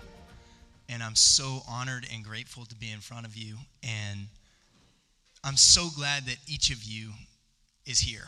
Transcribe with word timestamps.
And 0.87 1.03
I'm 1.03 1.15
so 1.15 1.59
honored 1.67 2.07
and 2.13 2.23
grateful 2.23 2.63
to 2.63 2.75
be 2.75 2.89
in 2.89 2.99
front 2.99 3.25
of 3.25 3.35
you. 3.35 3.57
And 3.83 4.27
I'm 5.43 5.57
so 5.57 5.89
glad 5.95 6.25
that 6.25 6.37
each 6.47 6.69
of 6.69 6.83
you 6.83 7.11
is 7.85 7.99
here. 7.99 8.27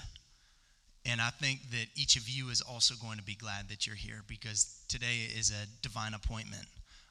And 1.06 1.22
I 1.22 1.30
think 1.30 1.60
that 1.72 1.88
each 1.96 2.16
of 2.16 2.30
you 2.30 2.50
is 2.50 2.62
also 2.62 2.96
going 2.96 3.18
to 3.18 3.24
be 3.24 3.36
glad 3.36 3.70
that 3.70 3.86
you're 3.86 3.96
here 3.96 4.22
because 4.28 4.82
today 4.88 5.28
is 5.38 5.52
a 5.52 5.68
divine 5.82 6.14
appointment 6.14 6.66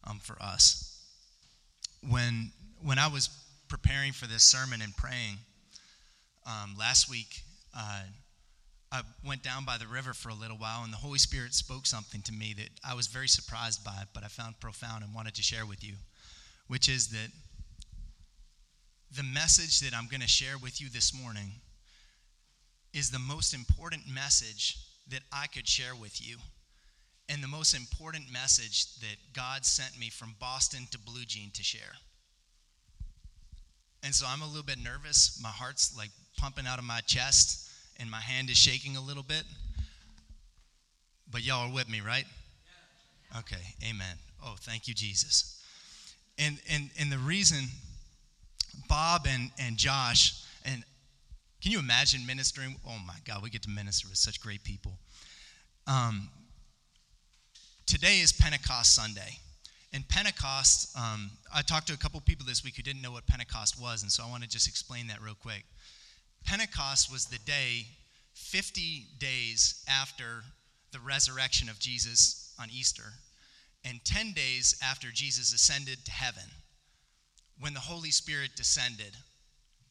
um, 0.05 0.19
for 0.19 0.37
us. 0.43 0.99
When, 2.09 2.51
when 2.83 2.99
I 2.99 3.07
was 3.07 3.29
preparing 3.69 4.13
for 4.13 4.27
this 4.27 4.43
sermon 4.43 4.81
and 4.83 4.97
praying 4.97 5.37
um, 6.47 6.75
last 6.79 7.09
week, 7.09 7.43
uh, 7.77 8.03
I 8.91 9.03
went 9.25 9.43
down 9.43 9.65
by 9.65 9.79
the 9.79 9.87
river 9.87 10.13
for 10.13 10.29
a 10.29 10.35
little 10.35 10.59
while, 10.59 10.85
and 10.85 10.93
the 10.93 10.99
Holy 10.99 11.19
Spirit 11.19 11.55
spoke 11.55 11.87
something 11.87 12.21
to 12.23 12.33
me 12.33 12.55
that 12.59 12.69
I 12.87 12.95
was 12.95 13.07
very 13.07 13.29
surprised 13.29 13.85
by, 13.85 14.05
but 14.13 14.25
I 14.25 14.29
found 14.29 14.61
profound 14.61 15.05
and 15.05 15.15
wanted 15.15 15.35
to 15.37 15.43
share 15.43 15.65
with 15.65 15.83
you, 15.85 15.95
which 16.67 16.89
is 16.89 17.09
that 17.09 17.29
the 19.17 19.23
message 19.23 19.81
that 19.81 19.95
I'm 19.97 20.07
going 20.09 20.21
to 20.21 20.29
share 20.29 20.57
with 20.63 20.81
you 20.81 20.89
this 20.89 21.13
morning 21.13 21.53
is 22.95 23.11
the 23.11 23.19
most 23.19 23.53
important 23.53 24.03
message 24.09 24.79
that 25.11 25.21
I 25.33 25.47
could 25.47 25.69
share 25.69 25.95
with 25.95 26.27
you, 26.27 26.37
and 27.29 27.43
the 27.43 27.49
most 27.49 27.75
important 27.75 28.33
message 28.33 28.95
that 29.01 29.17
God 29.35 29.65
sent 29.65 29.99
me 29.99 30.09
from 30.09 30.35
Boston 30.41 30.87
to 30.91 30.99
Blue 30.99 31.25
Jean 31.27 31.51
to 31.55 31.63
share. 31.63 31.97
And 34.03 34.15
so 34.15 34.27
I'm 34.29 34.43
a 34.43 34.47
little 34.47 34.63
bit 34.63 34.79
nervous. 34.83 35.39
My 35.43 35.49
heart's 35.49 35.97
like 35.97 36.11
pumping 36.37 36.67
out 36.67 36.79
of 36.79 36.85
my 36.85 37.01
chest 37.01 37.69
and 38.01 38.11
my 38.11 38.21
hand 38.21 38.51
is 38.51 38.57
shaking 38.57 38.97
a 38.97 39.01
little 39.01 39.23
bit. 39.23 39.45
But 41.31 41.45
y'all 41.45 41.69
are 41.69 41.73
with 41.73 41.89
me, 41.89 42.01
right? 42.01 42.25
Okay, 43.39 43.63
amen. 43.89 44.17
Oh, 44.45 44.57
thank 44.61 44.89
you, 44.89 44.95
Jesus. 44.95 45.63
And 46.37 46.59
and 46.69 46.91
and 46.99 47.13
the 47.13 47.19
reason 47.19 47.69
Bob 48.89 49.27
and, 49.29 49.51
and 49.59 49.77
Josh, 49.77 50.43
and 50.65 50.85
can 51.63 51.73
you 51.73 51.79
imagine 51.79 52.27
ministering? 52.27 52.77
Oh 52.87 52.99
my 53.07 53.17
God, 53.25 53.43
we 53.43 53.51
get 53.51 53.63
to 53.63 53.71
minister 53.71 54.09
with 54.09 54.19
such 54.19 54.41
great 54.41 54.65
people. 54.65 54.99
Um, 55.87 56.29
today 57.87 58.21
is 58.21 58.33
Pentecost 58.33 58.95
Sunday. 58.95 59.39
And 59.93 60.09
Pentecost, 60.09 60.97
um, 60.97 61.31
I 61.55 61.61
talked 61.61 61.87
to 61.89 61.93
a 61.93 61.99
couple 61.99 62.21
people 62.23 62.47
this 62.47 62.65
week 62.65 62.77
who 62.77 62.83
didn't 62.83 63.03
know 63.03 63.13
what 63.13 63.27
Pentecost 63.27 63.81
was, 63.81 64.03
and 64.03 64.11
so 64.11 64.25
I 64.25 64.31
want 64.31 64.43
to 64.43 64.49
just 64.49 64.67
explain 64.67 65.07
that 65.09 65.21
real 65.21 65.35
quick. 65.35 65.65
Pentecost 66.45 67.13
was 67.13 67.27
the 67.27 67.39
day 67.41 67.87
50 68.35 69.07
days 69.19 69.85
after 69.89 70.43
the 70.93 70.99
resurrection 70.99 71.69
of 71.69 71.79
Jesus 71.79 72.55
on 72.59 72.69
Easter, 72.73 73.13
and 73.85 74.01
10 74.05 74.33
days 74.33 74.75
after 74.83 75.09
Jesus 75.13 75.53
ascended 75.53 76.05
to 76.07 76.11
heaven, 76.11 76.45
when 77.63 77.75
the 77.75 77.81
Holy 77.81 78.11
Spirit 78.11 78.51
descended 78.57 79.17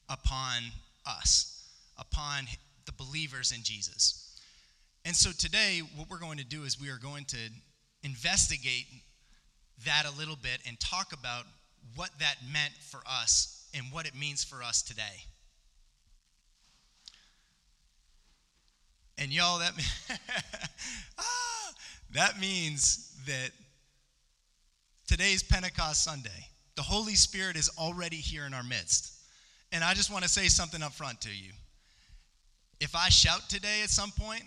upon 0.09 0.63
us, 1.05 1.69
upon 1.97 2.43
the 2.85 2.91
believers 2.91 3.53
in 3.53 3.63
Jesus. 3.63 4.37
And 5.05 5.15
so 5.15 5.31
today, 5.31 5.81
what 5.95 6.09
we're 6.09 6.19
going 6.19 6.37
to 6.37 6.43
do 6.43 6.63
is 6.63 6.79
we 6.79 6.89
are 6.89 6.97
going 6.97 7.23
to 7.25 7.37
investigate 8.03 8.87
that 9.85 10.03
a 10.05 10.19
little 10.19 10.35
bit 10.35 10.59
and 10.67 10.77
talk 10.81 11.13
about 11.13 11.45
what 11.95 12.09
that 12.19 12.35
meant 12.51 12.73
for 12.73 12.99
us 13.09 13.69
and 13.73 13.85
what 13.89 14.05
it 14.05 14.15
means 14.15 14.43
for 14.43 14.61
us 14.61 14.81
today. 14.81 15.23
And 19.17 19.31
y'all, 19.31 19.59
that, 19.59 19.71
ah, 21.17 21.73
that 22.11 22.37
means 22.37 23.15
that 23.27 23.51
today's 25.07 25.41
Pentecost 25.41 26.03
Sunday. 26.03 26.50
The 26.81 26.85
Holy 26.85 27.13
Spirit 27.13 27.57
is 27.57 27.69
already 27.77 28.15
here 28.15 28.47
in 28.47 28.55
our 28.55 28.63
midst. 28.63 29.13
And 29.71 29.83
I 29.83 29.93
just 29.93 30.11
want 30.11 30.23
to 30.23 30.29
say 30.29 30.47
something 30.47 30.81
up 30.81 30.93
front 30.93 31.21
to 31.21 31.29
you. 31.29 31.51
If 32.79 32.95
I 32.95 33.09
shout 33.09 33.47
today 33.49 33.83
at 33.83 33.91
some 33.91 34.09
point, 34.09 34.41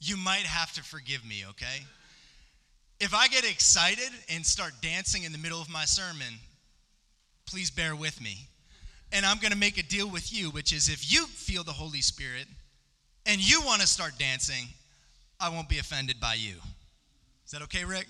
you 0.00 0.18
might 0.18 0.44
have 0.44 0.70
to 0.74 0.82
forgive 0.82 1.24
me, 1.24 1.44
okay? 1.48 1.86
If 3.00 3.14
I 3.14 3.26
get 3.28 3.50
excited 3.50 4.10
and 4.28 4.44
start 4.44 4.74
dancing 4.82 5.22
in 5.22 5.32
the 5.32 5.38
middle 5.38 5.62
of 5.62 5.70
my 5.70 5.86
sermon, 5.86 6.34
please 7.46 7.70
bear 7.70 7.96
with 7.96 8.20
me. 8.20 8.36
And 9.10 9.24
I'm 9.24 9.38
going 9.38 9.52
to 9.52 9.58
make 9.58 9.78
a 9.78 9.82
deal 9.82 10.10
with 10.10 10.34
you, 10.34 10.50
which 10.50 10.74
is 10.74 10.90
if 10.90 11.10
you 11.10 11.24
feel 11.24 11.64
the 11.64 11.72
Holy 11.72 12.02
Spirit 12.02 12.48
and 13.24 13.40
you 13.40 13.62
want 13.62 13.80
to 13.80 13.86
start 13.86 14.18
dancing, 14.18 14.66
I 15.40 15.48
won't 15.48 15.70
be 15.70 15.78
offended 15.78 16.20
by 16.20 16.34
you. 16.34 16.56
Is 17.46 17.52
that 17.52 17.62
okay, 17.62 17.86
Rick? 17.86 18.08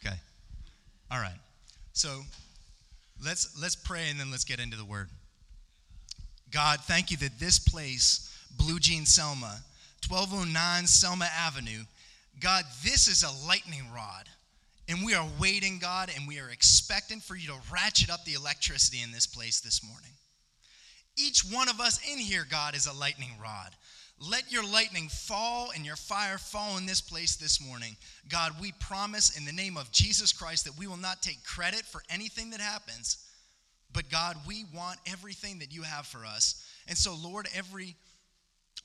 Okay. 0.00 0.14
All 1.10 1.18
right. 1.18 1.40
So 1.96 2.20
let's 3.24 3.58
let's 3.58 3.74
pray 3.74 4.10
and 4.10 4.20
then 4.20 4.30
let's 4.30 4.44
get 4.44 4.60
into 4.60 4.76
the 4.76 4.84
word. 4.84 5.08
God, 6.50 6.80
thank 6.80 7.10
you 7.10 7.16
that 7.16 7.38
this 7.38 7.58
place, 7.58 8.38
Blue 8.58 8.78
Jean 8.78 9.06
Selma, 9.06 9.60
1209 10.06 10.86
Selma 10.86 11.26
Avenue, 11.34 11.84
God, 12.38 12.64
this 12.84 13.08
is 13.08 13.22
a 13.22 13.48
lightning 13.48 13.84
rod. 13.94 14.28
And 14.90 15.06
we 15.06 15.14
are 15.14 15.26
waiting, 15.40 15.78
God, 15.78 16.10
and 16.14 16.28
we 16.28 16.38
are 16.38 16.50
expecting 16.50 17.18
for 17.18 17.34
you 17.34 17.48
to 17.48 17.56
ratchet 17.72 18.10
up 18.10 18.26
the 18.26 18.34
electricity 18.34 19.02
in 19.02 19.10
this 19.10 19.26
place 19.26 19.60
this 19.60 19.82
morning. 19.82 20.12
Each 21.16 21.40
one 21.50 21.70
of 21.70 21.80
us 21.80 21.98
in 22.06 22.18
here, 22.18 22.46
God, 22.48 22.76
is 22.76 22.86
a 22.86 22.92
lightning 22.92 23.32
rod. 23.42 23.70
Let 24.18 24.50
your 24.50 24.64
lightning 24.64 25.08
fall 25.08 25.70
and 25.74 25.84
your 25.84 25.96
fire 25.96 26.38
fall 26.38 26.78
in 26.78 26.86
this 26.86 27.02
place 27.02 27.36
this 27.36 27.60
morning. 27.60 27.96
God, 28.28 28.52
we 28.60 28.72
promise 28.72 29.36
in 29.36 29.44
the 29.44 29.52
name 29.52 29.76
of 29.76 29.92
Jesus 29.92 30.32
Christ 30.32 30.64
that 30.64 30.78
we 30.78 30.86
will 30.86 30.96
not 30.96 31.20
take 31.20 31.44
credit 31.44 31.82
for 31.82 32.02
anything 32.08 32.50
that 32.50 32.60
happens, 32.60 33.18
but 33.92 34.10
God, 34.10 34.36
we 34.46 34.64
want 34.74 34.98
everything 35.06 35.58
that 35.58 35.72
you 35.72 35.82
have 35.82 36.06
for 36.06 36.24
us. 36.24 36.66
And 36.88 36.96
so, 36.96 37.14
Lord, 37.14 37.46
every 37.54 37.94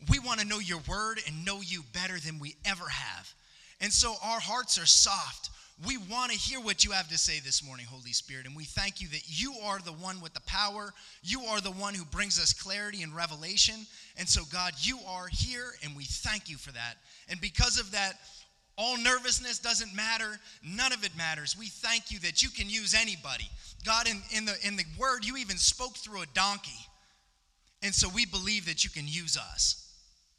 we 0.09 0.19
want 0.19 0.39
to 0.39 0.47
know 0.47 0.59
your 0.59 0.81
word 0.89 1.19
and 1.27 1.45
know 1.45 1.61
you 1.61 1.83
better 1.93 2.19
than 2.19 2.39
we 2.39 2.55
ever 2.65 2.87
have. 2.87 3.33
And 3.79 3.91
so 3.91 4.15
our 4.23 4.39
hearts 4.39 4.79
are 4.79 4.85
soft. 4.85 5.49
We 5.85 5.97
want 5.97 6.31
to 6.31 6.37
hear 6.37 6.59
what 6.59 6.83
you 6.83 6.91
have 6.91 7.09
to 7.09 7.17
say 7.17 7.39
this 7.39 7.65
morning, 7.65 7.87
Holy 7.89 8.13
Spirit. 8.13 8.45
And 8.45 8.55
we 8.55 8.65
thank 8.65 9.01
you 9.01 9.07
that 9.09 9.23
you 9.25 9.55
are 9.63 9.79
the 9.79 9.93
one 9.93 10.21
with 10.21 10.33
the 10.33 10.41
power. 10.41 10.93
You 11.23 11.41
are 11.45 11.59
the 11.59 11.71
one 11.71 11.95
who 11.95 12.05
brings 12.05 12.39
us 12.39 12.53
clarity 12.53 13.01
and 13.01 13.15
revelation. 13.15 13.87
And 14.17 14.29
so, 14.29 14.43
God, 14.51 14.73
you 14.79 14.99
are 15.07 15.27
here, 15.27 15.71
and 15.83 15.95
we 15.95 16.03
thank 16.03 16.49
you 16.49 16.57
for 16.57 16.71
that. 16.73 16.95
And 17.29 17.41
because 17.41 17.79
of 17.79 17.91
that, 17.91 18.13
all 18.77 18.97
nervousness 18.97 19.59
doesn't 19.59 19.93
matter. 19.95 20.39
None 20.63 20.93
of 20.93 21.03
it 21.03 21.15
matters. 21.17 21.57
We 21.57 21.67
thank 21.67 22.11
you 22.11 22.19
that 22.19 22.43
you 22.43 22.49
can 22.49 22.69
use 22.69 22.93
anybody. 22.93 23.49
God, 23.85 24.07
in, 24.07 24.21
in, 24.35 24.45
the, 24.45 24.55
in 24.63 24.75
the 24.75 24.85
word, 24.99 25.25
you 25.25 25.37
even 25.37 25.57
spoke 25.57 25.97
through 25.97 26.21
a 26.21 26.27
donkey. 26.33 26.79
And 27.83 27.93
so 27.93 28.07
we 28.13 28.25
believe 28.25 28.67
that 28.67 28.83
you 28.83 28.89
can 28.89 29.07
use 29.07 29.37
us. 29.37 29.87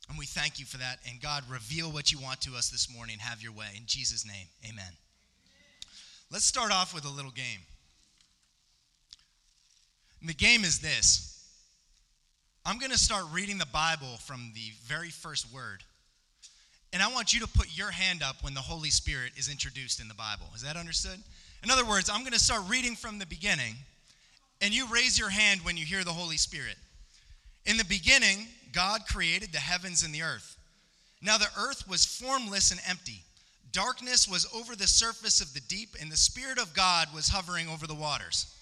And 0.08 0.18
we 0.18 0.26
thank 0.26 0.58
you 0.58 0.66
for 0.66 0.78
that. 0.78 0.98
And 1.08 1.20
God, 1.20 1.44
reveal 1.48 1.90
what 1.90 2.12
you 2.12 2.18
want 2.18 2.40
to 2.42 2.54
us 2.54 2.70
this 2.70 2.92
morning. 2.94 3.18
Have 3.18 3.42
your 3.42 3.52
way. 3.52 3.68
In 3.76 3.84
Jesus' 3.86 4.26
name, 4.26 4.46
amen. 4.68 4.92
Let's 6.32 6.46
start 6.46 6.72
off 6.72 6.94
with 6.94 7.04
a 7.04 7.10
little 7.10 7.30
game. 7.30 7.60
And 10.20 10.30
the 10.30 10.34
game 10.34 10.64
is 10.64 10.78
this 10.78 11.46
I'm 12.64 12.78
going 12.78 12.90
to 12.90 12.98
start 12.98 13.26
reading 13.32 13.58
the 13.58 13.66
Bible 13.66 14.16
from 14.24 14.52
the 14.54 14.72
very 14.84 15.10
first 15.10 15.52
word. 15.52 15.82
And 16.94 17.02
I 17.02 17.12
want 17.12 17.34
you 17.34 17.40
to 17.40 17.46
put 17.46 17.76
your 17.76 17.90
hand 17.90 18.22
up 18.22 18.36
when 18.42 18.54
the 18.54 18.60
Holy 18.60 18.90
Spirit 18.90 19.32
is 19.36 19.50
introduced 19.50 20.00
in 20.00 20.08
the 20.08 20.14
Bible. 20.14 20.46
Is 20.54 20.62
that 20.62 20.76
understood? 20.76 21.18
In 21.62 21.70
other 21.70 21.84
words, 21.84 22.10
I'm 22.10 22.20
going 22.20 22.32
to 22.32 22.38
start 22.38 22.62
reading 22.68 22.96
from 22.96 23.18
the 23.18 23.26
beginning, 23.26 23.74
and 24.60 24.74
you 24.74 24.86
raise 24.92 25.18
your 25.18 25.30
hand 25.30 25.60
when 25.62 25.76
you 25.76 25.84
hear 25.84 26.04
the 26.04 26.10
Holy 26.10 26.36
Spirit. 26.36 26.76
In 27.66 27.76
the 27.76 27.84
beginning, 27.84 28.46
God 28.72 29.02
created 29.06 29.52
the 29.52 29.58
heavens 29.58 30.02
and 30.02 30.14
the 30.14 30.22
earth. 30.22 30.56
Now 31.22 31.38
the 31.38 31.48
earth 31.58 31.88
was 31.88 32.04
formless 32.04 32.70
and 32.70 32.80
empty. 32.88 33.22
Darkness 33.72 34.28
was 34.28 34.46
over 34.54 34.76
the 34.76 34.86
surface 34.86 35.40
of 35.40 35.54
the 35.54 35.60
deep, 35.60 35.96
and 36.00 36.12
the 36.12 36.16
Spirit 36.16 36.58
of 36.58 36.74
God 36.74 37.08
was 37.14 37.28
hovering 37.28 37.68
over 37.68 37.86
the 37.86 37.94
waters. 37.94 38.54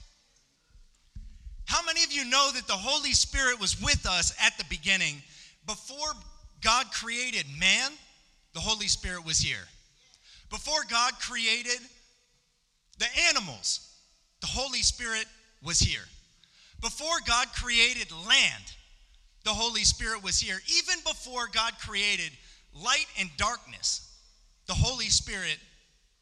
How 1.67 1.85
many 1.85 2.03
of 2.05 2.13
you 2.13 2.25
know 2.25 2.51
that 2.55 2.67
the 2.67 2.73
Holy 2.73 3.13
Spirit 3.13 3.61
was 3.61 3.81
with 3.81 4.07
us 4.07 4.35
at 4.45 4.57
the 4.57 4.65
beginning? 4.69 5.23
Before 5.67 6.13
God 6.61 6.87
created 6.93 7.47
man, 7.59 7.93
the 8.55 8.61
Holy 8.61 8.89
Spirit 8.89 9.25
was 9.25 9.39
here. 9.39 9.69
Before 10.49 10.83
God 10.89 11.13
created 11.21 11.79
the 12.99 13.07
animals, 13.29 13.95
the 14.41 14.49
Holy 14.49 14.83
Spirit 14.83 15.27
was 15.63 15.79
here. 15.79 16.03
Before 16.81 17.19
God 17.27 17.49
created 17.55 18.11
land, 18.13 18.65
the 19.45 19.51
Holy 19.51 19.85
Spirit 19.85 20.23
was 20.23 20.41
here. 20.41 20.61
Even 20.79 20.97
before 21.05 21.47
God 21.53 21.75
created 21.79 22.31
light 22.75 23.07
and 23.19 23.31
darkness, 23.37 24.10
Spirit 25.11 25.59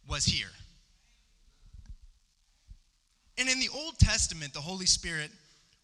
was 0.09 0.25
here. 0.25 0.51
And 3.39 3.49
in 3.49 3.61
the 3.61 3.69
Old 3.73 3.99
Testament, 3.99 4.53
the 4.53 4.61
Holy 4.61 4.87
Spirit 4.87 5.31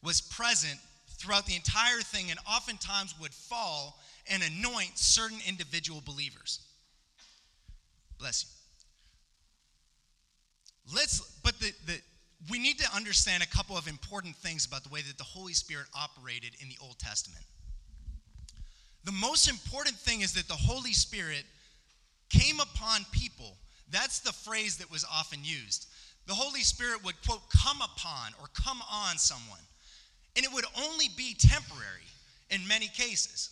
was 0.02 0.20
present 0.20 0.78
throughout 1.18 1.46
the 1.46 1.54
entire 1.54 2.00
thing 2.00 2.30
and 2.30 2.38
oftentimes 2.50 3.14
would 3.20 3.32
fall 3.32 4.00
and 4.28 4.42
anoint 4.42 4.98
certain 4.98 5.38
individual 5.46 6.02
believers. 6.04 6.60
Bless 8.18 8.44
you. 8.44 8.50
Let's, 10.94 11.20
but 11.42 11.58
the, 11.60 11.72
the, 11.86 12.00
we 12.50 12.58
need 12.58 12.78
to 12.78 12.94
understand 12.94 13.42
a 13.42 13.46
couple 13.46 13.76
of 13.76 13.88
important 13.88 14.36
things 14.36 14.66
about 14.66 14.82
the 14.82 14.90
way 14.90 15.00
that 15.02 15.16
the 15.16 15.24
Holy 15.24 15.54
Spirit 15.54 15.86
operated 15.94 16.52
in 16.60 16.68
the 16.68 16.76
Old 16.82 16.98
Testament. 16.98 17.44
The 19.04 19.12
most 19.12 19.48
important 19.48 19.96
thing 19.96 20.22
is 20.22 20.32
that 20.34 20.48
the 20.48 20.54
Holy 20.54 20.92
Spirit 20.92 21.44
came 22.31 22.61
upon 22.61 23.06
people. 23.12 23.56
That's 23.91 24.21
the 24.21 24.32
phrase 24.32 24.79
that 24.79 24.91
was 24.91 25.05
often 25.11 25.41
used. 25.43 25.87
The 26.26 26.35
Holy 26.35 26.61
Spirit 26.61 27.05
would, 27.05 27.15
quote, 27.26 27.43
come 27.50 27.81
upon 27.82 28.32
or 28.41 28.47
come 28.55 28.81
on 28.91 29.19
someone. 29.19 29.61
And 30.37 30.44
it 30.44 30.53
would 30.53 30.65
only 30.82 31.06
be 31.17 31.35
temporary 31.38 32.09
in 32.50 32.67
many 32.67 32.88
cases. 32.88 33.50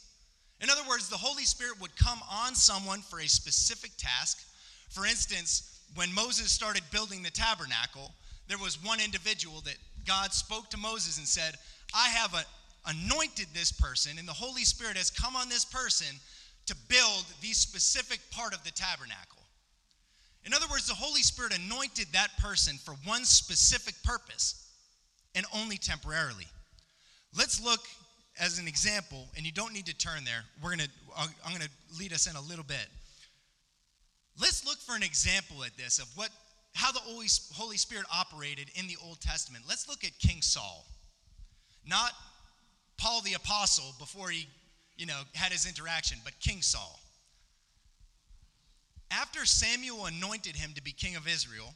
In 0.60 0.70
other 0.70 0.88
words, 0.88 1.08
the 1.08 1.16
Holy 1.16 1.44
Spirit 1.44 1.80
would 1.80 1.94
come 1.96 2.20
on 2.30 2.54
someone 2.54 3.00
for 3.00 3.20
a 3.20 3.28
specific 3.28 3.90
task. 3.98 4.42
For 4.90 5.06
instance, 5.06 5.80
when 5.94 6.14
Moses 6.14 6.50
started 6.50 6.82
building 6.90 7.22
the 7.22 7.30
tabernacle, 7.30 8.12
there 8.48 8.58
was 8.58 8.82
one 8.82 9.00
individual 9.00 9.60
that 9.62 9.76
God 10.06 10.32
spoke 10.32 10.70
to 10.70 10.76
Moses 10.76 11.18
and 11.18 11.26
said, 11.26 11.54
I 11.94 12.08
have 12.08 12.34
a, 12.34 12.44
anointed 12.86 13.46
this 13.54 13.72
person, 13.72 14.18
and 14.18 14.26
the 14.26 14.32
Holy 14.32 14.64
Spirit 14.64 14.96
has 14.96 15.10
come 15.10 15.36
on 15.36 15.48
this 15.48 15.64
person 15.64 16.16
to 16.72 16.76
build 16.88 17.24
the 17.42 17.52
specific 17.52 18.18
part 18.30 18.54
of 18.54 18.64
the 18.64 18.70
tabernacle. 18.70 19.42
In 20.44 20.54
other 20.54 20.66
words, 20.70 20.88
the 20.88 20.94
Holy 20.94 21.22
Spirit 21.22 21.56
anointed 21.56 22.06
that 22.12 22.28
person 22.38 22.76
for 22.78 22.94
one 23.04 23.24
specific 23.24 23.94
purpose 24.02 24.70
and 25.34 25.44
only 25.54 25.76
temporarily. 25.76 26.46
Let's 27.36 27.62
look 27.62 27.80
as 28.40 28.58
an 28.58 28.66
example, 28.66 29.28
and 29.36 29.44
you 29.44 29.52
don't 29.52 29.74
need 29.74 29.86
to 29.86 29.96
turn 29.96 30.24
there. 30.24 30.44
We're 30.62 30.70
gonna, 30.70 30.88
I'm 31.44 31.52
gonna 31.52 31.68
lead 31.98 32.12
us 32.14 32.26
in 32.26 32.36
a 32.36 32.40
little 32.40 32.64
bit. 32.64 32.86
Let's 34.40 34.64
look 34.64 34.78
for 34.78 34.96
an 34.96 35.02
example 35.02 35.64
at 35.64 35.76
this 35.76 35.98
of 35.98 36.08
what, 36.16 36.30
how 36.74 36.90
the 36.90 37.00
Holy 37.00 37.76
Spirit 37.76 38.06
operated 38.10 38.68
in 38.76 38.86
the 38.86 38.96
Old 39.04 39.20
Testament. 39.20 39.64
Let's 39.68 39.88
look 39.88 40.04
at 40.04 40.18
King 40.18 40.40
Saul, 40.40 40.86
not 41.86 42.12
Paul 42.96 43.20
the 43.20 43.34
apostle 43.34 43.94
before 43.98 44.30
he, 44.30 44.46
you 44.96 45.06
know, 45.06 45.22
had 45.34 45.52
his 45.52 45.66
interaction, 45.66 46.18
but 46.24 46.38
King 46.40 46.62
Saul. 46.62 47.00
After 49.10 49.44
Samuel 49.44 50.06
anointed 50.06 50.56
him 50.56 50.72
to 50.74 50.82
be 50.82 50.92
king 50.92 51.16
of 51.16 51.28
Israel, 51.28 51.74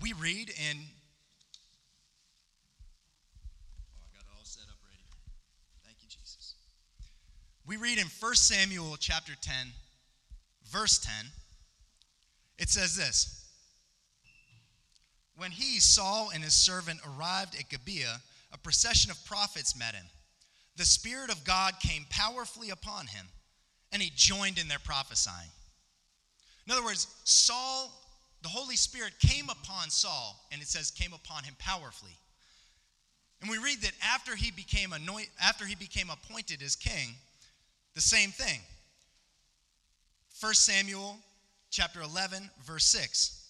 we 0.00 0.12
read 0.12 0.50
in 0.50 0.76
Oh, 3.94 4.02
I 4.02 4.08
got 4.16 4.24
it 4.24 4.28
all 4.36 4.44
set 4.44 4.64
up 4.64 4.76
ready. 4.84 5.02
Thank 5.84 5.98
you, 6.00 6.08
Jesus. 6.08 6.54
We 7.66 7.76
read 7.76 7.98
in 7.98 8.06
1 8.06 8.34
Samuel 8.34 8.96
chapter 8.98 9.34
10, 9.40 9.54
verse 10.70 10.98
10, 10.98 11.12
it 12.58 12.68
says 12.68 12.96
this 12.96 13.48
When 15.36 15.50
he, 15.52 15.78
Saul, 15.78 16.30
and 16.34 16.42
his 16.42 16.54
servant 16.54 17.00
arrived 17.06 17.54
at 17.54 17.68
Gibeah, 17.68 18.20
a 18.52 18.58
procession 18.58 19.10
of 19.10 19.24
prophets 19.24 19.78
met 19.78 19.94
him. 19.94 20.06
The 20.76 20.84
Spirit 20.84 21.30
of 21.30 21.42
God 21.44 21.74
came 21.80 22.06
powerfully 22.10 22.70
upon 22.70 23.06
him, 23.06 23.26
and 23.92 24.02
he 24.02 24.12
joined 24.14 24.58
in 24.58 24.68
their 24.68 24.78
prophesying. 24.78 25.50
In 26.66 26.72
other 26.72 26.84
words, 26.84 27.06
Saul, 27.24 27.92
the 28.42 28.48
Holy 28.48 28.76
Spirit 28.76 29.12
came 29.20 29.48
upon 29.48 29.90
Saul, 29.90 30.38
and 30.52 30.60
it 30.60 30.68
says 30.68 30.90
came 30.90 31.12
upon 31.12 31.44
him 31.44 31.54
powerfully. 31.58 32.16
And 33.40 33.50
we 33.50 33.58
read 33.58 33.80
that 33.82 33.92
after 34.02 34.34
he 34.34 34.50
became 34.50 34.92
anoint, 34.92 35.28
after 35.40 35.66
he 35.66 35.74
became 35.74 36.10
appointed 36.10 36.62
as 36.62 36.76
king, 36.76 37.14
the 37.94 38.00
same 38.00 38.30
thing. 38.30 38.60
1 40.40 40.54
Samuel 40.54 41.18
chapter 41.70 42.02
11 42.02 42.50
verse 42.66 42.84
6. 42.84 43.42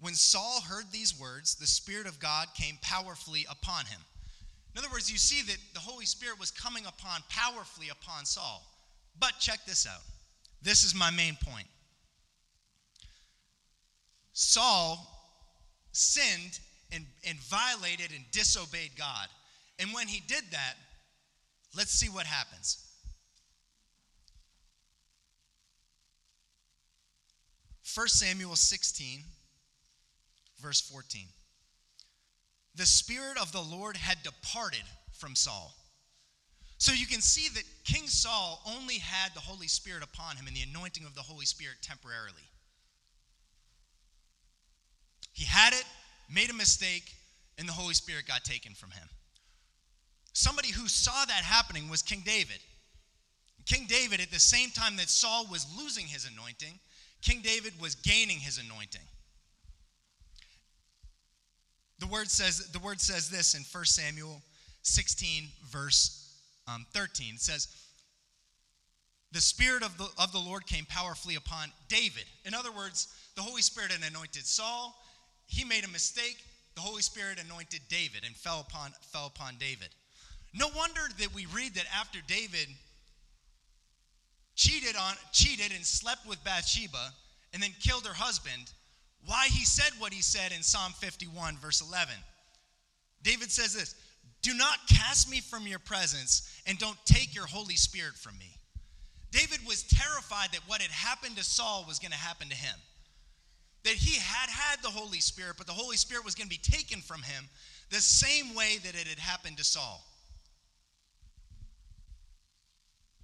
When 0.00 0.14
Saul 0.14 0.60
heard 0.60 0.86
these 0.90 1.18
words, 1.18 1.54
the 1.54 1.66
spirit 1.66 2.06
of 2.06 2.18
God 2.18 2.48
came 2.54 2.78
powerfully 2.82 3.46
upon 3.48 3.86
him. 3.86 4.00
In 4.74 4.78
other 4.78 4.88
words, 4.92 5.10
you 5.10 5.18
see 5.18 5.42
that 5.50 5.58
the 5.72 5.80
Holy 5.80 6.04
Spirit 6.04 6.38
was 6.38 6.50
coming 6.50 6.84
upon 6.86 7.22
powerfully 7.28 7.88
upon 7.90 8.24
Saul. 8.24 8.66
But 9.18 9.38
check 9.38 9.60
this 9.66 9.86
out. 9.86 10.02
This 10.62 10.82
is 10.82 10.94
my 10.94 11.10
main 11.10 11.36
point. 11.44 11.68
Saul 14.32 15.06
sinned 15.92 16.58
and, 16.92 17.04
and 17.26 17.38
violated 17.38 18.10
and 18.10 18.24
disobeyed 18.32 18.90
God. 18.98 19.28
And 19.78 19.92
when 19.92 20.08
he 20.08 20.20
did 20.26 20.42
that, 20.50 20.74
Let's 21.76 21.90
see 21.90 22.08
what 22.08 22.26
happens. 22.26 22.78
First 27.82 28.18
Samuel 28.18 28.56
16, 28.56 29.20
verse 30.60 30.80
14. 30.80 31.26
The 32.76 32.86
Spirit 32.86 33.38
of 33.40 33.52
the 33.52 33.60
Lord 33.60 33.96
had 33.96 34.22
departed 34.22 34.82
from 35.12 35.34
Saul. 35.36 35.74
So 36.78 36.92
you 36.92 37.06
can 37.06 37.20
see 37.20 37.48
that 37.54 37.62
King 37.84 38.06
Saul 38.08 38.60
only 38.66 38.98
had 38.98 39.32
the 39.34 39.40
Holy 39.40 39.68
Spirit 39.68 40.02
upon 40.02 40.36
him 40.36 40.46
and 40.46 40.56
the 40.56 40.62
anointing 40.62 41.04
of 41.06 41.14
the 41.14 41.22
Holy 41.22 41.46
Spirit 41.46 41.76
temporarily. 41.82 42.42
He 45.32 45.44
had 45.44 45.72
it, 45.72 45.84
made 46.32 46.50
a 46.50 46.54
mistake, 46.54 47.14
and 47.58 47.68
the 47.68 47.72
Holy 47.72 47.94
Spirit 47.94 48.26
got 48.26 48.44
taken 48.44 48.74
from 48.74 48.90
him. 48.90 49.08
Somebody 50.32 50.72
who 50.72 50.88
saw 50.88 51.24
that 51.24 51.44
happening 51.44 51.88
was 51.88 52.02
King 52.02 52.22
David. 52.24 52.58
King 53.66 53.86
David, 53.88 54.20
at 54.20 54.30
the 54.30 54.40
same 54.40 54.70
time 54.70 54.96
that 54.96 55.08
Saul 55.08 55.46
was 55.50 55.66
losing 55.78 56.06
his 56.06 56.28
anointing, 56.30 56.78
King 57.22 57.40
David 57.40 57.72
was 57.80 57.94
gaining 57.94 58.38
his 58.38 58.58
anointing. 58.58 59.00
The 62.04 62.12
word 62.12 62.30
says, 62.30 62.58
the 62.70 62.78
word 62.80 63.00
says 63.00 63.30
this 63.30 63.54
in 63.54 63.62
1 63.62 63.84
Samuel 63.86 64.42
16, 64.82 65.44
verse 65.70 66.36
um, 66.68 66.84
13. 66.92 67.36
It 67.36 67.40
says, 67.40 67.66
The 69.32 69.40
Spirit 69.40 69.82
of 69.82 69.96
the, 69.96 70.08
of 70.18 70.30
the 70.30 70.38
Lord 70.38 70.66
came 70.66 70.84
powerfully 70.84 71.36
upon 71.36 71.72
David. 71.88 72.24
In 72.44 72.52
other 72.52 72.70
words, 72.70 73.08
the 73.36 73.40
Holy 73.40 73.62
Spirit 73.62 73.90
had 73.90 74.06
anointed 74.06 74.44
Saul. 74.44 74.94
He 75.46 75.64
made 75.64 75.82
a 75.84 75.88
mistake. 75.88 76.44
The 76.74 76.82
Holy 76.82 77.00
Spirit 77.00 77.42
anointed 77.42 77.80
David 77.88 78.24
and 78.26 78.36
fell 78.36 78.60
upon, 78.68 78.92
fell 79.00 79.26
upon 79.34 79.54
David. 79.58 79.88
No 80.52 80.66
wonder 80.76 81.00
that 81.18 81.34
we 81.34 81.46
read 81.46 81.74
that 81.76 81.86
after 81.98 82.18
David 82.26 82.68
cheated 84.56 84.94
on 84.94 85.14
cheated 85.32 85.72
and 85.74 85.86
slept 85.86 86.28
with 86.28 86.44
Bathsheba 86.44 87.14
and 87.54 87.62
then 87.62 87.70
killed 87.80 88.06
her 88.06 88.12
husband, 88.12 88.72
why 89.26 89.46
he 89.46 89.64
said 89.64 89.92
what 89.98 90.12
he 90.12 90.22
said 90.22 90.52
in 90.52 90.62
Psalm 90.62 90.92
51 90.92 91.58
verse 91.58 91.80
11. 91.80 92.14
David 93.22 93.50
says 93.50 93.72
this, 93.72 93.94
"Do 94.42 94.54
not 94.54 94.86
cast 94.88 95.28
me 95.28 95.40
from 95.40 95.66
your 95.66 95.78
presence 95.78 96.42
and 96.66 96.78
don't 96.78 96.98
take 97.06 97.34
your 97.34 97.46
holy 97.46 97.76
spirit 97.76 98.16
from 98.16 98.36
me." 98.38 98.58
David 99.30 99.66
was 99.66 99.82
terrified 99.82 100.52
that 100.52 100.68
what 100.68 100.80
had 100.80 100.90
happened 100.90 101.36
to 101.36 101.44
Saul 101.44 101.84
was 101.86 101.98
going 101.98 102.12
to 102.12 102.16
happen 102.16 102.48
to 102.48 102.54
him. 102.54 102.80
That 103.82 103.96
he 103.96 104.16
had 104.16 104.48
had 104.48 104.80
the 104.80 104.90
Holy 104.90 105.20
Spirit, 105.20 105.56
but 105.58 105.66
the 105.66 105.72
Holy 105.72 105.96
Spirit 105.96 106.24
was 106.24 106.34
going 106.34 106.48
to 106.48 106.56
be 106.56 106.62
taken 106.62 107.02
from 107.02 107.22
him 107.22 107.48
the 107.90 108.00
same 108.00 108.54
way 108.54 108.78
that 108.78 108.94
it 108.94 109.08
had 109.08 109.18
happened 109.18 109.56
to 109.58 109.64
Saul. 109.64 110.06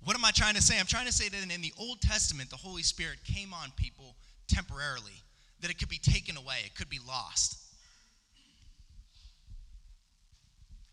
What 0.03 0.17
am 0.17 0.25
I 0.25 0.31
trying 0.33 0.55
to 0.55 0.63
say? 0.63 0.79
I'm 0.81 0.87
trying 0.87 1.07
to 1.07 1.13
say 1.13 1.29
that 1.29 1.51
in 1.51 1.61
the 1.61 1.75
Old 1.79 2.01
Testament, 2.01 2.51
the 2.51 2.57
Holy 2.57 2.83
Spirit 2.83 3.23
came 3.25 3.55
on 3.55 3.71
people 3.77 4.17
temporarily, 4.49 5.23
that 5.61 5.71
it 5.71 5.79
could 5.79 5.89
be 5.89 5.99
taken 5.99 6.37
away, 6.37 6.57
it 6.65 6.75
could 6.75 6.89
be 6.89 6.99
lost. 7.07 7.59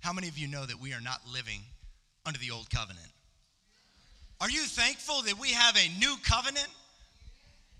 How 0.01 0.13
many 0.13 0.27
of 0.27 0.37
you 0.37 0.47
know 0.47 0.65
that 0.65 0.79
we 0.79 0.93
are 0.93 1.01
not 1.01 1.19
living 1.31 1.59
under 2.25 2.39
the 2.39 2.51
old 2.51 2.69
covenant? 2.69 3.07
Are 4.39 4.49
you 4.49 4.61
thankful 4.61 5.23
that 5.23 5.39
we 5.39 5.51
have 5.51 5.75
a 5.75 5.99
new 5.99 6.15
covenant? 6.23 6.67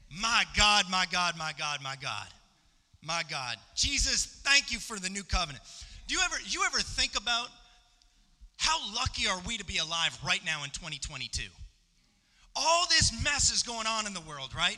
My 0.09 0.43
God, 0.55 0.85
my 0.89 1.05
God, 1.11 1.35
my 1.37 1.53
God, 1.57 1.79
my 1.83 1.95
God. 2.01 2.27
My 3.03 3.23
God. 3.29 3.57
Jesus, 3.75 4.25
thank 4.43 4.71
you 4.71 4.79
for 4.79 4.99
the 4.99 5.09
new 5.09 5.23
covenant. 5.23 5.63
Do 6.07 6.15
you 6.15 6.21
ever 6.25 6.35
you 6.47 6.63
ever 6.65 6.79
think 6.79 7.17
about 7.17 7.49
how 8.57 8.79
lucky 8.95 9.27
are 9.27 9.39
we 9.45 9.57
to 9.57 9.65
be 9.65 9.77
alive 9.77 10.17
right 10.25 10.43
now 10.45 10.63
in 10.63 10.71
2022? 10.71 11.43
All 12.55 12.85
this 12.89 13.13
mess 13.23 13.51
is 13.53 13.61
going 13.61 13.85
on 13.85 14.07
in 14.07 14.13
the 14.13 14.21
world, 14.21 14.55
right? 14.55 14.77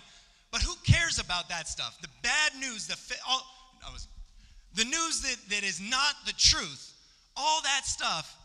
But 0.52 0.62
who 0.62 0.74
cares 0.84 1.20
about 1.20 1.50
that 1.50 1.68
stuff? 1.68 1.98
The 2.02 2.08
bad 2.24 2.52
news, 2.60 2.88
the 2.88 2.96
fi- 2.96 3.22
all, 3.28 3.46
was, 3.92 4.08
the 4.74 4.86
news 4.86 5.22
that, 5.22 5.38
that 5.50 5.64
is 5.64 5.80
not 5.80 6.16
the 6.26 6.34
truth, 6.34 6.94
all 7.36 7.62
that 7.64 7.86
stuff. 7.86 8.36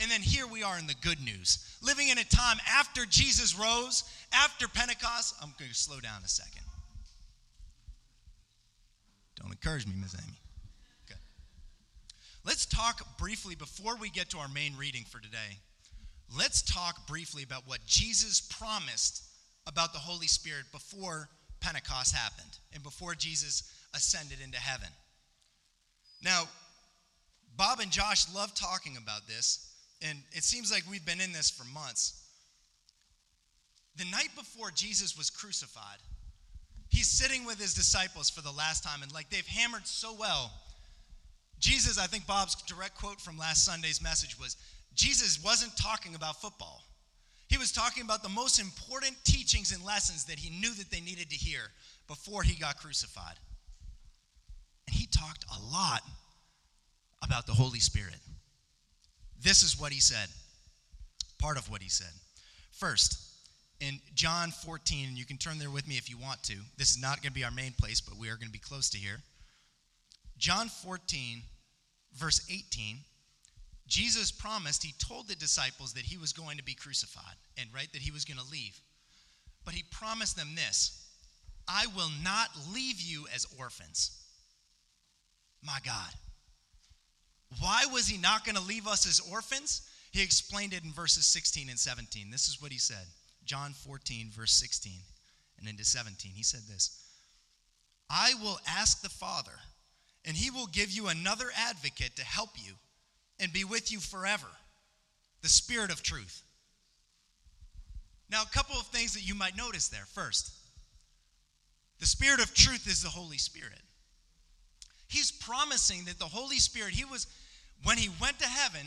And 0.00 0.10
then 0.10 0.20
here 0.20 0.46
we 0.46 0.62
are 0.62 0.78
in 0.78 0.86
the 0.86 0.94
good 1.02 1.20
news, 1.20 1.76
living 1.80 2.08
in 2.08 2.18
a 2.18 2.24
time 2.24 2.56
after 2.68 3.06
Jesus 3.06 3.56
rose, 3.56 4.04
after 4.32 4.66
Pentecost. 4.66 5.36
I'm 5.40 5.54
going 5.58 5.70
to 5.70 5.76
slow 5.76 6.00
down 6.00 6.20
a 6.24 6.28
second. 6.28 6.62
Don't 9.40 9.52
encourage 9.52 9.86
me, 9.86 9.92
Miss 10.00 10.14
Amy. 10.14 10.38
Okay. 11.06 11.20
Let's 12.44 12.66
talk 12.66 13.18
briefly 13.18 13.54
before 13.54 13.96
we 13.96 14.10
get 14.10 14.30
to 14.30 14.38
our 14.38 14.48
main 14.48 14.76
reading 14.76 15.04
for 15.04 15.20
today. 15.20 15.58
Let's 16.36 16.62
talk 16.62 17.06
briefly 17.06 17.42
about 17.42 17.62
what 17.66 17.84
Jesus 17.86 18.40
promised 18.40 19.22
about 19.66 19.92
the 19.92 19.98
Holy 19.98 20.26
Spirit 20.26 20.64
before 20.72 21.28
Pentecost 21.64 22.14
happened 22.14 22.58
and 22.74 22.82
before 22.82 23.14
Jesus 23.14 23.62
ascended 23.94 24.38
into 24.44 24.58
heaven. 24.58 24.88
Now, 26.22 26.44
Bob 27.56 27.80
and 27.80 27.90
Josh 27.90 28.26
love 28.34 28.54
talking 28.54 28.98
about 28.98 29.26
this, 29.26 29.72
and 30.02 30.18
it 30.32 30.44
seems 30.44 30.70
like 30.70 30.82
we've 30.90 31.06
been 31.06 31.22
in 31.22 31.32
this 31.32 31.50
for 31.50 31.64
months. 31.64 32.20
The 33.96 34.04
night 34.04 34.28
before 34.36 34.70
Jesus 34.72 35.16
was 35.16 35.30
crucified, 35.30 36.00
he's 36.90 37.06
sitting 37.06 37.46
with 37.46 37.58
his 37.58 37.72
disciples 37.72 38.28
for 38.28 38.42
the 38.42 38.52
last 38.52 38.84
time, 38.84 39.02
and 39.02 39.12
like 39.14 39.30
they've 39.30 39.46
hammered 39.46 39.86
so 39.86 40.14
well. 40.18 40.52
Jesus, 41.60 41.98
I 41.98 42.06
think 42.06 42.26
Bob's 42.26 42.56
direct 42.62 42.96
quote 42.96 43.20
from 43.20 43.38
last 43.38 43.64
Sunday's 43.64 44.02
message 44.02 44.38
was 44.38 44.56
Jesus 44.94 45.42
wasn't 45.42 45.74
talking 45.78 46.14
about 46.14 46.42
football. 46.42 46.82
He 47.48 47.58
was 47.58 47.72
talking 47.72 48.02
about 48.02 48.22
the 48.22 48.28
most 48.28 48.60
important 48.60 49.16
teachings 49.24 49.72
and 49.72 49.84
lessons 49.84 50.24
that 50.26 50.38
he 50.38 50.50
knew 50.58 50.72
that 50.74 50.90
they 50.90 51.00
needed 51.00 51.30
to 51.30 51.36
hear 51.36 51.60
before 52.08 52.42
he 52.42 52.54
got 52.54 52.78
crucified. 52.78 53.36
And 54.86 54.96
he 54.96 55.06
talked 55.06 55.44
a 55.44 55.72
lot 55.72 56.02
about 57.22 57.46
the 57.46 57.52
Holy 57.52 57.80
Spirit. 57.80 58.16
This 59.42 59.62
is 59.62 59.78
what 59.78 59.92
he 59.92 60.00
said. 60.00 60.28
Part 61.38 61.58
of 61.58 61.70
what 61.70 61.82
he 61.82 61.88
said. 61.88 62.12
First, 62.72 63.18
in 63.80 64.00
John 64.14 64.50
14, 64.50 65.08
and 65.08 65.18
you 65.18 65.24
can 65.24 65.36
turn 65.36 65.58
there 65.58 65.70
with 65.70 65.86
me 65.86 65.96
if 65.96 66.08
you 66.08 66.16
want 66.16 66.42
to. 66.44 66.54
This 66.76 66.90
is 66.90 67.00
not 67.00 67.22
going 67.22 67.30
to 67.30 67.34
be 67.34 67.44
our 67.44 67.50
main 67.50 67.72
place, 67.78 68.00
but 68.00 68.18
we 68.18 68.28
are 68.28 68.36
going 68.36 68.48
to 68.48 68.52
be 68.52 68.58
close 68.58 68.90
to 68.90 68.98
here. 68.98 69.20
John 70.38 70.68
14, 70.68 71.42
verse 72.16 72.46
18, 72.50 72.98
Jesus 73.86 74.30
promised, 74.30 74.82
he 74.82 74.94
told 74.98 75.28
the 75.28 75.36
disciples 75.36 75.92
that 75.92 76.04
he 76.04 76.16
was 76.16 76.32
going 76.32 76.56
to 76.56 76.64
be 76.64 76.74
crucified 76.74 77.36
and, 77.58 77.68
right, 77.74 77.92
that 77.92 78.02
he 78.02 78.10
was 78.10 78.24
going 78.24 78.38
to 78.38 78.50
leave. 78.50 78.80
But 79.64 79.74
he 79.74 79.84
promised 79.90 80.36
them 80.36 80.54
this 80.54 81.04
I 81.68 81.86
will 81.96 82.10
not 82.22 82.48
leave 82.72 83.00
you 83.00 83.26
as 83.34 83.46
orphans. 83.58 84.22
My 85.62 85.78
God. 85.84 86.12
Why 87.60 87.84
was 87.92 88.06
he 88.06 88.18
not 88.18 88.44
going 88.44 88.56
to 88.56 88.62
leave 88.62 88.86
us 88.86 89.06
as 89.06 89.20
orphans? 89.32 89.82
He 90.12 90.22
explained 90.22 90.72
it 90.72 90.84
in 90.84 90.92
verses 90.92 91.26
16 91.26 91.68
and 91.68 91.78
17. 91.78 92.30
This 92.30 92.48
is 92.48 92.60
what 92.60 92.72
he 92.72 92.78
said 92.78 93.06
John 93.44 93.72
14, 93.72 94.30
verse 94.30 94.52
16 94.52 94.92
and 95.58 95.68
into 95.68 95.84
17. 95.84 96.32
He 96.34 96.42
said 96.42 96.60
this 96.68 97.04
I 98.10 98.34
will 98.42 98.58
ask 98.68 99.02
the 99.02 99.08
Father, 99.08 99.58
and 100.24 100.36
he 100.36 100.50
will 100.50 100.66
give 100.66 100.90
you 100.90 101.08
another 101.08 101.46
advocate 101.56 102.16
to 102.16 102.24
help 102.24 102.50
you 102.56 102.74
and 103.44 103.52
be 103.52 103.62
with 103.62 103.92
you 103.92 104.00
forever 104.00 104.48
the 105.42 105.48
Spirit 105.48 105.92
of 105.92 106.02
truth. 106.02 106.42
Now, 108.30 108.42
a 108.42 108.46
couple 108.46 108.76
of 108.80 108.86
things 108.86 109.12
that 109.12 109.28
you 109.28 109.34
might 109.34 109.56
notice 109.56 109.88
there. 109.88 110.06
First, 110.14 110.50
the 112.00 112.06
Spirit 112.06 112.40
of 112.40 112.54
truth 112.54 112.88
is 112.88 113.02
the 113.02 113.10
Holy 113.10 113.36
Spirit. 113.36 113.78
He's 115.06 115.30
promising 115.30 116.06
that 116.06 116.18
the 116.18 116.24
Holy 116.24 116.56
Spirit, 116.56 116.94
he 116.94 117.04
was, 117.04 117.26
when 117.84 117.98
he 117.98 118.08
went 118.20 118.38
to 118.38 118.48
heaven, 118.48 118.86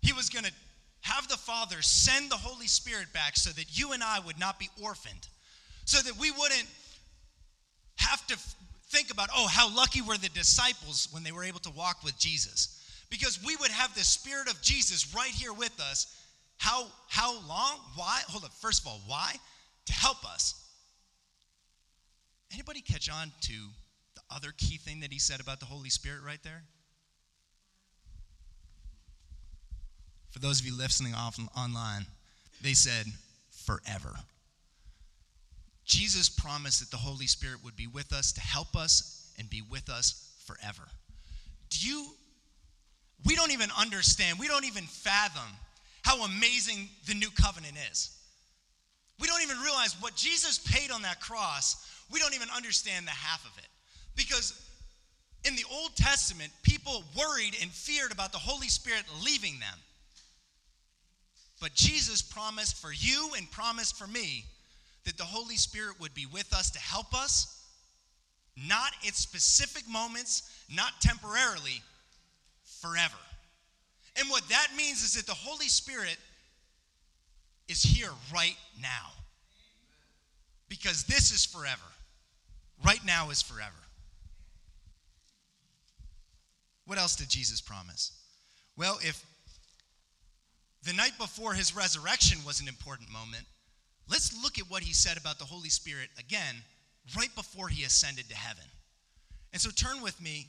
he 0.00 0.14
was 0.14 0.30
going 0.30 0.46
to 0.46 0.52
have 1.02 1.28
the 1.28 1.36
Father 1.36 1.82
send 1.82 2.30
the 2.30 2.36
Holy 2.36 2.66
Spirit 2.66 3.12
back 3.12 3.36
so 3.36 3.50
that 3.50 3.78
you 3.78 3.92
and 3.92 4.02
I 4.02 4.20
would 4.20 4.40
not 4.40 4.58
be 4.58 4.70
orphaned, 4.82 5.28
so 5.84 6.00
that 6.00 6.18
we 6.18 6.30
wouldn't 6.30 6.66
have 7.96 8.26
to 8.28 8.38
think 8.88 9.12
about, 9.12 9.28
oh, 9.36 9.46
how 9.46 9.74
lucky 9.76 10.00
were 10.00 10.16
the 10.16 10.30
disciples 10.30 11.08
when 11.12 11.22
they 11.22 11.32
were 11.32 11.44
able 11.44 11.60
to 11.60 11.70
walk 11.70 12.02
with 12.02 12.18
Jesus. 12.18 12.77
Because 13.10 13.42
we 13.44 13.56
would 13.56 13.70
have 13.70 13.94
the 13.94 14.04
Spirit 14.04 14.50
of 14.50 14.60
Jesus 14.60 15.14
right 15.14 15.30
here 15.30 15.52
with 15.52 15.78
us. 15.80 16.14
How, 16.58 16.86
how 17.08 17.34
long? 17.48 17.78
Why? 17.94 18.20
Hold 18.28 18.44
up. 18.44 18.52
First 18.52 18.82
of 18.82 18.88
all, 18.88 19.00
why? 19.06 19.34
To 19.86 19.92
help 19.92 20.24
us. 20.30 20.62
Anybody 22.52 22.80
catch 22.80 23.10
on 23.10 23.32
to 23.42 23.52
the 24.14 24.20
other 24.30 24.48
key 24.56 24.76
thing 24.76 25.00
that 25.00 25.12
he 25.12 25.18
said 25.18 25.40
about 25.40 25.60
the 25.60 25.66
Holy 25.66 25.90
Spirit 25.90 26.20
right 26.24 26.42
there? 26.42 26.62
For 30.30 30.38
those 30.38 30.60
of 30.60 30.66
you 30.66 30.76
listening 30.76 31.14
off 31.14 31.38
online, 31.56 32.06
they 32.62 32.74
said, 32.74 33.06
forever. 33.50 34.14
Jesus 35.84 36.28
promised 36.28 36.80
that 36.80 36.90
the 36.90 36.98
Holy 36.98 37.26
Spirit 37.26 37.64
would 37.64 37.76
be 37.76 37.86
with 37.86 38.12
us 38.12 38.32
to 38.32 38.40
help 38.40 38.76
us 38.76 39.32
and 39.38 39.48
be 39.48 39.62
with 39.62 39.88
us 39.88 40.34
forever. 40.44 40.82
Do 41.70 41.88
you 41.88 42.06
we 43.24 43.34
don't 43.34 43.50
even 43.50 43.70
understand, 43.78 44.38
we 44.38 44.48
don't 44.48 44.64
even 44.64 44.84
fathom 44.84 45.56
how 46.02 46.24
amazing 46.24 46.88
the 47.06 47.14
new 47.14 47.30
covenant 47.30 47.74
is. 47.90 48.16
We 49.20 49.26
don't 49.26 49.42
even 49.42 49.58
realize 49.58 49.96
what 50.00 50.14
Jesus 50.14 50.58
paid 50.58 50.90
on 50.90 51.02
that 51.02 51.20
cross, 51.20 51.84
we 52.10 52.20
don't 52.20 52.34
even 52.34 52.48
understand 52.54 53.06
the 53.06 53.10
half 53.10 53.44
of 53.44 53.58
it. 53.58 53.66
Because 54.16 54.60
in 55.44 55.54
the 55.56 55.64
Old 55.70 55.94
Testament, 55.96 56.50
people 56.62 57.04
worried 57.16 57.56
and 57.60 57.70
feared 57.70 58.12
about 58.12 58.32
the 58.32 58.38
Holy 58.38 58.68
Spirit 58.68 59.04
leaving 59.24 59.58
them. 59.60 59.78
But 61.60 61.74
Jesus 61.74 62.22
promised 62.22 62.80
for 62.80 62.92
you 62.92 63.30
and 63.36 63.50
promised 63.50 63.96
for 63.96 64.06
me 64.06 64.44
that 65.04 65.16
the 65.16 65.24
Holy 65.24 65.56
Spirit 65.56 66.00
would 66.00 66.14
be 66.14 66.26
with 66.26 66.52
us 66.54 66.70
to 66.70 66.78
help 66.78 67.14
us, 67.14 67.64
not 68.56 68.92
at 69.06 69.14
specific 69.14 69.88
moments, 69.88 70.50
not 70.74 71.00
temporarily, 71.00 71.82
forever. 72.80 73.16
And 74.18 74.28
what 74.30 74.48
that 74.48 74.68
means 74.76 75.04
is 75.04 75.14
that 75.14 75.26
the 75.26 75.34
Holy 75.34 75.68
Spirit 75.68 76.16
is 77.68 77.82
here 77.82 78.10
right 78.32 78.56
now. 78.80 79.12
Because 80.68 81.04
this 81.04 81.32
is 81.32 81.44
forever. 81.44 81.80
Right 82.84 83.04
now 83.04 83.30
is 83.30 83.42
forever. 83.42 83.72
What 86.86 86.98
else 86.98 87.16
did 87.16 87.28
Jesus 87.28 87.60
promise? 87.60 88.12
Well, 88.76 88.98
if 89.02 89.24
the 90.84 90.92
night 90.92 91.18
before 91.18 91.52
his 91.52 91.76
resurrection 91.76 92.38
was 92.46 92.60
an 92.60 92.68
important 92.68 93.10
moment, 93.10 93.44
let's 94.08 94.40
look 94.42 94.58
at 94.58 94.70
what 94.70 94.82
he 94.82 94.94
said 94.94 95.18
about 95.18 95.38
the 95.38 95.44
Holy 95.44 95.68
Spirit 95.68 96.08
again 96.18 96.56
right 97.16 97.34
before 97.34 97.68
he 97.68 97.84
ascended 97.84 98.28
to 98.28 98.36
heaven. 98.36 98.64
And 99.52 99.60
so 99.60 99.70
turn 99.70 100.02
with 100.02 100.20
me 100.20 100.48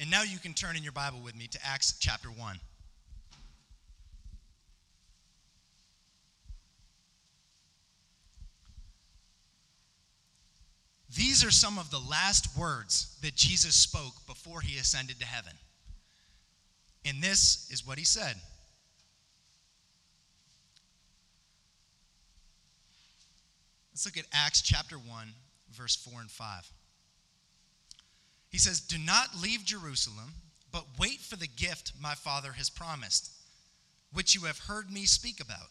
and 0.00 0.10
now 0.10 0.22
you 0.22 0.38
can 0.38 0.54
turn 0.54 0.76
in 0.76 0.82
your 0.82 0.92
Bible 0.92 1.18
with 1.22 1.36
me 1.36 1.46
to 1.48 1.58
Acts 1.66 1.96
chapter 1.98 2.28
1. 2.28 2.60
These 11.16 11.44
are 11.44 11.50
some 11.50 11.78
of 11.78 11.90
the 11.90 11.98
last 11.98 12.56
words 12.56 13.16
that 13.22 13.34
Jesus 13.34 13.74
spoke 13.74 14.14
before 14.26 14.60
he 14.60 14.78
ascended 14.78 15.18
to 15.18 15.26
heaven. 15.26 15.52
And 17.04 17.22
this 17.22 17.68
is 17.72 17.84
what 17.86 17.98
he 17.98 18.04
said. 18.04 18.36
Let's 23.92 24.04
look 24.04 24.16
at 24.16 24.26
Acts 24.32 24.62
chapter 24.62 24.96
1, 24.96 25.28
verse 25.72 25.96
4 25.96 26.20
and 26.20 26.30
5. 26.30 26.72
He 28.50 28.58
says, 28.58 28.80
Do 28.80 28.98
not 28.98 29.40
leave 29.40 29.64
Jerusalem, 29.64 30.34
but 30.72 30.84
wait 30.98 31.20
for 31.20 31.36
the 31.36 31.48
gift 31.48 31.92
my 32.00 32.14
Father 32.14 32.52
has 32.52 32.70
promised, 32.70 33.30
which 34.12 34.34
you 34.34 34.42
have 34.42 34.58
heard 34.58 34.90
me 34.90 35.04
speak 35.04 35.40
about. 35.40 35.68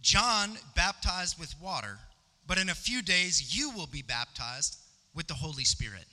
John 0.00 0.56
baptized 0.74 1.38
with 1.38 1.54
water, 1.60 1.98
but 2.46 2.58
in 2.58 2.68
a 2.68 2.74
few 2.74 3.02
days 3.02 3.56
you 3.56 3.70
will 3.70 3.86
be 3.86 4.02
baptized 4.02 4.78
with 5.14 5.26
the 5.26 5.34
Holy 5.34 5.64
Spirit. 5.64 6.06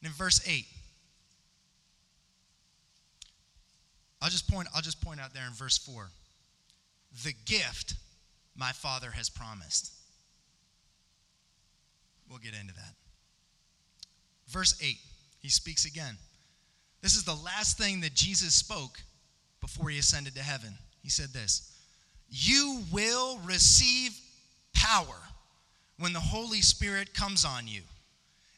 And 0.00 0.08
in 0.08 0.12
verse 0.12 0.40
8, 0.46 0.66
I'll 4.20 4.30
just 4.30 4.48
point 4.48 4.68
I'll 4.74 4.82
just 4.82 5.00
point 5.00 5.20
out 5.20 5.34
there 5.34 5.46
in 5.46 5.52
verse 5.52 5.78
4. 5.78 6.08
The 7.24 7.34
gift 7.44 7.94
my 8.56 8.72
Father 8.72 9.10
has 9.10 9.28
promised. 9.28 9.92
We'll 12.28 12.38
get 12.38 12.54
into 12.58 12.72
that. 12.74 12.94
Verse 14.52 14.78
8, 14.82 14.98
he 15.40 15.48
speaks 15.48 15.86
again. 15.86 16.16
This 17.00 17.16
is 17.16 17.24
the 17.24 17.34
last 17.34 17.78
thing 17.78 18.02
that 18.02 18.14
Jesus 18.14 18.54
spoke 18.54 19.00
before 19.62 19.88
he 19.88 19.98
ascended 19.98 20.34
to 20.34 20.42
heaven. 20.42 20.74
He 21.02 21.08
said 21.08 21.30
this 21.32 21.72
You 22.28 22.82
will 22.92 23.38
receive 23.38 24.12
power 24.74 25.16
when 25.98 26.12
the 26.12 26.20
Holy 26.20 26.60
Spirit 26.60 27.14
comes 27.14 27.44
on 27.46 27.66
you. 27.66 27.80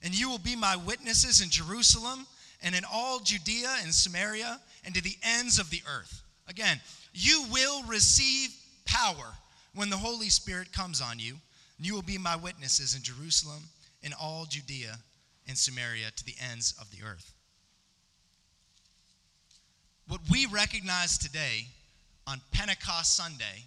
And 0.02 0.18
you 0.18 0.28
will 0.28 0.38
be 0.38 0.56
my 0.56 0.76
witnesses 0.76 1.40
in 1.40 1.48
Jerusalem 1.48 2.26
and 2.62 2.74
in 2.74 2.82
all 2.92 3.20
Judea 3.20 3.76
and 3.82 3.94
Samaria 3.94 4.60
and 4.84 4.94
to 4.94 5.02
the 5.02 5.16
ends 5.22 5.58
of 5.58 5.70
the 5.70 5.80
earth. 5.88 6.22
Again, 6.48 6.78
you 7.14 7.46
will 7.50 7.82
receive 7.84 8.50
power 8.84 9.32
when 9.74 9.88
the 9.88 9.96
Holy 9.96 10.28
Spirit 10.28 10.72
comes 10.72 11.00
on 11.00 11.18
you. 11.18 11.36
And 11.78 11.86
you 11.86 11.94
will 11.94 12.02
be 12.02 12.18
my 12.18 12.36
witnesses 12.36 12.94
in 12.94 13.02
Jerusalem, 13.02 13.62
in 14.02 14.12
all 14.12 14.44
Judea 14.44 14.98
and 15.48 15.56
Samaria, 15.56 16.10
to 16.16 16.24
the 16.24 16.34
ends 16.52 16.74
of 16.80 16.90
the 16.90 16.98
earth. 17.06 17.32
What 20.08 20.20
we 20.30 20.46
recognize 20.46 21.16
today 21.18 21.66
on 22.26 22.40
Pentecost 22.52 23.16
Sunday 23.16 23.64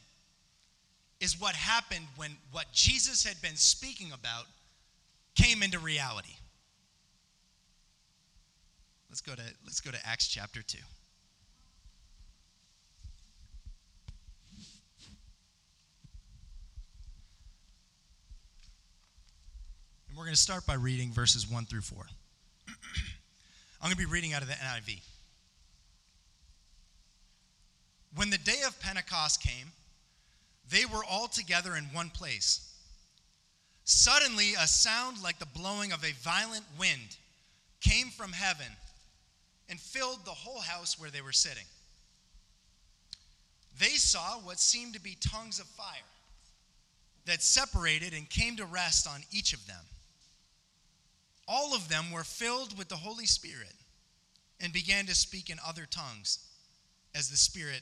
is 1.19 1.39
what 1.39 1.55
happened 1.55 2.05
when 2.15 2.31
what 2.51 2.65
Jesus 2.73 3.23
had 3.23 3.41
been 3.41 3.55
speaking 3.55 4.11
about 4.11 4.45
came 5.35 5.63
into 5.63 5.79
reality. 5.79 6.35
Let's 9.09 9.21
go 9.21 9.33
to, 9.33 9.41
let's 9.65 9.81
go 9.81 9.91
to 9.91 9.97
Acts 10.05 10.27
chapter 10.27 10.61
2. 10.61 10.77
And 20.09 20.17
we're 20.17 20.23
going 20.23 20.26
to 20.37 20.43
start 20.43 20.67
by 20.67 20.75
reading 20.75 21.11
verses 21.11 21.49
1 21.49 21.65
through 21.65 21.81
4. 21.81 21.97
I'm 23.81 23.87
going 23.87 23.91
to 23.91 23.97
be 23.97 24.05
reading 24.05 24.33
out 24.33 24.43
of 24.43 24.47
the 24.47 24.53
NIV. 24.53 25.01
When 28.15 28.29
the 28.29 28.37
day 28.37 28.61
of 28.67 28.79
Pentecost 28.79 29.41
came, 29.41 29.71
they 30.69 30.85
were 30.85 31.03
all 31.09 31.27
together 31.27 31.75
in 31.75 31.85
one 31.85 32.11
place. 32.11 32.71
Suddenly, 33.83 34.53
a 34.53 34.67
sound 34.67 35.23
like 35.23 35.39
the 35.39 35.47
blowing 35.47 35.91
of 35.91 36.03
a 36.03 36.13
violent 36.21 36.65
wind 36.77 37.17
came 37.81 38.09
from 38.09 38.31
heaven 38.31 38.67
and 39.69 39.79
filled 39.79 40.23
the 40.23 40.31
whole 40.31 40.61
house 40.61 40.99
where 40.99 41.09
they 41.09 41.21
were 41.21 41.31
sitting. 41.31 41.65
They 43.79 43.95
saw 43.95 44.37
what 44.39 44.59
seemed 44.59 44.93
to 44.93 45.01
be 45.01 45.17
tongues 45.19 45.59
of 45.59 45.65
fire 45.65 45.87
that 47.25 47.41
separated 47.41 48.13
and 48.13 48.29
came 48.29 48.55
to 48.57 48.65
rest 48.65 49.07
on 49.07 49.21
each 49.31 49.53
of 49.53 49.65
them. 49.65 49.83
All 51.47 51.73
of 51.73 51.87
them 51.87 52.11
were 52.11 52.23
filled 52.23 52.77
with 52.77 52.89
the 52.89 52.97
Holy 52.97 53.25
Spirit 53.25 53.73
and 54.59 54.73
began 54.73 55.05
to 55.05 55.15
speak 55.15 55.49
in 55.49 55.57
other 55.65 55.85
tongues 55.89 56.39
as 57.15 57.29
the 57.29 57.37
Spirit 57.37 57.81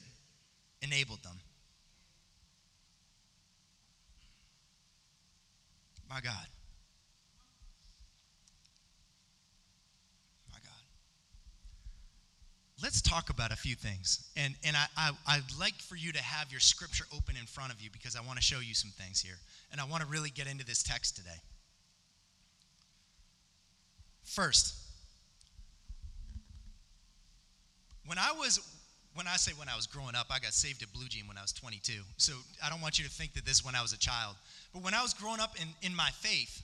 enabled 0.81 1.23
them. 1.23 1.39
My 6.09 6.21
God. 6.21 6.47
My 10.51 10.59
God. 10.59 10.83
Let's 12.83 13.01
talk 13.01 13.29
about 13.29 13.51
a 13.51 13.55
few 13.55 13.75
things. 13.75 14.29
And, 14.37 14.53
and 14.63 14.77
I, 14.77 14.85
I, 14.95 15.11
I'd 15.27 15.43
like 15.59 15.75
for 15.75 15.95
you 15.95 16.13
to 16.13 16.21
have 16.21 16.51
your 16.51 16.59
scripture 16.59 17.05
open 17.15 17.35
in 17.35 17.47
front 17.47 17.73
of 17.73 17.81
you 17.81 17.89
because 17.91 18.15
I 18.15 18.21
want 18.21 18.37
to 18.37 18.43
show 18.43 18.59
you 18.59 18.75
some 18.75 18.91
things 18.91 19.21
here. 19.21 19.37
And 19.71 19.81
I 19.81 19.85
want 19.85 20.03
to 20.03 20.07
really 20.07 20.29
get 20.29 20.47
into 20.47 20.65
this 20.65 20.83
text 20.83 21.15
today. 21.15 21.41
First, 24.25 24.75
when 28.05 28.17
I 28.17 28.31
was 28.37 28.59
when 29.13 29.27
I 29.27 29.37
say 29.37 29.53
when 29.57 29.69
I 29.69 29.77
was 29.77 29.87
growing 29.87 30.13
up, 30.13 30.27
I 30.29 30.39
got 30.39 30.51
saved 30.51 30.83
at 30.83 30.91
Blue 30.91 31.07
Jean 31.07 31.25
when 31.25 31.37
I 31.37 31.41
was 31.41 31.53
22. 31.53 31.93
So 32.17 32.33
I 32.61 32.69
don't 32.69 32.81
want 32.81 32.99
you 32.99 33.05
to 33.05 33.11
think 33.11 33.33
that 33.35 33.45
this 33.45 33.59
is 33.59 33.65
when 33.65 33.73
I 33.73 33.81
was 33.81 33.93
a 33.93 33.97
child. 33.97 34.35
But 34.73 34.83
when 34.83 34.93
I 34.93 35.01
was 35.01 35.13
growing 35.13 35.39
up 35.39 35.55
in, 35.61 35.69
in 35.81 35.95
my 35.95 36.09
faith, 36.19 36.61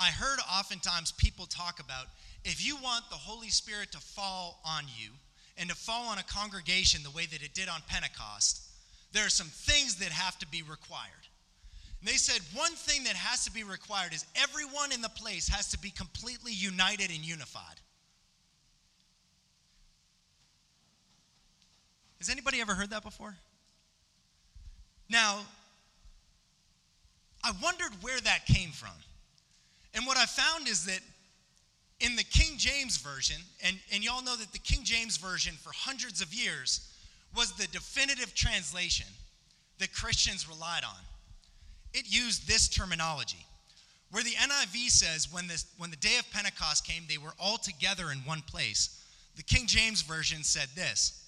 I 0.00 0.10
heard 0.10 0.40
oftentimes 0.52 1.12
people 1.12 1.46
talk 1.46 1.78
about 1.78 2.06
if 2.44 2.66
you 2.66 2.76
want 2.82 3.08
the 3.08 3.16
Holy 3.16 3.50
Spirit 3.50 3.92
to 3.92 3.98
fall 3.98 4.60
on 4.64 4.84
you 4.98 5.10
and 5.56 5.70
to 5.70 5.76
fall 5.76 6.08
on 6.08 6.18
a 6.18 6.24
congregation 6.24 7.02
the 7.04 7.10
way 7.10 7.26
that 7.26 7.42
it 7.42 7.54
did 7.54 7.68
on 7.68 7.80
Pentecost, 7.86 8.62
there 9.12 9.24
are 9.24 9.30
some 9.30 9.46
things 9.46 9.96
that 9.96 10.10
have 10.10 10.38
to 10.40 10.46
be 10.48 10.62
required. 10.62 11.25
They 12.06 12.12
said 12.12 12.40
one 12.54 12.70
thing 12.70 13.02
that 13.04 13.16
has 13.16 13.44
to 13.46 13.50
be 13.50 13.64
required 13.64 14.14
is 14.14 14.24
everyone 14.36 14.92
in 14.92 15.02
the 15.02 15.08
place 15.08 15.48
has 15.48 15.72
to 15.72 15.78
be 15.78 15.90
completely 15.90 16.52
united 16.52 17.10
and 17.10 17.18
unified. 17.18 17.80
Has 22.20 22.30
anybody 22.30 22.60
ever 22.60 22.74
heard 22.74 22.90
that 22.90 23.02
before? 23.02 23.34
Now, 25.10 25.40
I 27.42 27.50
wondered 27.60 27.90
where 28.02 28.20
that 28.20 28.46
came 28.46 28.70
from. 28.70 28.94
And 29.92 30.06
what 30.06 30.16
I 30.16 30.26
found 30.26 30.68
is 30.68 30.84
that 30.84 31.00
in 31.98 32.14
the 32.14 32.24
King 32.24 32.56
James 32.56 32.98
Version, 32.98 33.42
and, 33.64 33.80
and 33.92 34.04
y'all 34.04 34.22
know 34.22 34.36
that 34.36 34.52
the 34.52 34.60
King 34.60 34.84
James 34.84 35.16
Version 35.16 35.54
for 35.54 35.70
hundreds 35.74 36.20
of 36.20 36.32
years 36.32 36.88
was 37.36 37.50
the 37.54 37.66
definitive 37.66 38.32
translation 38.32 39.08
that 39.80 39.92
Christians 39.92 40.48
relied 40.48 40.84
on. 40.84 41.00
It 41.94 42.04
used 42.06 42.46
this 42.46 42.68
terminology. 42.68 43.44
Where 44.10 44.22
the 44.22 44.30
NIV 44.30 44.90
says, 44.90 45.32
when, 45.32 45.48
this, 45.48 45.66
when 45.78 45.90
the 45.90 45.96
day 45.96 46.16
of 46.18 46.30
Pentecost 46.30 46.86
came, 46.86 47.02
they 47.08 47.18
were 47.18 47.34
all 47.40 47.58
together 47.58 48.12
in 48.12 48.18
one 48.18 48.42
place, 48.42 49.02
the 49.36 49.42
King 49.42 49.66
James 49.66 50.02
Version 50.02 50.42
said 50.42 50.68
this 50.74 51.22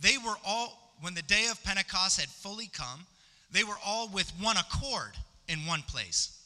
they 0.00 0.16
were 0.18 0.36
all, 0.46 0.92
when 1.00 1.14
the 1.14 1.22
day 1.22 1.46
of 1.50 1.62
Pentecost 1.64 2.20
had 2.20 2.28
fully 2.28 2.68
come, 2.72 3.06
they 3.50 3.64
were 3.64 3.78
all 3.84 4.08
with 4.08 4.30
one 4.40 4.56
accord 4.56 5.12
in 5.48 5.66
one 5.66 5.82
place. 5.82 6.38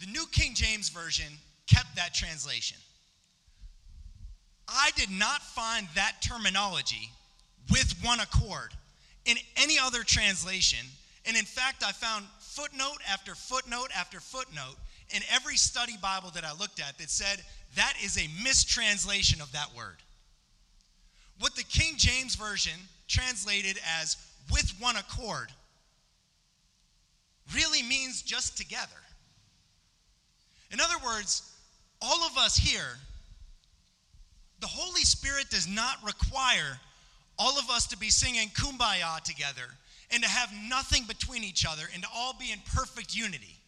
The 0.00 0.06
New 0.06 0.26
King 0.30 0.54
James 0.54 0.88
Version 0.88 1.32
kept 1.66 1.96
that 1.96 2.14
translation. 2.14 2.76
I 4.68 4.90
did 4.96 5.10
not 5.10 5.42
find 5.42 5.86
that 5.94 6.16
terminology 6.20 7.10
with 7.70 7.94
one 8.02 8.20
accord 8.20 8.70
in 9.24 9.36
any 9.56 9.78
other 9.78 10.02
translation. 10.02 10.86
And 11.26 11.36
in 11.36 11.44
fact, 11.44 11.82
I 11.84 11.92
found 11.92 12.26
footnote 12.38 12.98
after 13.10 13.34
footnote 13.34 13.88
after 13.96 14.20
footnote 14.20 14.76
in 15.14 15.22
every 15.30 15.56
study 15.56 15.94
Bible 16.00 16.30
that 16.34 16.44
I 16.44 16.52
looked 16.52 16.80
at 16.80 16.98
that 16.98 17.10
said 17.10 17.42
that 17.76 17.94
is 18.02 18.18
a 18.18 18.28
mistranslation 18.42 19.40
of 19.40 19.50
that 19.52 19.68
word. 19.76 19.96
What 21.40 21.56
the 21.56 21.64
King 21.64 21.94
James 21.96 22.36
Version 22.36 22.78
translated 23.08 23.78
as 23.98 24.16
with 24.52 24.72
one 24.78 24.96
accord 24.96 25.48
really 27.54 27.82
means 27.82 28.22
just 28.22 28.56
together. 28.56 28.90
In 30.70 30.80
other 30.80 30.96
words, 31.04 31.50
all 32.00 32.24
of 32.24 32.36
us 32.38 32.56
here, 32.56 32.98
the 34.60 34.66
Holy 34.66 35.02
Spirit 35.02 35.50
does 35.50 35.68
not 35.68 35.96
require 36.04 36.78
all 37.38 37.58
of 37.58 37.68
us 37.70 37.86
to 37.88 37.98
be 37.98 38.10
singing 38.10 38.48
kumbaya 38.48 39.20
together 39.22 39.68
and 40.14 40.22
to 40.22 40.28
have 40.28 40.50
nothing 40.68 41.04
between 41.04 41.42
each 41.42 41.66
other 41.68 41.82
and 41.92 42.02
to 42.02 42.08
all 42.14 42.34
be 42.38 42.52
in 42.52 42.60
perfect 42.72 43.14
unity. 43.14 43.58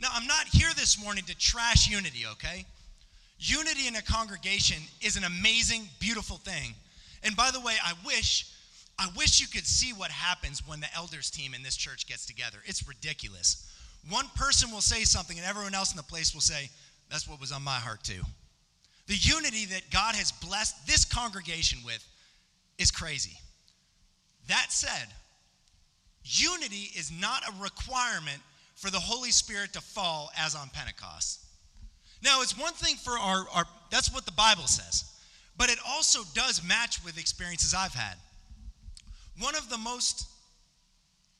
Now, 0.00 0.08
I'm 0.12 0.26
not 0.26 0.46
here 0.50 0.70
this 0.74 1.02
morning 1.02 1.24
to 1.24 1.36
trash 1.36 1.86
unity, 1.88 2.24
okay? 2.32 2.64
Unity 3.38 3.86
in 3.86 3.96
a 3.96 4.02
congregation 4.02 4.78
is 5.02 5.16
an 5.16 5.24
amazing, 5.24 5.88
beautiful 5.98 6.38
thing. 6.38 6.74
And 7.22 7.36
by 7.36 7.50
the 7.50 7.60
way, 7.60 7.74
I 7.84 7.92
wish 8.04 8.46
I 8.98 9.08
wish 9.16 9.40
you 9.40 9.46
could 9.46 9.66
see 9.66 9.94
what 9.94 10.10
happens 10.10 10.62
when 10.66 10.80
the 10.80 10.94
elders 10.94 11.30
team 11.30 11.54
in 11.54 11.62
this 11.62 11.74
church 11.74 12.06
gets 12.06 12.26
together. 12.26 12.58
It's 12.66 12.86
ridiculous. 12.86 13.66
One 14.10 14.28
person 14.36 14.70
will 14.70 14.82
say 14.82 15.04
something 15.04 15.38
and 15.38 15.46
everyone 15.46 15.74
else 15.74 15.90
in 15.90 15.96
the 15.96 16.02
place 16.02 16.34
will 16.34 16.42
say, 16.42 16.70
"That's 17.08 17.26
what 17.26 17.40
was 17.40 17.50
on 17.50 17.62
my 17.62 17.80
heart 17.80 18.04
too." 18.04 18.22
The 19.06 19.16
unity 19.16 19.64
that 19.66 19.88
God 19.88 20.16
has 20.16 20.32
blessed 20.32 20.86
this 20.86 21.06
congregation 21.06 21.82
with 21.82 22.06
is 22.76 22.90
crazy. 22.90 23.40
That 24.48 24.70
said, 24.70 25.08
unity 26.24 26.90
is 26.96 27.10
not 27.10 27.42
a 27.48 27.62
requirement 27.62 28.40
for 28.74 28.90
the 28.90 28.98
Holy 28.98 29.30
Spirit 29.30 29.72
to 29.74 29.80
fall 29.80 30.30
as 30.38 30.54
on 30.54 30.68
Pentecost. 30.70 31.40
Now, 32.22 32.42
it's 32.42 32.58
one 32.58 32.74
thing 32.74 32.96
for 32.96 33.12
our, 33.12 33.46
our 33.54 33.64
that's 33.90 34.12
what 34.12 34.26
the 34.26 34.32
Bible 34.32 34.66
says, 34.66 35.04
but 35.56 35.70
it 35.70 35.78
also 35.86 36.20
does 36.34 36.62
match 36.66 37.02
with 37.04 37.18
experiences 37.18 37.74
I've 37.74 37.94
had. 37.94 38.16
One 39.38 39.54
of 39.54 39.68
the 39.68 39.78
most 39.78 40.26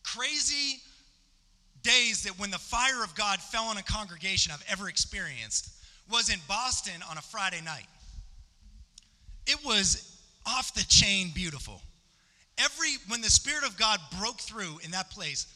crazy 0.03 0.81
days 1.83 2.23
that 2.25 2.39
when 2.39 2.51
the 2.51 2.59
fire 2.59 3.03
of 3.05 3.15
God 3.15 3.41
fell 3.41 3.65
on 3.65 3.77
a 3.77 3.83
congregation 3.83 4.53
I've 4.53 4.65
ever 4.69 4.89
experienced 4.89 5.71
was 6.11 6.29
in 6.29 6.39
Boston 6.49 7.01
on 7.09 7.17
a 7.19 7.23
Friday 7.23 7.61
night. 7.65 7.87
It 9.47 9.65
was 9.65 10.19
off 10.47 10.75
the 10.75 10.85
chain 10.89 11.31
beautiful. 11.35 11.81
Every 12.63 12.91
when 13.09 13.21
the 13.21 13.31
spirit 13.31 13.65
of 13.65 13.77
God 13.79 13.99
broke 14.19 14.41
through 14.41 14.81
in 14.85 14.91
that 14.91 15.11
place, 15.11 15.47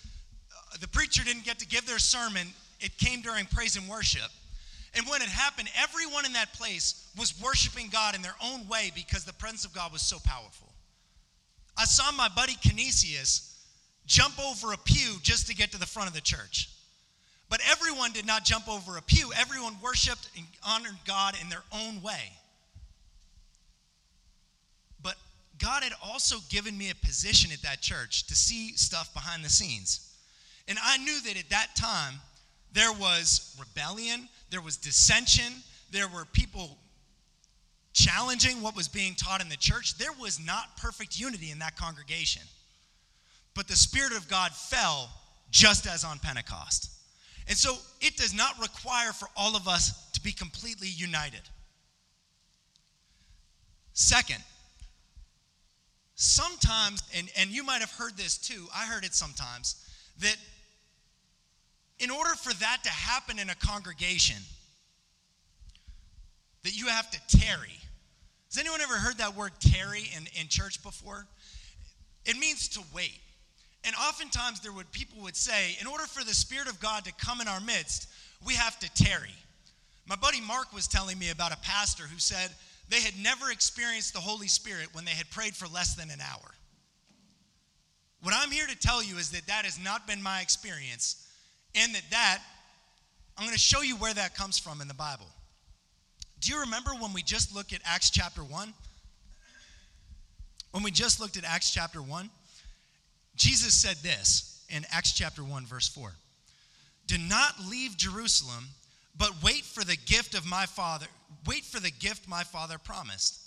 uh, 0.50 0.76
the 0.80 0.88
preacher 0.88 1.22
didn't 1.24 1.44
get 1.44 1.58
to 1.58 1.66
give 1.66 1.86
their 1.86 1.98
sermon. 1.98 2.48
It 2.80 2.96
came 2.98 3.20
during 3.20 3.46
praise 3.46 3.76
and 3.76 3.88
worship. 3.88 4.30
And 4.96 5.06
when 5.08 5.22
it 5.22 5.28
happened, 5.28 5.68
everyone 5.76 6.24
in 6.24 6.34
that 6.34 6.52
place 6.52 7.10
was 7.18 7.40
worshiping 7.42 7.88
God 7.90 8.14
in 8.14 8.22
their 8.22 8.36
own 8.42 8.68
way 8.68 8.92
because 8.94 9.24
the 9.24 9.32
presence 9.32 9.64
of 9.64 9.74
God 9.74 9.92
was 9.92 10.02
so 10.02 10.18
powerful. 10.24 10.68
I 11.76 11.84
saw 11.84 12.12
my 12.12 12.28
buddy 12.28 12.54
kinesius 12.54 13.54
jump 14.06 14.38
over 14.38 14.72
a 14.72 14.78
pew 14.78 15.16
just 15.22 15.48
to 15.48 15.54
get 15.54 15.72
to 15.72 15.78
the 15.78 15.86
front 15.86 16.08
of 16.08 16.14
the 16.14 16.20
church. 16.20 16.70
But 17.50 17.60
everyone 17.70 18.12
did 18.12 18.26
not 18.26 18.44
jump 18.44 18.68
over 18.68 18.96
a 18.96 19.02
pew. 19.02 19.32
Everyone 19.36 19.76
worshiped 19.82 20.28
and 20.36 20.46
honored 20.66 20.96
God 21.04 21.36
in 21.40 21.48
their 21.48 21.62
own 21.72 22.00
way. 22.02 22.32
But 25.02 25.16
God 25.58 25.82
had 25.82 25.92
also 26.02 26.36
given 26.48 26.76
me 26.76 26.90
a 26.90 26.94
position 26.94 27.52
at 27.52 27.62
that 27.62 27.80
church 27.80 28.26
to 28.26 28.34
see 28.34 28.72
stuff 28.76 29.12
behind 29.14 29.44
the 29.44 29.48
scenes. 29.48 30.12
And 30.66 30.78
I 30.82 30.98
knew 30.98 31.20
that 31.22 31.38
at 31.38 31.50
that 31.50 31.68
time, 31.76 32.14
there 32.72 32.92
was 32.92 33.56
rebellion, 33.58 34.28
there 34.50 34.60
was 34.60 34.76
dissension, 34.76 35.52
there 35.90 36.08
were 36.08 36.24
people 36.32 36.78
challenging 37.92 38.60
what 38.60 38.74
was 38.74 38.88
being 38.88 39.14
taught 39.14 39.40
in 39.40 39.48
the 39.48 39.56
church. 39.56 39.96
There 39.96 40.12
was 40.20 40.44
not 40.44 40.76
perfect 40.76 41.18
unity 41.18 41.50
in 41.50 41.60
that 41.60 41.76
congregation. 41.76 42.42
But 43.54 43.68
the 43.68 43.76
Spirit 43.76 44.12
of 44.16 44.28
God 44.28 44.50
fell 44.52 45.08
just 45.50 45.86
as 45.86 46.02
on 46.02 46.18
Pentecost. 46.18 46.90
And 47.46 47.56
so 47.56 47.76
it 48.00 48.16
does 48.16 48.34
not 48.34 48.60
require 48.60 49.12
for 49.12 49.28
all 49.36 49.54
of 49.54 49.68
us 49.68 50.10
to 50.12 50.20
be 50.20 50.32
completely 50.32 50.88
united. 50.88 51.42
Second, 53.92 54.42
sometimes, 56.14 57.02
and, 57.16 57.28
and 57.38 57.50
you 57.50 57.64
might 57.64 57.80
have 57.80 57.92
heard 57.92 58.16
this 58.16 58.38
too, 58.38 58.66
I 58.74 58.86
heard 58.86 59.04
it 59.04 59.14
sometimes, 59.14 59.76
that 60.20 60.36
in 61.98 62.10
order 62.10 62.34
for 62.34 62.52
that 62.54 62.78
to 62.84 62.90
happen 62.90 63.38
in 63.38 63.50
a 63.50 63.54
congregation, 63.54 64.36
that 66.62 66.76
you 66.76 66.86
have 66.86 67.10
to 67.10 67.38
tarry. 67.38 67.78
Has 68.50 68.58
anyone 68.58 68.80
ever 68.80 68.94
heard 68.94 69.18
that 69.18 69.36
word 69.36 69.52
tarry 69.60 70.10
in, 70.16 70.26
in 70.40 70.48
church 70.48 70.82
before? 70.82 71.26
It 72.24 72.38
means 72.38 72.68
to 72.68 72.80
wait. 72.94 73.20
And 73.84 73.94
oftentimes 73.96 74.60
there 74.60 74.72
would 74.72 74.90
people 74.92 75.22
would 75.22 75.36
say, 75.36 75.76
in 75.80 75.86
order 75.86 76.04
for 76.04 76.24
the 76.24 76.34
Spirit 76.34 76.68
of 76.68 76.80
God 76.80 77.04
to 77.04 77.12
come 77.14 77.40
in 77.40 77.48
our 77.48 77.60
midst, 77.60 78.08
we 78.46 78.54
have 78.54 78.78
to 78.78 78.90
tarry. 78.94 79.34
My 80.06 80.16
buddy 80.16 80.40
Mark 80.40 80.72
was 80.72 80.88
telling 80.88 81.18
me 81.18 81.30
about 81.30 81.52
a 81.52 81.58
pastor 81.58 82.04
who 82.04 82.18
said 82.18 82.50
they 82.88 83.00
had 83.00 83.14
never 83.18 83.50
experienced 83.50 84.12
the 84.12 84.20
Holy 84.20 84.48
Spirit 84.48 84.88
when 84.92 85.04
they 85.04 85.12
had 85.12 85.30
prayed 85.30 85.54
for 85.54 85.66
less 85.66 85.94
than 85.94 86.10
an 86.10 86.20
hour. 86.20 86.54
What 88.22 88.34
I'm 88.36 88.50
here 88.50 88.66
to 88.66 88.76
tell 88.76 89.02
you 89.02 89.16
is 89.18 89.30
that 89.30 89.46
that 89.46 89.64
has 89.64 89.78
not 89.82 90.06
been 90.06 90.22
my 90.22 90.40
experience, 90.40 91.28
and 91.74 91.94
that 91.94 92.04
that 92.10 92.38
I'm 93.36 93.44
going 93.44 93.54
to 93.54 93.58
show 93.58 93.82
you 93.82 93.96
where 93.96 94.14
that 94.14 94.34
comes 94.34 94.58
from 94.58 94.80
in 94.80 94.88
the 94.88 94.94
Bible. 94.94 95.26
Do 96.40 96.52
you 96.52 96.60
remember 96.60 96.90
when 96.92 97.12
we 97.12 97.22
just 97.22 97.54
looked 97.54 97.72
at 97.72 97.80
Acts 97.84 98.10
chapter 98.10 98.42
1? 98.42 98.72
When 100.70 100.82
we 100.82 100.90
just 100.90 101.20
looked 101.20 101.36
at 101.36 101.44
Acts 101.44 101.72
chapter 101.72 102.02
1? 102.02 102.30
Jesus 103.36 103.74
said 103.74 103.96
this 103.98 104.64
in 104.68 104.84
Acts 104.90 105.12
chapter 105.12 105.42
1, 105.42 105.66
verse 105.66 105.88
4 105.88 106.12
Do 107.06 107.18
not 107.18 107.54
leave 107.68 107.96
Jerusalem, 107.96 108.66
but 109.16 109.42
wait 109.42 109.64
for 109.64 109.84
the 109.84 109.96
gift 109.96 110.34
of 110.34 110.46
my 110.46 110.66
Father. 110.66 111.06
Wait 111.46 111.64
for 111.64 111.80
the 111.80 111.90
gift 111.90 112.28
my 112.28 112.44
Father 112.44 112.78
promised, 112.78 113.40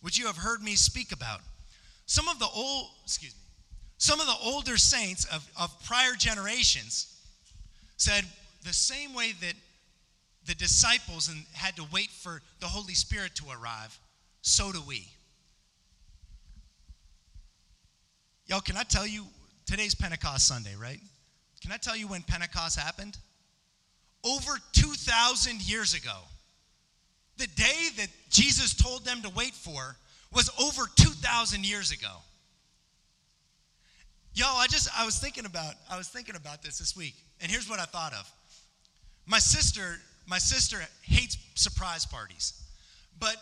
which 0.00 0.18
you 0.18 0.26
have 0.26 0.36
heard 0.36 0.62
me 0.62 0.74
speak 0.74 1.12
about. 1.12 1.40
Some 2.06 2.28
of 2.28 2.38
the 2.38 2.48
old, 2.54 2.88
excuse 3.04 3.34
me, 3.34 3.40
some 3.98 4.20
of 4.20 4.26
the 4.26 4.36
older 4.42 4.76
saints 4.76 5.24
of, 5.26 5.46
of 5.60 5.70
prior 5.84 6.12
generations 6.16 7.14
said 7.96 8.24
the 8.64 8.72
same 8.72 9.12
way 9.12 9.32
that 9.40 9.54
the 10.46 10.54
disciples 10.54 11.28
and 11.28 11.44
had 11.52 11.76
to 11.76 11.84
wait 11.92 12.10
for 12.10 12.40
the 12.60 12.66
Holy 12.66 12.94
Spirit 12.94 13.34
to 13.36 13.44
arrive, 13.50 13.98
so 14.40 14.72
do 14.72 14.80
we. 14.86 15.06
Y'all, 18.46 18.60
can 18.60 18.76
I 18.76 18.82
tell 18.84 19.06
you, 19.06 19.26
today's 19.66 19.94
Pentecost 19.94 20.48
Sunday, 20.48 20.74
right? 20.80 21.00
Can 21.60 21.72
I 21.72 21.76
tell 21.76 21.96
you 21.96 22.08
when 22.08 22.22
Pentecost 22.22 22.78
happened? 22.78 23.18
Over 24.24 24.58
2,000 24.72 25.60
years 25.68 25.92
ago. 25.92 26.16
The 27.38 27.46
day 27.46 27.88
that 27.98 28.08
Jesus 28.30 28.74
told 28.74 29.04
them 29.04 29.22
to 29.22 29.30
wait 29.30 29.54
for 29.54 29.96
was 30.34 30.50
over 30.60 30.88
2,000 30.96 31.64
years 31.64 31.90
ago. 31.92 32.12
Y'all, 34.34 34.58
I 34.58 34.66
just, 34.66 34.88
I 34.96 35.04
was 35.04 35.18
thinking 35.18 35.46
about, 35.46 35.74
I 35.90 35.96
was 35.96 36.08
thinking 36.08 36.36
about 36.36 36.62
this 36.62 36.78
this 36.78 36.96
week, 36.96 37.14
and 37.40 37.50
here's 37.50 37.68
what 37.68 37.80
I 37.80 37.84
thought 37.84 38.12
of. 38.12 38.30
My 39.26 39.38
sister, 39.38 39.98
my 40.26 40.38
sister 40.38 40.78
hates 41.02 41.38
surprise 41.54 42.06
parties, 42.06 42.60
but 43.18 43.36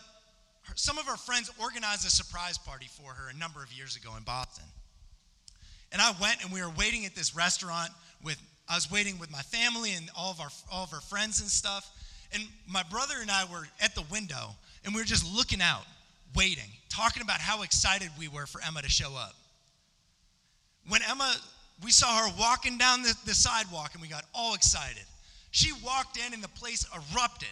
some 0.75 0.97
of 0.97 1.05
her 1.05 1.17
friends 1.17 1.51
organized 1.61 2.05
a 2.05 2.09
surprise 2.09 2.57
party 2.57 2.87
for 2.87 3.11
her 3.11 3.29
a 3.29 3.37
number 3.37 3.63
of 3.63 3.71
years 3.71 3.95
ago 3.95 4.11
in 4.17 4.23
Boston. 4.23 4.65
And 5.91 6.01
I 6.01 6.13
went 6.21 6.43
and 6.43 6.51
we 6.51 6.61
were 6.61 6.71
waiting 6.77 7.05
at 7.05 7.15
this 7.15 7.35
restaurant 7.35 7.91
with 8.23 8.37
I 8.69 8.75
was 8.75 8.91
waiting 8.91 9.17
with 9.17 9.31
my 9.31 9.41
family 9.41 9.93
and 9.93 10.09
all 10.15 10.31
of 10.31 10.41
our 10.41 10.49
all 10.71 10.83
of 10.83 10.93
our 10.93 11.01
friends 11.01 11.39
and 11.39 11.49
stuff. 11.49 11.89
And 12.33 12.43
my 12.67 12.83
brother 12.83 13.15
and 13.21 13.31
I 13.31 13.45
were 13.45 13.67
at 13.81 13.95
the 13.95 14.03
window 14.11 14.55
and 14.85 14.93
we 14.93 15.01
were 15.01 15.05
just 15.05 15.25
looking 15.35 15.61
out, 15.61 15.85
waiting, 16.35 16.69
talking 16.89 17.23
about 17.23 17.39
how 17.39 17.63
excited 17.63 18.09
we 18.17 18.27
were 18.27 18.45
for 18.45 18.61
Emma 18.61 18.81
to 18.81 18.89
show 18.89 19.15
up. 19.15 19.33
When 20.87 21.01
Emma, 21.09 21.33
we 21.83 21.91
saw 21.91 22.25
her 22.25 22.33
walking 22.39 22.77
down 22.77 23.03
the, 23.03 23.13
the 23.25 23.33
sidewalk 23.33 23.91
and 23.93 24.01
we 24.01 24.07
got 24.07 24.25
all 24.33 24.55
excited. 24.55 25.03
She 25.51 25.71
walked 25.83 26.17
in 26.17 26.33
and 26.33 26.43
the 26.43 26.49
place 26.49 26.85
erupted. 26.93 27.49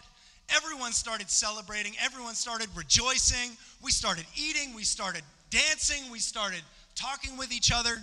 Everyone 0.49 0.91
started 0.91 1.29
celebrating, 1.29 1.93
everyone 1.99 2.35
started 2.35 2.69
rejoicing. 2.75 3.57
We 3.81 3.91
started 3.91 4.25
eating, 4.35 4.75
we 4.75 4.83
started 4.83 5.23
dancing, 5.49 6.11
we 6.11 6.19
started 6.19 6.61
talking 6.95 7.37
with 7.37 7.51
each 7.51 7.71
other. 7.71 7.97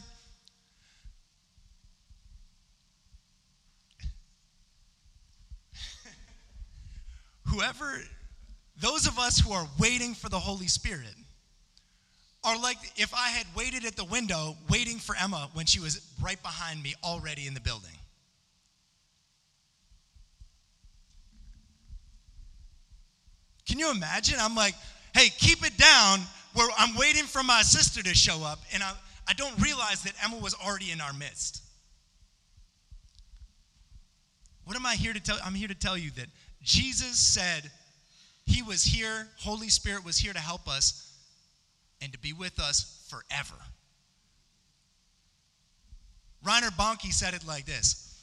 Whoever, 7.53 8.01
those 8.81 9.07
of 9.07 9.19
us 9.19 9.39
who 9.39 9.53
are 9.53 9.69
waiting 9.79 10.15
for 10.15 10.29
the 10.29 10.39
Holy 10.39 10.67
Spirit, 10.67 11.15
are 12.45 12.61
like 12.61 12.79
if 12.97 13.15
I 13.15 13.29
had 13.29 13.47
waited 13.57 13.85
at 13.85 13.95
the 13.95 14.05
window 14.05 14.57
waiting 14.69 14.99
for 14.99 15.15
Emma 15.15 15.49
when 15.53 15.67
she 15.67 15.79
was 15.79 16.01
right 16.21 16.43
behind 16.43 16.83
me 16.83 16.95
already 17.05 17.47
in 17.47 17.55
the 17.55 17.61
building. 17.61 17.91
Can 23.69 23.79
you 23.79 23.91
imagine? 23.93 24.39
I'm 24.41 24.57
like, 24.57 24.75
hey, 25.15 25.29
keep 25.29 25.65
it 25.65 25.77
down 25.77 26.21
where 26.55 26.69
I'm 26.77 26.97
waiting 26.97 27.25
for 27.25 27.43
my 27.43 27.63
sister 27.63 28.03
to 28.03 28.15
show 28.15 28.43
up, 28.45 28.59
and 28.75 28.83
I, 28.83 28.93
I 29.29 29.35
don't 29.35 29.59
realize 29.63 30.03
that 30.03 30.13
Emma 30.23 30.37
was 30.37 30.55
already 30.55 30.91
in 30.91 31.01
our 31.01 31.13
midst. 31.13 31.63
What 34.65 34.77
am 34.77 34.85
I 34.85 34.95
here 34.95 35.13
to 35.13 35.21
tell? 35.21 35.39
I'm 35.45 35.55
here 35.55 35.69
to 35.69 35.75
tell 35.75 35.97
you 35.97 36.11
that 36.13 36.27
Jesus 36.63 37.19
said 37.19 37.71
he 38.47 38.63
was 38.63 38.85
here, 38.85 39.29
Holy 39.39 39.69
Spirit 39.69 40.05
was 40.05 40.19
here 40.19 40.33
to 40.33 40.39
help 40.39 40.69
us 40.69 41.13
and 42.01 42.13
to 42.13 42.19
be 42.19 42.33
with 42.33 42.59
us 42.61 43.07
forever. 43.09 43.55
Reinhard 46.45 46.75
Bonnke 46.75 47.13
said 47.13 47.35
it 47.35 47.47
like 47.47 47.67
this 47.67 48.21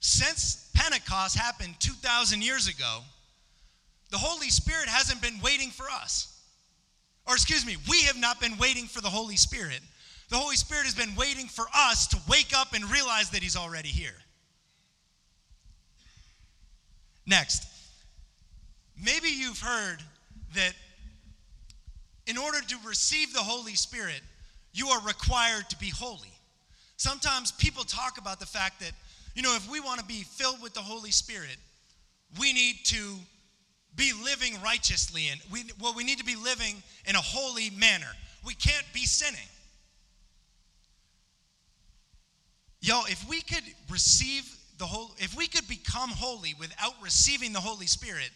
Since 0.00 0.70
Pentecost 0.74 1.36
happened 1.36 1.74
2,000 1.80 2.42
years 2.42 2.68
ago, 2.68 3.00
the 4.10 4.18
Holy 4.18 4.50
Spirit 4.50 4.88
hasn't 4.88 5.20
been 5.20 5.40
waiting 5.42 5.70
for 5.70 5.86
us. 5.90 6.30
Or, 7.26 7.34
excuse 7.34 7.64
me, 7.64 7.76
we 7.88 8.02
have 8.02 8.18
not 8.18 8.40
been 8.40 8.58
waiting 8.58 8.86
for 8.86 9.00
the 9.00 9.08
Holy 9.08 9.36
Spirit. 9.36 9.80
The 10.28 10.36
Holy 10.36 10.56
Spirit 10.56 10.84
has 10.84 10.94
been 10.94 11.14
waiting 11.16 11.46
for 11.46 11.64
us 11.74 12.06
to 12.08 12.18
wake 12.28 12.52
up 12.54 12.74
and 12.74 12.84
realize 12.90 13.30
that 13.30 13.42
He's 13.42 13.56
already 13.56 13.88
here. 13.88 14.14
Next, 17.26 17.66
maybe 19.02 19.28
you've 19.28 19.60
heard 19.60 19.98
that 20.54 20.72
in 22.26 22.38
order 22.38 22.60
to 22.60 22.76
receive 22.86 23.32
the 23.32 23.40
Holy 23.40 23.74
Spirit, 23.74 24.20
you 24.72 24.88
are 24.88 25.00
required 25.02 25.68
to 25.70 25.78
be 25.78 25.90
holy. 25.90 26.32
Sometimes 26.96 27.52
people 27.52 27.84
talk 27.84 28.18
about 28.18 28.40
the 28.40 28.46
fact 28.46 28.80
that, 28.80 28.92
you 29.34 29.42
know, 29.42 29.54
if 29.56 29.70
we 29.70 29.80
want 29.80 30.00
to 30.00 30.06
be 30.06 30.22
filled 30.22 30.60
with 30.62 30.74
the 30.74 30.80
Holy 30.80 31.10
Spirit, 31.10 31.56
we 32.38 32.52
need 32.52 32.76
to 32.84 33.16
be 33.96 34.12
living 34.24 34.54
righteously 34.62 35.28
and 35.30 35.40
we 35.52 35.64
well 35.80 35.94
we 35.94 36.02
need 36.02 36.18
to 36.18 36.24
be 36.24 36.34
living 36.34 36.82
in 37.06 37.14
a 37.14 37.20
holy 37.20 37.70
manner. 37.70 38.10
We 38.44 38.54
can't 38.54 38.86
be 38.92 39.06
sinning. 39.06 39.48
Yo, 42.80 43.02
if 43.08 43.26
we 43.28 43.40
could 43.40 43.62
receive 43.90 44.44
the 44.78 44.86
whole 44.86 45.14
if 45.18 45.36
we 45.36 45.46
could 45.46 45.66
become 45.68 46.10
holy 46.10 46.54
without 46.58 46.94
receiving 47.02 47.52
the 47.52 47.60
Holy 47.60 47.86
Spirit, 47.86 48.30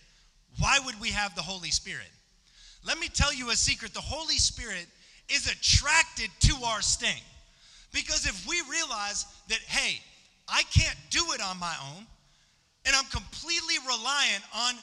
why 0.59 0.79
would 0.85 1.01
we 1.01 1.11
have 1.11 1.35
the 1.35 1.43
Holy 1.43 1.71
Spirit? 1.71 2.11
Let 2.87 2.99
me 2.99 3.09
tell 3.09 3.35
you 3.35 3.51
a 3.51 3.57
secret. 3.57 3.93
The 3.93 4.01
Holy 4.01 4.37
Spirit 4.37 4.87
is 5.29 5.47
attracted 5.47 6.31
to 6.41 6.55
our 6.65 6.81
sting. 6.81 7.23
Because 7.93 8.27
if 8.27 8.47
we 8.47 8.61
realize 8.71 9.27
that, 9.49 9.59
hey, 9.67 10.01
I 10.49 10.63
can't 10.75 10.97
do 11.11 11.25
it 11.33 11.41
on 11.43 11.59
my 11.59 11.75
own, 11.95 12.07
and 12.87 12.95
I'm 12.97 13.05
completely 13.07 13.75
reliant 13.87 14.45
on 14.55 14.75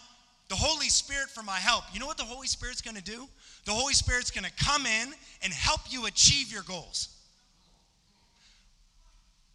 the 0.49 0.55
Holy 0.55 0.89
Spirit 0.89 1.29
for 1.29 1.43
my 1.43 1.57
help, 1.57 1.83
you 1.93 1.99
know 1.99 2.05
what 2.05 2.17
the 2.17 2.23
Holy 2.23 2.47
Spirit's 2.47 2.81
gonna 2.81 3.01
do? 3.01 3.27
The 3.65 3.71
Holy 3.71 3.93
Spirit's 3.93 4.29
gonna 4.29 4.51
come 4.59 4.85
in 4.85 5.13
and 5.41 5.53
help 5.53 5.81
you 5.89 6.05
achieve 6.05 6.51
your 6.51 6.63
goals. 6.63 7.14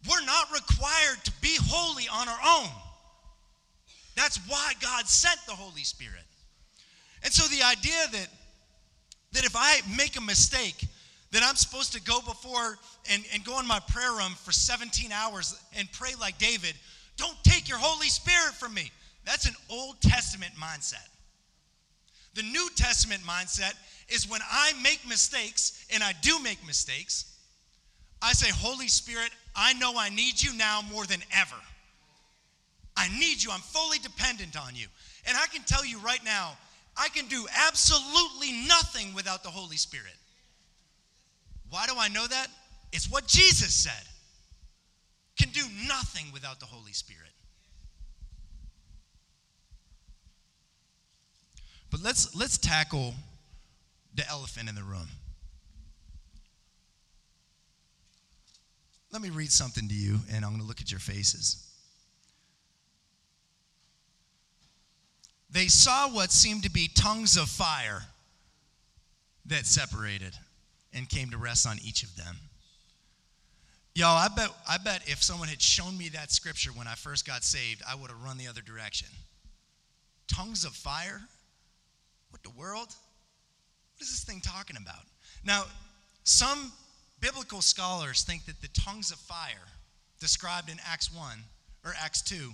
We're 0.09 0.25
not 0.25 0.51
required 0.51 1.23
to 1.23 1.31
be 1.41 1.57
holy 1.61 2.07
on 2.07 2.27
our 2.27 2.39
own. 2.59 2.69
That's 4.15 4.37
why 4.47 4.73
God 4.81 5.07
sent 5.07 5.39
the 5.47 5.53
Holy 5.53 5.83
Spirit. 5.83 6.23
And 7.23 7.31
so 7.31 7.47
the 7.55 7.63
idea 7.63 8.07
that 8.11 8.27
that 9.33 9.45
if 9.45 9.55
I 9.55 9.79
make 9.95 10.17
a 10.17 10.21
mistake, 10.21 10.85
that 11.31 11.43
I'm 11.43 11.55
supposed 11.55 11.93
to 11.93 12.01
go 12.01 12.19
before 12.21 12.77
and, 13.09 13.23
and 13.33 13.43
go 13.45 13.59
in 13.59 13.67
my 13.67 13.79
prayer 13.87 14.11
room 14.11 14.33
for 14.35 14.51
17 14.51 15.11
hours 15.11 15.59
and 15.77 15.89
pray 15.93 16.11
like 16.19 16.37
David, 16.37 16.73
don't 17.17 17.41
take 17.43 17.69
your 17.69 17.77
Holy 17.77 18.07
Spirit 18.07 18.53
from 18.53 18.73
me. 18.73 18.91
That's 19.25 19.47
an 19.47 19.55
Old 19.69 20.01
Testament 20.01 20.51
mindset. 20.55 21.07
The 22.33 22.43
New 22.43 22.69
Testament 22.75 23.21
mindset 23.21 23.73
is 24.09 24.29
when 24.29 24.41
I 24.49 24.73
make 24.81 25.07
mistakes, 25.07 25.85
and 25.93 26.03
I 26.03 26.13
do 26.21 26.39
make 26.39 26.65
mistakes, 26.65 27.30
I 28.21 28.33
say, 28.33 28.49
Holy 28.51 28.87
Spirit, 28.87 29.31
I 29.55 29.73
know 29.73 29.93
I 29.97 30.09
need 30.09 30.41
you 30.41 30.55
now 30.55 30.81
more 30.91 31.05
than 31.05 31.21
ever. 31.35 31.55
I 32.95 33.07
need 33.19 33.41
you. 33.41 33.51
I'm 33.51 33.61
fully 33.61 33.97
dependent 33.99 34.57
on 34.57 34.75
you. 34.75 34.87
And 35.27 35.37
I 35.37 35.47
can 35.47 35.63
tell 35.63 35.85
you 35.85 35.97
right 35.99 36.23
now, 36.23 36.57
I 36.95 37.09
can 37.09 37.25
do 37.27 37.47
absolutely 37.67 38.51
nothing 38.67 39.13
without 39.13 39.43
the 39.43 39.49
Holy 39.49 39.77
Spirit. 39.77 40.15
Why 41.69 41.85
do 41.87 41.93
I 41.97 42.09
know 42.09 42.27
that? 42.27 42.47
It's 42.91 43.09
what 43.09 43.27
Jesus 43.27 43.73
said. 43.73 44.07
Can 45.39 45.49
do 45.49 45.63
nothing 45.87 46.25
without 46.33 46.59
the 46.59 46.65
Holy 46.65 46.91
Spirit. 46.91 47.29
But 51.89 52.01
let's 52.03 52.35
let's 52.35 52.57
tackle 52.57 53.13
the 54.15 54.27
elephant 54.29 54.69
in 54.69 54.75
the 54.75 54.83
room. 54.83 55.07
Let 59.11 59.21
me 59.21 59.29
read 59.29 59.51
something 59.51 59.87
to 59.89 59.93
you, 59.93 60.19
and 60.31 60.45
I'm 60.45 60.51
going 60.51 60.61
to 60.61 60.67
look 60.67 60.81
at 60.81 60.89
your 60.89 60.99
faces. 60.99 61.67
They 65.51 65.67
saw 65.67 66.07
what 66.07 66.31
seemed 66.31 66.63
to 66.63 66.71
be 66.71 66.89
tongues 66.95 67.35
of 67.35 67.49
fire 67.49 68.03
that 69.47 69.65
separated 69.65 70.33
and 70.93 71.09
came 71.09 71.29
to 71.31 71.37
rest 71.37 71.67
on 71.67 71.77
each 71.83 72.03
of 72.03 72.15
them. 72.15 72.37
Y'all, 73.93 74.17
I 74.17 74.29
bet, 74.29 74.49
I 74.69 74.77
bet 74.77 75.01
if 75.07 75.21
someone 75.21 75.49
had 75.49 75.61
shown 75.61 75.97
me 75.97 76.07
that 76.09 76.31
scripture 76.31 76.71
when 76.71 76.87
I 76.87 76.95
first 76.95 77.27
got 77.27 77.43
saved, 77.43 77.81
I 77.87 77.95
would 77.95 78.09
have 78.09 78.23
run 78.23 78.37
the 78.37 78.47
other 78.47 78.61
direction. 78.61 79.09
Tongues 80.33 80.63
of 80.63 80.71
fire? 80.71 81.19
What 82.29 82.41
the 82.43 82.51
world? 82.51 82.87
What 82.87 84.01
is 84.01 84.09
this 84.09 84.23
thing 84.23 84.39
talking 84.39 84.77
about? 84.77 85.03
Now, 85.43 85.65
some 86.23 86.71
biblical 87.21 87.61
scholars 87.61 88.23
think 88.23 88.45
that 88.45 88.61
the 88.61 88.67
tongues 88.69 89.11
of 89.11 89.17
fire 89.17 89.67
described 90.19 90.69
in 90.69 90.77
Acts 90.85 91.13
1 91.13 91.37
or 91.85 91.93
Acts 92.03 92.21
2 92.23 92.51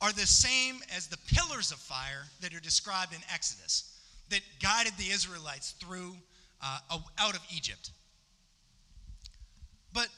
are 0.00 0.12
the 0.12 0.26
same 0.26 0.76
as 0.94 1.06
the 1.06 1.18
pillars 1.34 1.72
of 1.72 1.78
fire 1.78 2.24
that 2.40 2.54
are 2.54 2.60
described 2.60 3.12
in 3.12 3.20
Exodus 3.32 3.98
that 4.30 4.40
guided 4.62 4.92
the 4.98 5.10
Israelites 5.10 5.72
through 5.80 6.14
uh, 6.62 6.78
out 7.18 7.34
of 7.34 7.40
Egypt. 7.54 7.90
But 9.92 10.08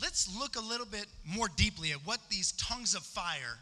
let's 0.00 0.34
look 0.38 0.56
a 0.56 0.60
little 0.60 0.86
bit 0.86 1.06
more 1.24 1.48
deeply 1.56 1.92
at 1.92 1.98
what 2.04 2.20
these 2.30 2.52
tongues 2.52 2.94
of 2.94 3.02
fire 3.02 3.58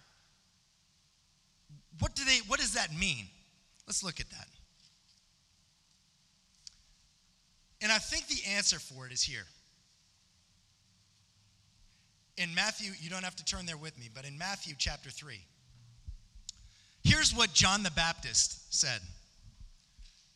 what 2.00 2.14
do 2.14 2.24
they 2.24 2.38
what 2.46 2.58
does 2.58 2.74
that 2.74 2.92
mean? 2.96 3.26
Let's 3.86 4.02
look 4.02 4.20
at 4.20 4.30
that. 4.30 4.48
And 7.82 7.90
I 7.90 7.98
think 7.98 8.26
the 8.26 8.40
answer 8.50 8.78
for 8.78 9.06
it 9.06 9.12
is 9.12 9.22
here. 9.22 9.44
In 12.40 12.54
Matthew, 12.54 12.92
you 12.98 13.10
don't 13.10 13.22
have 13.22 13.36
to 13.36 13.44
turn 13.44 13.66
there 13.66 13.76
with 13.76 13.98
me, 13.98 14.08
but 14.14 14.24
in 14.24 14.38
Matthew 14.38 14.74
chapter 14.78 15.10
3, 15.10 15.38
here's 17.04 17.34
what 17.34 17.52
John 17.52 17.82
the 17.82 17.90
Baptist 17.90 18.74
said. 18.74 19.02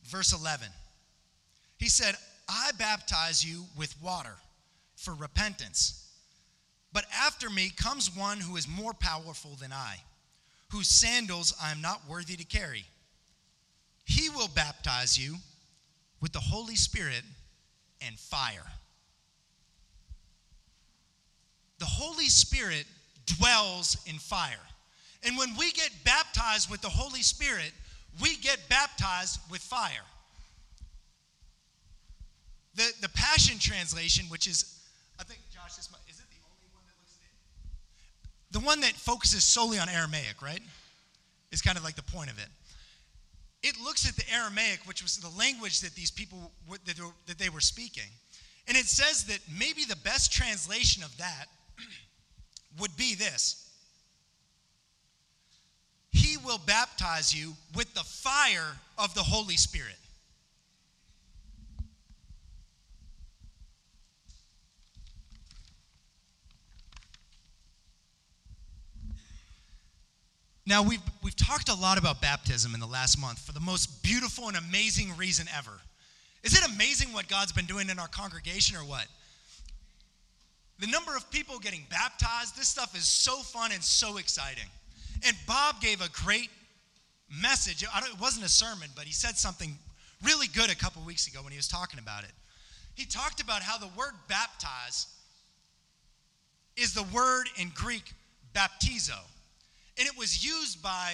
Verse 0.03 0.31
11. 0.31 0.67
He 1.79 1.89
said, 1.89 2.13
I 2.47 2.69
baptize 2.77 3.43
you 3.43 3.63
with 3.75 3.99
water 4.03 4.35
for 4.95 5.15
repentance. 5.15 6.07
But 6.93 7.05
after 7.11 7.49
me 7.49 7.71
comes 7.75 8.15
one 8.15 8.39
who 8.39 8.55
is 8.55 8.67
more 8.67 8.93
powerful 8.93 9.57
than 9.59 9.73
I, 9.73 9.95
whose 10.71 10.87
sandals 10.87 11.55
I 11.59 11.71
am 11.71 11.81
not 11.81 12.07
worthy 12.07 12.35
to 12.35 12.45
carry. 12.45 12.85
He 14.05 14.29
will 14.29 14.49
baptize 14.49 15.17
you 15.17 15.37
with 16.21 16.33
the 16.33 16.39
Holy 16.39 16.75
Spirit 16.75 17.23
and 17.99 18.19
fire. 18.19 18.67
The 21.79 21.85
Holy 21.85 22.27
Spirit 22.27 22.85
dwells 23.25 23.97
in 24.05 24.15
fire. 24.15 24.63
And 25.23 25.37
when 25.37 25.49
we 25.57 25.71
get 25.71 25.89
baptized 26.03 26.69
with 26.69 26.81
the 26.81 26.89
Holy 26.89 27.21
Spirit, 27.21 27.71
we 28.21 28.37
get 28.37 28.59
baptized 28.69 29.39
with 29.49 29.61
fire. 29.61 30.05
The, 32.75 32.91
the 33.01 33.09
Passion 33.09 33.57
Translation, 33.57 34.25
which 34.29 34.47
is, 34.47 34.79
I 35.19 35.23
think, 35.23 35.39
Josh, 35.53 35.77
is, 35.77 35.87
is 36.09 36.19
it 36.19 36.29
the 36.29 36.43
only 36.51 36.67
one 36.73 36.83
that 36.85 36.95
looks 36.99 37.17
at 37.21 38.53
The 38.53 38.65
one 38.65 38.81
that 38.81 38.93
focuses 38.93 39.43
solely 39.43 39.79
on 39.79 39.89
Aramaic, 39.89 40.41
right? 40.41 40.61
Is 41.51 41.61
kind 41.61 41.77
of 41.77 41.83
like 41.83 41.95
the 41.95 42.03
point 42.03 42.29
of 42.29 42.37
it. 42.37 42.47
It 43.63 43.79
looks 43.83 44.07
at 44.07 44.15
the 44.15 44.31
Aramaic, 44.31 44.81
which 44.85 45.01
was 45.01 45.17
the 45.17 45.29
language 45.39 45.79
that 45.81 45.95
these 45.95 46.11
people, 46.11 46.51
that 46.69 47.37
they 47.39 47.49
were 47.49 47.61
speaking. 47.61 48.11
And 48.67 48.77
it 48.77 48.85
says 48.85 49.23
that 49.25 49.39
maybe 49.57 49.85
the 49.85 49.95
best 49.97 50.31
translation 50.31 51.03
of 51.03 51.15
that 51.17 51.45
would 52.79 52.95
be 52.97 53.15
this 53.15 53.69
He 56.11 56.37
will 56.37 56.59
baptize 56.65 57.33
you 57.33 57.53
with 57.75 57.93
the 57.93 58.03
fire 58.03 58.77
of 58.97 59.13
the 59.13 59.23
Holy 59.23 59.57
Spirit. 59.57 59.97
Now, 70.67 70.81
we've, 70.81 71.01
we've 71.21 71.35
talked 71.35 71.69
a 71.69 71.75
lot 71.75 71.99
about 71.99 72.21
baptism 72.21 72.73
in 72.73 72.79
the 72.79 72.87
last 72.87 73.19
month 73.19 73.39
for 73.39 73.51
the 73.51 73.59
most 73.59 74.01
beautiful 74.01 74.47
and 74.47 74.57
amazing 74.57 75.15
reason 75.15 75.47
ever. 75.55 75.79
Is 76.43 76.57
it 76.57 76.67
amazing 76.67 77.13
what 77.13 77.27
God's 77.27 77.51
been 77.51 77.65
doing 77.65 77.89
in 77.89 77.99
our 77.99 78.07
congregation 78.07 78.75
or 78.75 78.79
what? 78.79 79.05
The 80.79 80.87
number 80.87 81.15
of 81.15 81.29
people 81.31 81.57
getting 81.59 81.85
baptized, 81.89 82.57
this 82.57 82.67
stuff 82.67 82.95
is 82.95 83.05
so 83.05 83.37
fun 83.37 83.71
and 83.71 83.83
so 83.83 84.17
exciting. 84.17 84.65
And 85.25 85.35
Bob 85.47 85.79
gave 85.79 86.01
a 86.01 86.09
great 86.09 86.49
message. 87.41 87.83
it 87.83 88.19
wasn't 88.19 88.45
a 88.45 88.49
sermon, 88.49 88.89
but 88.95 89.05
he 89.05 89.13
said 89.13 89.37
something 89.37 89.77
really 90.23 90.47
good 90.47 90.69
a 90.69 90.75
couple 90.75 91.01
weeks 91.03 91.27
ago 91.27 91.41
when 91.41 91.51
he 91.51 91.57
was 91.57 91.67
talking 91.67 91.99
about 91.99 92.23
it. 92.23 92.31
He 92.95 93.05
talked 93.05 93.41
about 93.41 93.61
how 93.61 93.77
the 93.77 93.89
word 93.97 94.13
baptize 94.27 95.07
is 96.75 96.93
the 96.93 97.03
word 97.03 97.47
in 97.57 97.71
Greek 97.73 98.13
baptizo. 98.53 99.19
And 99.97 100.07
it 100.07 100.17
was 100.17 100.43
used 100.43 100.81
by 100.81 101.13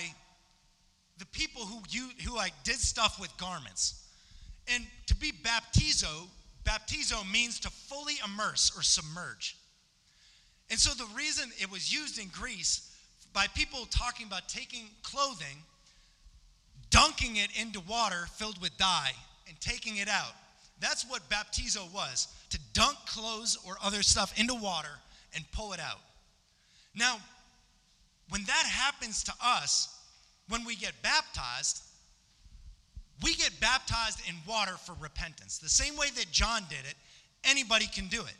the 1.18 1.26
people 1.28 1.64
who, 1.64 1.82
who 2.26 2.36
like 2.36 2.54
did 2.64 2.80
stuff 2.80 3.20
with 3.20 3.36
garments. 3.38 4.08
And 4.68 4.86
to 5.08 5.16
be 5.16 5.32
baptizo, 5.32 6.28
baptizo 6.64 7.30
means 7.32 7.60
to 7.62 7.70
fully 7.70 8.16
immerse 8.26 8.72
or 8.76 8.82
submerge. 8.82 9.58
And 10.70 10.80
so 10.80 10.94
the 10.94 11.10
reason 11.16 11.50
it 11.60 11.70
was 11.72 11.94
used 11.94 12.20
in 12.20 12.28
Greece 12.30 12.92
by 13.34 13.48
people 13.48 13.86
talking 13.90 14.28
about 14.28 14.48
taking 14.48 14.86
clothing, 15.04 15.58
dunking 16.90 17.38
it 17.38 17.50
into 17.60 17.80
water 17.82 18.28
filled 18.36 18.62
with 18.62 18.78
dye, 18.78 19.12
and 19.48 19.60
taking 19.60 19.98
it 19.98 20.08
out. 20.08 20.34
That's 20.80 21.04
what 21.08 21.30
baptizo 21.30 21.92
was 21.94 22.28
to 22.50 22.60
dunk 22.74 22.98
clothes 23.06 23.58
or 23.66 23.78
other 23.84 24.02
stuff 24.02 24.38
into 24.40 24.56
water 24.56 24.90
and 25.36 25.44
pull 25.52 25.74
it 25.74 25.80
out. 25.80 26.00
Now, 26.96 27.18
when 28.30 28.44
that 28.46 28.66
happens 28.66 29.24
to 29.26 29.34
us, 29.44 29.98
when 30.50 30.66
we 30.66 30.76
get 30.76 30.94
baptized, 31.02 31.84
we 33.24 33.36
get 33.36 33.52
baptized 33.60 34.22
in 34.28 34.36
water 34.48 34.74
for 34.78 34.96
repentance. 35.00 35.58
The 35.58 35.70
same 35.70 35.96
way 35.96 36.08
that 36.16 36.32
John 36.32 36.64
did 36.70 36.80
it, 36.90 36.96
anybody 37.44 37.86
can 37.88 38.08
do 38.08 38.22
it, 38.22 38.36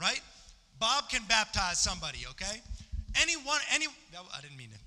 right? 0.00 0.20
Bob 0.78 1.08
can 1.08 1.22
baptize 1.28 1.80
somebody, 1.80 2.20
okay? 2.30 2.60
Anyone, 3.20 3.58
any, 3.72 3.86
no, 4.12 4.20
I 4.36 4.40
didn't 4.40 4.56
mean 4.56 4.70
it. 4.72 4.80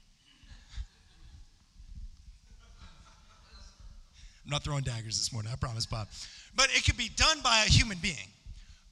I'm 4.46 4.52
not 4.52 4.64
throwing 4.64 4.84
daggers 4.84 5.18
this 5.18 5.32
morning, 5.32 5.52
I 5.52 5.56
promise, 5.56 5.86
Bob. 5.86 6.08
But 6.56 6.70
it 6.72 6.84
can 6.84 6.96
be 6.96 7.10
done 7.16 7.40
by 7.44 7.64
a 7.66 7.70
human 7.70 7.98
being. 8.02 8.16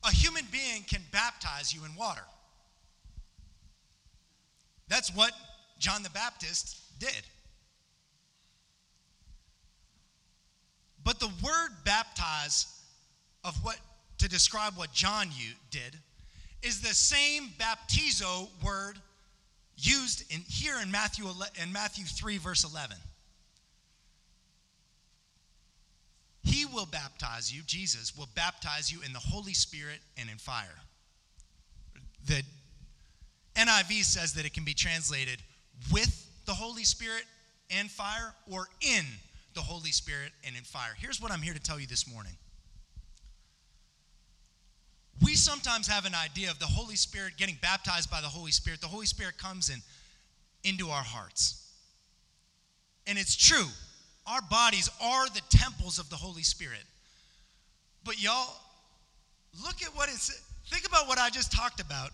A 0.05 0.12
human 0.12 0.45
being 0.51 0.84
can 0.84 1.01
baptize 1.12 1.73
you 1.73 1.84
in 1.86 1.95
water. 1.95 2.23
That's 4.88 5.13
what 5.15 5.32
John 5.77 6.03
the 6.03 6.10
Baptist 6.10 6.99
did. 6.99 7.23
But 11.09 11.19
the 11.19 11.31
word 11.43 11.69
baptize 11.85 12.67
of 13.43 13.55
what 13.63 13.77
to 14.19 14.29
describe 14.29 14.77
what 14.77 14.93
John 14.93 15.29
did 15.71 15.97
is 16.61 16.81
the 16.81 16.93
same 16.93 17.49
baptizo 17.57 18.47
word 18.63 18.99
used 19.75 20.31
in 20.31 20.41
here 20.47 20.75
in 20.79 20.91
Matthew 20.91 21.25
in 21.59 21.73
Matthew 21.73 22.05
3 22.05 22.37
verse 22.37 22.63
11. 22.63 22.95
He 26.43 26.65
will 26.65 26.85
baptize 26.85 27.51
you, 27.51 27.63
Jesus 27.65 28.15
will 28.15 28.29
baptize 28.35 28.91
you 28.91 28.99
in 29.03 29.11
the 29.11 29.17
Holy 29.17 29.55
Spirit 29.55 30.01
and 30.15 30.29
in 30.29 30.37
fire. 30.37 30.77
The 32.27 32.43
NIV 33.55 34.03
says 34.03 34.33
that 34.33 34.45
it 34.45 34.53
can 34.53 34.63
be 34.63 34.75
translated 34.75 35.41
with 35.91 36.29
the 36.45 36.53
Holy 36.53 36.83
Spirit 36.83 37.23
and 37.71 37.89
fire 37.89 38.35
or 38.47 38.67
in 38.81 39.05
the 39.53 39.62
Holy 39.62 39.91
Spirit 39.91 40.31
and 40.45 40.55
in 40.55 40.63
fire. 40.63 40.91
Here's 40.97 41.21
what 41.21 41.31
I'm 41.31 41.41
here 41.41 41.53
to 41.53 41.59
tell 41.59 41.79
you 41.79 41.88
this 41.88 42.12
morning. 42.12 42.33
We 45.21 45.35
sometimes 45.35 45.88
have 45.88 46.05
an 46.05 46.15
idea 46.15 46.49
of 46.49 46.59
the 46.59 46.65
Holy 46.65 46.95
Spirit 46.95 47.33
getting 47.38 47.57
baptized 47.62 48.09
by 48.09 48.21
the 48.21 48.27
Holy 48.27 48.51
Spirit. 48.51 48.79
The 48.79 48.88
Holy 48.88 49.05
Spirit 49.05 49.38
comes 49.38 49.69
in 49.69 49.81
into 50.63 50.89
our 50.89 51.03
hearts. 51.03 51.67
And 53.05 53.17
it's 53.17 53.35
true. 53.35 53.67
Our 54.27 54.41
bodies 54.49 54.89
are 55.01 55.27
the 55.29 55.41
temples 55.49 55.99
of 55.99 56.09
the 56.09 56.15
Holy 56.15 56.43
Spirit. 56.43 56.83
But 58.05 58.21
y'all, 58.21 58.55
look 59.63 59.81
at 59.81 59.89
what 59.95 60.09
it's 60.09 60.29
think 60.67 60.88
about 60.88 61.07
what 61.07 61.17
I 61.17 61.29
just 61.29 61.51
talked 61.51 61.81
about. 61.81 62.12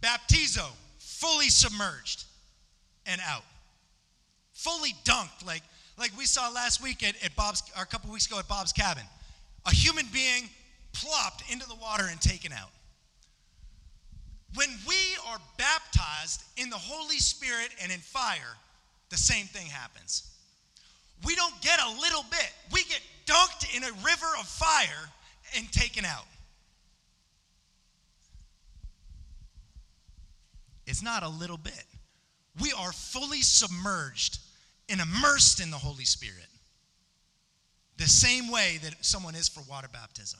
Baptizo, 0.00 0.66
fully 0.98 1.48
submerged 1.48 2.24
and 3.06 3.20
out. 3.26 3.44
Fully 4.52 4.90
dunked, 5.04 5.46
like, 5.46 5.62
like 5.98 6.16
we 6.16 6.24
saw 6.24 6.48
last 6.50 6.82
week 6.82 7.02
at, 7.02 7.14
at 7.24 7.34
Bob's, 7.36 7.62
or 7.76 7.82
a 7.82 7.86
couple 7.86 8.10
weeks 8.12 8.26
ago 8.26 8.38
at 8.38 8.48
Bob's 8.48 8.72
cabin. 8.72 9.04
A 9.66 9.74
human 9.74 10.06
being 10.12 10.48
plopped 10.92 11.44
into 11.50 11.66
the 11.68 11.74
water 11.74 12.04
and 12.10 12.20
taken 12.20 12.52
out. 12.52 12.70
When 14.54 14.68
we 14.86 14.96
are 15.28 15.38
baptized 15.56 16.42
in 16.56 16.68
the 16.68 16.76
Holy 16.76 17.18
Spirit 17.18 17.70
and 17.82 17.90
in 17.90 18.00
fire, 18.00 18.56
the 19.10 19.16
same 19.16 19.46
thing 19.46 19.66
happens. 19.66 20.28
We 21.24 21.34
don't 21.36 21.58
get 21.62 21.78
a 21.80 21.88
little 22.00 22.24
bit, 22.30 22.52
we 22.72 22.82
get 22.84 23.00
dunked 23.26 23.74
in 23.76 23.84
a 23.84 23.92
river 24.04 24.26
of 24.38 24.46
fire 24.46 25.08
and 25.56 25.70
taken 25.72 26.04
out. 26.04 26.26
It's 30.86 31.02
not 31.02 31.22
a 31.22 31.28
little 31.28 31.56
bit. 31.56 31.84
We 32.60 32.72
are 32.72 32.92
fully 32.92 33.40
submerged 33.40 34.38
and 34.92 35.00
immersed 35.00 35.58
in 35.58 35.70
the 35.70 35.78
Holy 35.78 36.04
Spirit. 36.04 36.46
The 37.96 38.06
same 38.06 38.50
way 38.50 38.78
that 38.82 38.94
someone 39.00 39.34
is 39.34 39.48
for 39.48 39.62
water 39.62 39.88
baptism. 39.90 40.38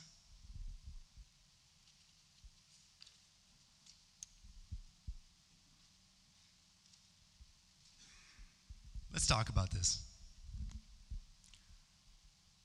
Let's 9.11 9.27
talk 9.27 9.49
about 9.49 9.71
this. 9.71 10.03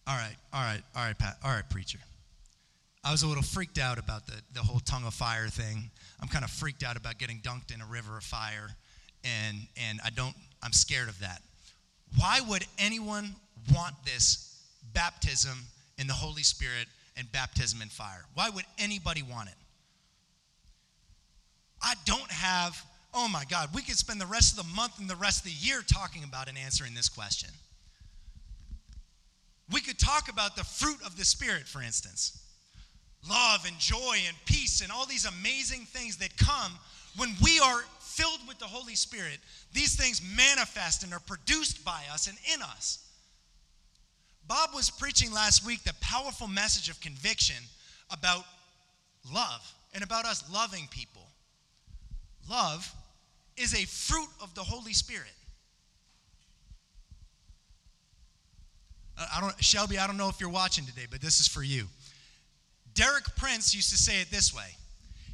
All 0.06 0.16
right, 0.16 0.36
all 0.54 0.62
right, 0.62 0.82
all 0.96 1.06
right, 1.06 1.18
Pat, 1.18 1.38
all 1.44 1.52
right, 1.52 1.70
preacher. 1.70 2.00
I 3.04 3.12
was 3.14 3.24
a 3.24 3.28
little 3.28 3.44
freaked 3.44 3.78
out 3.78 3.98
about 3.98 4.26
the, 4.28 4.42
the 4.54 4.60
whole 4.62 4.80
tongue 4.80 5.06
of 5.06 5.14
fire 5.14 5.48
thing. 5.48 5.90
I'm 6.22 6.28
kind 6.28 6.44
of 6.44 6.52
freaked 6.52 6.84
out 6.84 6.98
about 6.98 7.18
getting 7.18 7.40
dunked 7.40 7.74
in 7.74 7.82
a 7.82 7.86
river 7.86 8.18
of 8.18 8.24
fire, 8.24 8.70
and, 9.24 9.58
and 9.78 10.02
I 10.04 10.10
don't, 10.10 10.36
I'm 10.62 10.74
scared 10.74 11.08
of 11.08 11.20
that. 11.20 11.42
Why 12.16 12.40
would 12.48 12.66
anyone 12.80 13.36
want 13.74 13.96
this 14.06 14.64
baptism 14.94 15.58
in 15.98 16.08
the 16.08 16.14
Holy 16.14 16.44
Spirit 16.44 16.88
and 17.16 17.32
baptism 17.32 17.82
in 17.82 17.90
fire? 17.90 18.26
Why 18.34 18.50
would 18.50 18.66
anybody 18.78 19.22
want 19.22 19.50
it? 19.50 19.56
I 21.82 21.94
don't 22.06 22.32
have 22.32 22.82
oh 23.14 23.28
my 23.28 23.44
God, 23.50 23.70
we 23.74 23.82
could 23.82 23.96
spend 23.96 24.22
the 24.22 24.28
rest 24.28 24.60
of 24.60 24.64
the 24.64 24.76
month 24.76 25.00
and 25.00 25.10
the 25.10 25.16
rest 25.16 25.40
of 25.40 25.46
the 25.46 25.66
year 25.66 25.82
talking 25.82 26.24
about 26.24 26.48
and 26.48 26.58
answering 26.58 26.94
this 26.94 27.10
question. 27.10 27.50
We 29.72 29.82
could 29.82 29.98
talk 29.98 30.30
about 30.30 30.56
the 30.56 30.64
fruit 30.64 30.98
of 31.04 31.18
the 31.18 31.26
Spirit, 31.26 31.68
for 31.68 31.82
instance 31.82 32.44
love 33.30 33.66
and 33.66 33.78
joy 33.80 34.18
and 34.28 34.36
peace 34.46 34.82
and 34.82 34.92
all 34.92 35.06
these 35.06 35.26
amazing 35.26 35.86
things 35.86 36.18
that 36.18 36.36
come 36.38 36.72
when 37.18 37.34
we 37.44 37.60
are 37.60 37.82
filled 38.18 38.48
with 38.48 38.58
the 38.58 38.66
Holy 38.66 38.96
Spirit. 38.96 39.40
These 39.74 39.96
things 39.96 40.22
manifest 40.36 41.04
and 41.04 41.14
are 41.14 41.20
produced 41.20 41.86
by 41.86 42.02
us 42.12 42.28
and 42.28 42.38
in 42.54 42.62
us. 42.64 43.06
Bob 44.48 44.72
was 44.74 44.90
preaching 44.90 45.32
last 45.32 45.66
week 45.66 45.84
the 45.84 45.94
powerful 46.02 46.48
message 46.48 46.90
of 46.90 47.00
conviction 47.00 47.58
about 48.10 48.44
love 49.32 49.74
and 49.94 50.04
about 50.04 50.26
us 50.26 50.44
loving 50.52 50.88
people. 50.90 51.28
Love 52.50 52.92
is 53.56 53.74
a 53.74 53.86
fruit 53.86 54.30
of 54.42 54.54
the 54.56 54.64
Holy 54.64 54.94
Spirit. 54.94 55.34
Uh, 59.18 59.28
I 59.36 59.42
don't, 59.42 59.64
Shelby, 59.64 60.00
I 60.00 60.08
don't 60.08 60.18
know 60.18 60.30
if 60.30 60.40
you're 60.40 60.50
watching 60.50 60.86
today, 60.86 61.06
but 61.10 61.22
this 61.22 61.40
is 61.40 61.48
for 61.48 61.62
you. 61.62 61.86
Derek 62.94 63.26
Prince 63.36 63.76
used 63.76 63.92
to 63.92 63.98
say 63.98 64.22
it 64.22 64.32
this 64.32 64.56
way 64.56 64.76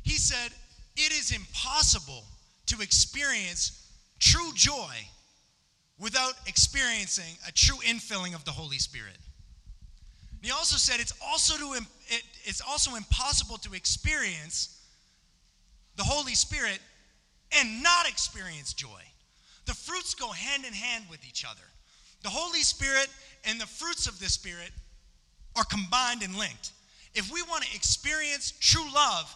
He 0.03 0.15
said, 0.15 0.51
It 0.97 1.13
is 1.13 1.31
impossible 1.31 2.25
to 2.67 2.81
experience 2.81 3.91
true 4.19 4.51
joy 4.55 4.93
without 5.99 6.33
experiencing 6.47 7.37
a 7.47 7.51
true 7.51 7.77
infilling 7.85 8.33
of 8.33 8.45
the 8.45 8.51
Holy 8.51 8.77
Spirit. 8.77 9.17
And 10.31 10.45
he 10.45 10.51
also 10.51 10.77
said 10.77 10.99
it's 10.99 11.13
also, 11.25 11.57
to, 11.57 11.73
it, 12.07 12.23
it's 12.43 12.61
also 12.61 12.95
impossible 12.95 13.57
to 13.59 13.73
experience 13.73 14.81
the 15.95 16.03
Holy 16.03 16.35
Spirit 16.35 16.79
and 17.57 17.83
not 17.83 18.09
experience 18.09 18.73
joy. 18.73 19.01
The 19.65 19.73
fruits 19.73 20.13
go 20.13 20.29
hand 20.31 20.65
in 20.65 20.73
hand 20.73 21.05
with 21.09 21.25
each 21.27 21.45
other. 21.45 21.63
The 22.23 22.29
Holy 22.29 22.61
Spirit 22.61 23.07
and 23.45 23.59
the 23.59 23.65
fruits 23.65 24.07
of 24.07 24.19
the 24.19 24.29
Spirit 24.29 24.71
are 25.55 25.63
combined 25.65 26.23
and 26.23 26.35
linked. 26.35 26.71
If 27.13 27.31
we 27.31 27.41
want 27.43 27.63
to 27.63 27.75
experience 27.75 28.53
true 28.59 28.91
love, 28.93 29.33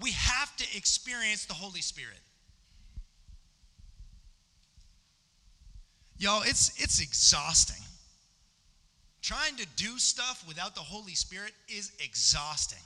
we 0.00 0.10
have 0.12 0.54
to 0.56 0.66
experience 0.76 1.44
the 1.44 1.54
Holy 1.54 1.80
Spirit. 1.80 2.18
Y'all, 6.20 6.42
it's, 6.42 6.70
it's 6.76 7.00
exhausting. 7.00 7.82
Trying 9.22 9.56
to 9.56 9.66
do 9.76 9.98
stuff 9.98 10.44
without 10.46 10.74
the 10.74 10.82
Holy 10.82 11.14
Spirit 11.14 11.52
is 11.66 11.92
exhausting. 11.98 12.82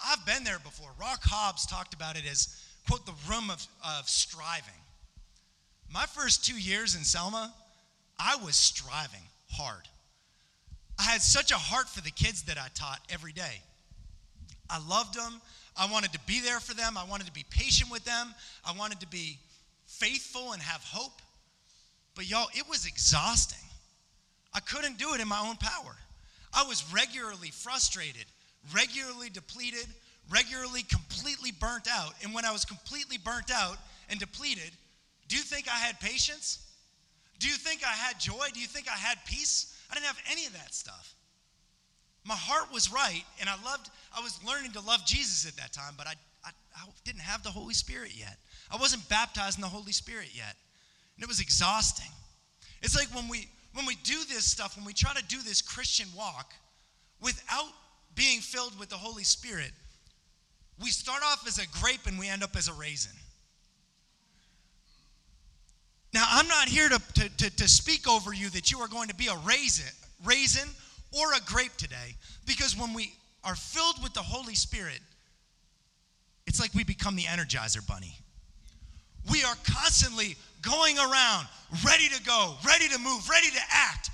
I've 0.00 0.24
been 0.24 0.44
there 0.44 0.60
before. 0.60 0.90
Rock 1.00 1.20
Hobbs 1.24 1.66
talked 1.66 1.94
about 1.94 2.16
it 2.16 2.22
as 2.30 2.62
quote, 2.88 3.04
the 3.06 3.14
room 3.28 3.50
of, 3.50 3.66
of 3.84 4.08
striving. 4.08 4.72
My 5.92 6.06
first 6.06 6.44
two 6.44 6.56
years 6.56 6.94
in 6.94 7.02
Selma, 7.02 7.52
I 8.20 8.36
was 8.36 8.54
striving 8.54 9.24
hard. 9.50 9.88
I 11.00 11.02
had 11.02 11.22
such 11.22 11.50
a 11.50 11.56
heart 11.56 11.88
for 11.88 12.02
the 12.02 12.10
kids 12.12 12.44
that 12.44 12.56
I 12.56 12.68
taught 12.74 13.00
every 13.10 13.32
day. 13.32 13.62
I 14.70 14.78
loved 14.88 15.14
them. 15.14 15.40
I 15.76 15.90
wanted 15.90 16.12
to 16.12 16.20
be 16.20 16.40
there 16.40 16.60
for 16.60 16.74
them. 16.74 16.96
I 16.96 17.04
wanted 17.04 17.26
to 17.26 17.32
be 17.32 17.44
patient 17.50 17.90
with 17.90 18.04
them. 18.04 18.32
I 18.64 18.76
wanted 18.78 19.00
to 19.00 19.08
be 19.08 19.38
faithful 19.86 20.52
and 20.52 20.62
have 20.62 20.82
hope. 20.84 21.20
But 22.14 22.28
y'all, 22.28 22.48
it 22.54 22.68
was 22.68 22.86
exhausting. 22.86 23.58
I 24.54 24.60
couldn't 24.60 24.98
do 24.98 25.14
it 25.14 25.20
in 25.20 25.28
my 25.28 25.40
own 25.40 25.56
power. 25.56 25.96
I 26.52 26.64
was 26.64 26.84
regularly 26.92 27.50
frustrated, 27.50 28.26
regularly 28.74 29.30
depleted, 29.30 29.86
regularly 30.30 30.82
completely 30.82 31.52
burnt 31.52 31.88
out. 31.90 32.12
And 32.22 32.34
when 32.34 32.44
I 32.44 32.52
was 32.52 32.64
completely 32.64 33.16
burnt 33.18 33.50
out 33.50 33.78
and 34.10 34.20
depleted, 34.20 34.70
do 35.28 35.36
you 35.36 35.42
think 35.42 35.68
I 35.68 35.78
had 35.78 35.98
patience? 36.00 36.58
Do 37.38 37.48
you 37.48 37.54
think 37.54 37.82
I 37.84 37.92
had 37.92 38.20
joy? 38.20 38.48
Do 38.52 38.60
you 38.60 38.66
think 38.66 38.88
I 38.88 38.96
had 38.96 39.18
peace? 39.24 39.74
I 39.90 39.94
didn't 39.94 40.06
have 40.06 40.20
any 40.30 40.46
of 40.46 40.52
that 40.52 40.74
stuff. 40.74 41.14
My 42.24 42.36
heart 42.36 42.72
was 42.72 42.92
right, 42.92 43.24
and 43.40 43.48
I 43.48 43.54
loved, 43.64 43.90
I 44.16 44.20
was 44.20 44.38
learning 44.46 44.72
to 44.72 44.80
love 44.80 45.04
Jesus 45.04 45.48
at 45.48 45.56
that 45.56 45.72
time, 45.72 45.94
but 45.96 46.06
I, 46.06 46.14
I, 46.44 46.50
I 46.76 46.84
didn't 47.04 47.22
have 47.22 47.42
the 47.42 47.50
Holy 47.50 47.74
Spirit 47.74 48.12
yet. 48.14 48.36
I 48.70 48.76
wasn't 48.76 49.08
baptized 49.08 49.58
in 49.58 49.62
the 49.62 49.68
Holy 49.68 49.90
Spirit 49.90 50.28
yet. 50.32 50.54
And 51.16 51.24
it 51.24 51.28
was 51.28 51.40
exhausting. 51.40 52.10
It's 52.82 52.96
like 52.96 53.08
when 53.14 53.28
we 53.28 53.48
when 53.74 53.86
we 53.86 53.96
do 54.02 54.18
this 54.28 54.44
stuff, 54.44 54.76
when 54.76 54.84
we 54.84 54.92
try 54.92 55.14
to 55.14 55.24
do 55.24 55.40
this 55.42 55.62
Christian 55.62 56.06
walk 56.16 56.52
without 57.22 57.72
being 58.14 58.40
filled 58.40 58.78
with 58.78 58.90
the 58.90 58.96
Holy 58.96 59.24
Spirit, 59.24 59.70
we 60.82 60.90
start 60.90 61.22
off 61.24 61.46
as 61.46 61.58
a 61.58 61.66
grape 61.80 62.06
and 62.06 62.18
we 62.18 62.28
end 62.28 62.42
up 62.42 62.54
as 62.56 62.68
a 62.68 62.72
raisin. 62.74 63.12
Now, 66.12 66.24
I'm 66.28 66.46
not 66.48 66.68
here 66.68 66.90
to, 66.90 67.00
to, 67.14 67.36
to, 67.38 67.56
to, 67.56 67.68
speak 67.68 68.06
over 68.06 68.34
you 68.34 68.50
that 68.50 68.70
you 68.70 68.78
are 68.80 68.88
going 68.88 69.08
to 69.08 69.14
be 69.14 69.28
a 69.28 69.36
raisin, 69.46 69.90
raisin 70.26 70.68
or 71.10 71.32
a 71.32 71.40
grape 71.46 71.74
today, 71.78 72.16
because 72.46 72.76
when 72.76 72.92
we 72.92 73.14
are 73.44 73.54
filled 73.54 74.02
with 74.02 74.12
the 74.12 74.20
Holy 74.20 74.54
Spirit, 74.54 75.00
it's 76.46 76.60
like 76.60 76.74
we 76.74 76.84
become 76.84 77.16
the 77.16 77.22
Energizer 77.22 77.86
Bunny. 77.86 78.14
We 79.30 79.44
are 79.44 79.54
constantly 79.64 80.36
going 80.62 80.98
around, 80.98 81.46
ready 81.84 82.08
to 82.08 82.22
go, 82.22 82.56
ready 82.66 82.88
to 82.88 82.98
move, 82.98 83.28
ready 83.28 83.50
to 83.50 83.60
act. 83.70 84.10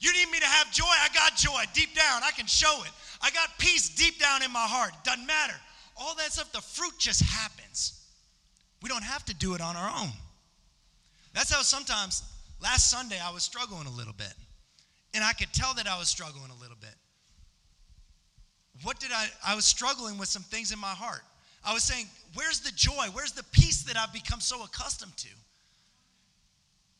You 0.00 0.12
need 0.12 0.30
me 0.30 0.40
to 0.40 0.46
have 0.46 0.70
joy? 0.72 0.84
I 0.84 1.08
got 1.14 1.36
joy 1.36 1.62
deep 1.74 1.94
down. 1.94 2.22
I 2.24 2.32
can 2.32 2.46
show 2.46 2.82
it. 2.84 2.90
I 3.22 3.30
got 3.30 3.50
peace 3.58 3.88
deep 3.88 4.18
down 4.18 4.42
in 4.42 4.52
my 4.52 4.66
heart. 4.66 4.92
Doesn't 5.04 5.26
matter 5.26 5.54
all 5.96 6.14
that 6.16 6.32
stuff, 6.32 6.52
the 6.52 6.60
fruit 6.60 6.94
just 6.98 7.22
happens. 7.22 8.00
We 8.82 8.88
don't 8.88 9.04
have 9.04 9.24
to 9.26 9.34
do 9.34 9.54
it 9.54 9.60
on 9.60 9.76
our 9.76 9.90
own. 10.00 10.10
That's 11.34 11.52
how 11.52 11.62
sometimes 11.62 12.22
last 12.60 12.90
Sunday 12.90 13.18
I 13.22 13.30
was 13.30 13.42
struggling 13.42 13.86
a 13.86 13.90
little 13.90 14.12
bit. 14.12 14.34
And 15.14 15.22
I 15.22 15.32
could 15.32 15.52
tell 15.52 15.74
that 15.74 15.86
I 15.86 15.98
was 15.98 16.08
struggling 16.08 16.50
a 16.50 16.60
little 16.60 16.76
bit. 16.80 16.94
What 18.82 18.98
did 18.98 19.12
I 19.12 19.28
I 19.46 19.54
was 19.54 19.64
struggling 19.64 20.18
with 20.18 20.28
some 20.28 20.42
things 20.42 20.72
in 20.72 20.78
my 20.78 20.88
heart. 20.88 21.22
I 21.64 21.72
was 21.72 21.84
saying, 21.84 22.06
where's 22.34 22.60
the 22.60 22.72
joy? 22.72 23.06
Where's 23.12 23.32
the 23.32 23.44
peace 23.52 23.82
that 23.84 23.96
I've 23.96 24.12
become 24.12 24.40
so 24.40 24.62
accustomed 24.64 25.16
to? 25.18 25.28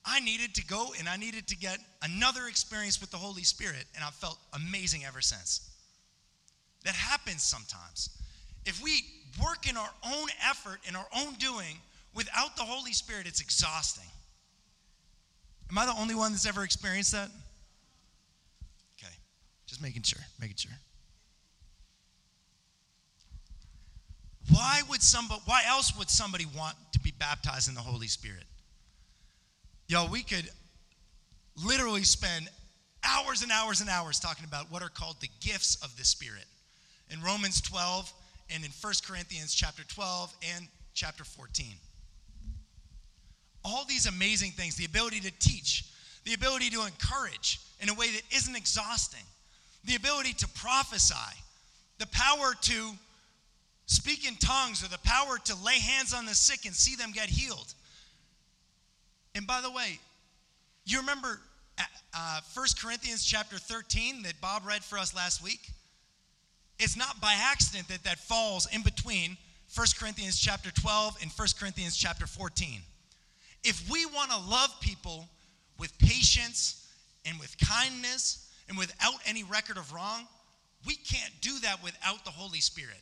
I 0.05 0.21
needed 0.21 0.55
to 0.57 0.67
go 0.67 0.93
and 0.99 1.09
I 1.09 1.17
needed 1.17 1.47
to 1.49 1.57
get 1.57 1.79
another 2.03 2.49
experience 2.49 3.01
with 3.01 3.11
the 3.11 3.17
Holy 3.17 3.45
Spirit, 3.45 3.85
and 3.95 4.05
I've 4.05 4.15
felt 4.15 4.39
amazing 4.53 5.05
ever 5.05 5.21
since. 5.21 5.71
That 6.85 6.95
happens 6.95 7.43
sometimes. 7.43 8.11
If 8.67 8.83
we 8.83 9.05
work 9.43 9.69
in 9.69 9.77
our 9.77 9.91
own 10.05 10.29
effort, 10.49 10.81
in 10.89 10.97
our 10.97 11.07
own 11.17 11.35
doing, 11.35 11.79
without 12.15 12.57
the 12.57 12.63
Holy 12.63 12.93
Spirit, 12.93 13.27
it's 13.27 13.41
exhausting. 13.41 14.09
Am 15.71 15.79
I 15.79 15.87
the 15.87 15.95
only 15.95 16.15
one 16.15 16.33
that's 16.33 16.47
ever 16.47 16.65
experienced 16.65 17.13
that? 17.13 17.31
Okay, 18.99 19.15
just 19.67 19.81
making 19.81 20.03
sure, 20.03 20.21
making 20.41 20.57
sure. 20.57 20.73
Why 24.51 24.83
would 24.89 25.03
somebody, 25.03 25.41
why 25.45 25.63
else 25.67 25.97
would 25.97 26.11
somebody 26.11 26.47
want 26.57 26.77
to 26.93 27.01
be 27.01 27.13
baptized 27.19 27.69
in 27.69 27.75
the 27.75 27.81
Holy 27.81 28.09
Spirit? 28.09 28.45
Yo, 29.89 30.07
we 30.07 30.23
could 30.23 30.49
literally 31.63 32.03
spend 32.03 32.49
hours 33.05 33.43
and 33.43 33.53
hours 33.53 33.81
and 33.81 33.91
hours 33.91 34.19
talking 34.19 34.45
about 34.45 34.71
what 34.71 34.83
are 34.83 34.89
called 34.89 35.17
the 35.21 35.31
gifts 35.41 35.77
of 35.83 35.97
the 35.97 36.05
Spirit. 36.05 36.45
In 37.11 37.21
Romans 37.21 37.61
12 37.61 38.13
and 38.51 38.65
in 38.65 38.71
1 38.71 38.93
Corinthians 39.07 39.55
chapter 39.55 39.85
12 39.85 40.35
and 40.57 40.67
chapter 40.95 41.25
14. 41.25 41.67
All 43.65 43.85
these 43.85 44.07
amazing 44.07 44.51
things 44.53 44.77
the 44.77 44.85
ability 44.85 45.21
to 45.21 45.31
teach, 45.39 45.85
the 46.25 46.35
ability 46.35 46.71
to 46.71 46.85
encourage 46.85 47.61
in 47.81 47.89
a 47.89 47.95
way 47.95 48.09
that 48.11 48.23
isn't 48.35 48.57
exhausting, 48.57 49.25
the 49.85 49.95
ability 49.95 50.33
to 50.35 50.49
prophesy, 50.49 51.15
the 51.99 52.07
power 52.09 52.55
to 52.63 52.93
speak 53.87 54.27
in 54.27 54.37
tongues, 54.37 54.85
or 54.85 54.89
the 54.89 54.99
power 54.99 55.39
to 55.45 55.57
lay 55.65 55.79
hands 55.79 56.15
on 56.15 56.27
the 56.27 56.35
sick 56.35 56.67
and 56.67 56.75
see 56.75 56.97
them 56.97 57.13
get 57.13 57.29
healed. 57.29 57.75
And 59.35 59.47
by 59.47 59.61
the 59.61 59.71
way, 59.71 59.99
you 60.85 61.01
remember 61.01 61.41
uh, 62.15 62.41
1 62.55 62.67
Corinthians 62.81 63.25
chapter 63.25 63.57
13 63.57 64.23
that 64.23 64.41
Bob 64.41 64.67
read 64.67 64.85
for 64.85 64.99
us 64.99 65.15
last 65.15 65.43
week? 65.43 65.71
It's 66.79 66.97
not 66.97 67.21
by 67.21 67.35
accident 67.35 67.89
that 67.89 68.05
that 68.05 68.19
falls 68.19 68.67
in 68.73 68.83
between 68.83 69.37
1 69.75 69.87
Corinthians 69.99 70.39
chapter 70.39 70.71
12 70.71 71.17
and 71.23 71.31
1 71.31 71.49
Corinthians 71.59 71.97
chapter 71.97 72.27
14. 72.27 72.81
If 73.65 73.89
we 73.91 74.05
want 74.07 74.31
to 74.31 74.39
love 74.39 74.71
people 74.81 75.29
with 75.79 75.97
patience 75.99 76.87
and 77.25 77.39
with 77.39 77.57
kindness 77.59 78.51
and 78.69 78.77
without 78.77 79.15
any 79.27 79.45
record 79.45 79.77
of 79.77 79.93
wrong, 79.93 80.27
we 80.87 80.97
can't 80.97 81.33
do 81.41 81.59
that 81.61 81.83
without 81.83 82.25
the 82.25 82.31
Holy 82.31 82.61
Spirit. 82.61 82.99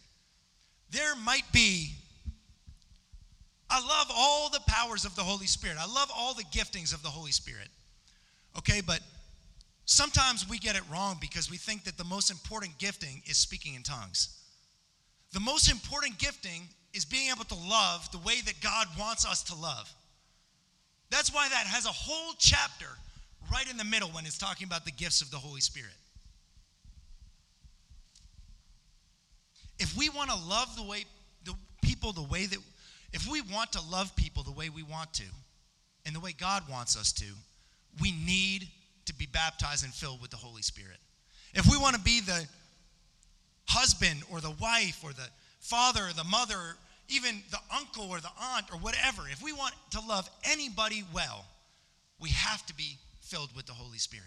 There 0.91 1.15
might 1.17 1.51
be 1.53 1.95
I 3.71 3.81
love 3.81 4.11
all 4.13 4.51
the 4.51 4.61
powers 4.67 5.05
of 5.05 5.15
the 5.15 5.23
Holy 5.23 5.47
Spirit. 5.47 5.77
I 5.79 5.87
love 5.87 6.11
all 6.15 6.35
the 6.35 6.45
giftings 6.45 6.93
of 6.93 7.03
the 7.03 7.09
Holy 7.09 7.31
Spirit. 7.31 7.69
Okay, 8.59 8.81
but 8.85 8.99
sometimes 9.85 10.49
we 10.49 10.59
get 10.59 10.75
it 10.75 10.83
wrong 10.91 11.19
because 11.21 11.49
we 11.49 11.57
think 11.57 11.85
that 11.85 11.97
the 11.97 12.05
most 12.05 12.33
important 12.33 12.77
gifting 12.79 13.23
is 13.27 13.37
speaking 13.37 13.75
in 13.75 13.85
tongues. 13.85 14.37
The 15.33 15.39
most 15.39 15.71
important 15.71 16.19
gifting 16.19 16.63
is 16.93 17.05
being 17.05 17.31
able 17.31 17.45
to 17.45 17.55
love 17.55 18.11
the 18.11 18.19
way 18.19 18.41
that 18.45 18.61
God 18.61 18.89
wants 18.99 19.25
us 19.25 19.45
to 19.45 19.55
love. 19.55 19.89
That's 21.11 21.33
why 21.33 21.49
that 21.49 21.67
has 21.67 21.87
a 21.87 21.91
whole 21.91 22.35
chapter 22.39 22.87
right 23.53 23.71
in 23.71 23.77
the 23.77 23.85
middle 23.85 24.09
when 24.09 24.27
it's 24.27 24.39
talking 24.39 24.67
about 24.67 24.85
the 24.85 24.91
gifts 24.91 25.23
of 25.23 25.31
the 25.31 25.37
Holy 25.37 25.61
Spirit. 25.61 25.95
If 29.81 29.97
we 29.97 30.09
want 30.09 30.31
to 30.31 30.37
love 30.37 30.77
the 30.77 30.83
way 30.83 31.05
the 31.45 31.55
people 31.83 32.13
the 32.13 32.23
way 32.23 32.47
that 32.47 32.59
if 33.13 33.27
we 33.29 33.41
want 33.41 33.73
to 33.73 33.81
love 33.91 34.15
people 34.15 34.45
the 34.45 34.53
way 34.53 34.69
we 34.69 34.85
want 34.85 35.13
to, 35.15 35.25
and 36.07 36.15
the 36.15 36.21
way 36.21 36.33
God 36.33 36.63
wants 36.71 36.97
us 36.97 37.13
to, 37.15 37.25
we 38.01 38.13
need 38.13 38.69
to 39.07 39.15
be 39.15 39.27
baptized 39.27 39.85
and 39.85 39.93
filled 39.93 40.23
with 40.23 40.31
the 40.31 40.37
Holy 40.37 40.63
Spirit. 40.63 40.99
If 41.55 41.67
we 41.71 41.77
want 41.77 41.97
to 41.97 42.01
be 42.01 42.21
the 42.21 42.47
husband 43.69 44.23
or 44.31 44.41
the 44.41 44.53
wife 44.53 45.01
or 45.03 45.13
the 45.13 45.29
father 45.59 46.05
or 46.05 46.13
the 46.13 46.25
mother, 46.25 46.77
even 47.09 47.43
the 47.51 47.59
uncle 47.77 48.09
or 48.09 48.21
the 48.21 48.31
aunt 48.55 48.67
or 48.73 48.79
whatever, 48.79 49.23
if 49.31 49.43
we 49.43 49.53
want 49.53 49.75
to 49.91 50.01
love 50.01 50.29
anybody 50.45 51.05
well, 51.13 51.45
we 52.21 52.31
have 52.31 52.65
to 52.67 52.75
be 52.75 52.97
filled 53.21 53.55
with 53.57 53.67
the 53.67 53.73
Holy 53.73 53.99
Spirit. 53.99 54.27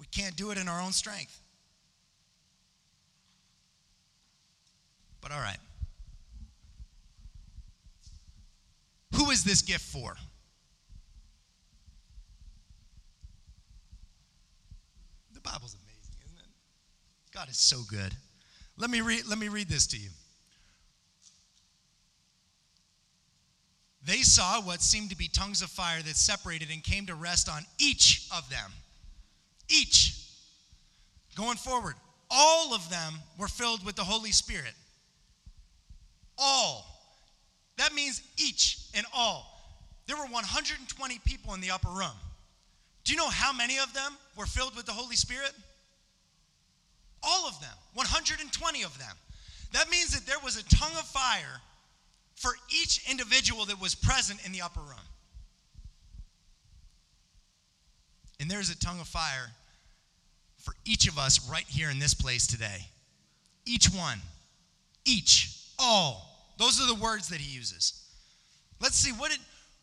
We 0.00 0.06
can't 0.06 0.36
do 0.36 0.50
it 0.50 0.58
in 0.58 0.68
our 0.68 0.80
own 0.80 0.92
strength. 0.92 1.38
But 5.22 5.30
all 5.32 5.40
right. 5.40 5.58
Who 9.16 9.30
is 9.30 9.44
this 9.44 9.62
gift 9.62 9.84
for? 9.84 10.16
The 15.32 15.40
Bible's 15.40 15.74
amazing, 15.74 16.16
isn't 16.26 16.38
it? 16.38 16.46
God 17.32 17.48
is 17.48 17.56
so 17.56 17.82
good. 17.88 18.12
Let 18.76 18.90
me 18.90 19.00
read, 19.00 19.26
let 19.28 19.38
me 19.38 19.48
read 19.48 19.68
this 19.68 19.86
to 19.88 19.96
you. 19.96 20.08
They 24.04 24.22
saw 24.22 24.60
what 24.60 24.82
seemed 24.82 25.10
to 25.10 25.16
be 25.16 25.28
tongues 25.28 25.62
of 25.62 25.70
fire 25.70 26.02
that 26.02 26.16
separated 26.16 26.70
and 26.72 26.82
came 26.82 27.06
to 27.06 27.14
rest 27.14 27.48
on 27.48 27.62
each 27.78 28.26
of 28.36 28.50
them. 28.50 28.72
Each. 29.68 30.18
Going 31.36 31.56
forward, 31.56 31.94
all 32.28 32.74
of 32.74 32.90
them 32.90 33.14
were 33.38 33.46
filled 33.46 33.84
with 33.86 33.94
the 33.94 34.02
Holy 34.02 34.32
Spirit. 34.32 34.74
All. 36.42 36.84
That 37.78 37.94
means 37.94 38.20
each 38.36 38.78
and 38.94 39.06
all. 39.14 39.46
There 40.06 40.16
were 40.16 40.26
120 40.26 41.18
people 41.24 41.54
in 41.54 41.60
the 41.60 41.70
upper 41.70 41.88
room. 41.88 42.16
Do 43.04 43.12
you 43.12 43.18
know 43.18 43.28
how 43.28 43.52
many 43.52 43.78
of 43.78 43.92
them 43.94 44.12
were 44.36 44.46
filled 44.46 44.74
with 44.76 44.86
the 44.86 44.92
Holy 44.92 45.16
Spirit? 45.16 45.52
All 47.22 47.46
of 47.46 47.60
them, 47.60 47.70
120 47.94 48.82
of 48.82 48.98
them. 48.98 49.16
That 49.72 49.88
means 49.88 50.10
that 50.10 50.26
there 50.26 50.38
was 50.44 50.56
a 50.56 50.64
tongue 50.64 50.92
of 50.98 51.06
fire 51.06 51.60
for 52.34 52.52
each 52.68 53.08
individual 53.08 53.64
that 53.66 53.80
was 53.80 53.94
present 53.94 54.44
in 54.44 54.52
the 54.52 54.62
upper 54.62 54.80
room. 54.80 55.06
And 58.40 58.50
there's 58.50 58.70
a 58.70 58.78
tongue 58.78 59.00
of 59.00 59.06
fire 59.06 59.50
for 60.58 60.74
each 60.84 61.06
of 61.08 61.18
us 61.18 61.48
right 61.48 61.64
here 61.68 61.90
in 61.90 62.00
this 62.00 62.14
place 62.14 62.46
today. 62.46 62.88
Each 63.64 63.86
one, 63.86 64.18
each, 65.04 65.56
all. 65.78 66.31
Those 66.62 66.80
are 66.80 66.86
the 66.86 66.94
words 66.94 67.28
that 67.30 67.40
he 67.40 67.52
uses. 67.52 68.04
Let's 68.80 68.94
see 68.94 69.10
what 69.10 69.32
it 69.32 69.40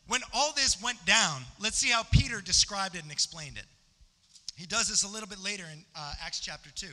when 0.07 0.21
all 0.34 0.53
this 0.53 0.82
went 0.82 1.05
down, 1.05 1.41
let's 1.59 1.77
see 1.77 1.89
how 1.89 2.03
Peter 2.03 2.39
described 2.39 2.95
it 2.95 3.03
and 3.03 3.11
explained 3.11 3.57
it. 3.57 3.65
He 4.55 4.65
does 4.65 4.88
this 4.88 5.03
a 5.03 5.07
little 5.09 5.27
bit 5.27 5.43
later 5.43 5.65
in 5.73 5.84
uh, 5.93 6.13
Acts 6.25 6.39
chapter 6.39 6.69
2. 6.73 6.88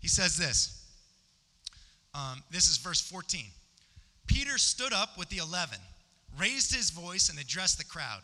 He 0.00 0.06
says 0.06 0.36
this. 0.36 0.86
Um, 2.14 2.40
this 2.48 2.70
is 2.70 2.76
verse 2.76 3.00
14. 3.00 3.44
Peter 4.28 4.56
stood 4.56 4.92
up 4.92 5.18
with 5.18 5.28
the 5.30 5.38
eleven, 5.38 5.80
raised 6.38 6.72
his 6.72 6.90
voice, 6.90 7.28
and 7.28 7.40
addressed 7.40 7.78
the 7.78 7.84
crowd. 7.84 8.22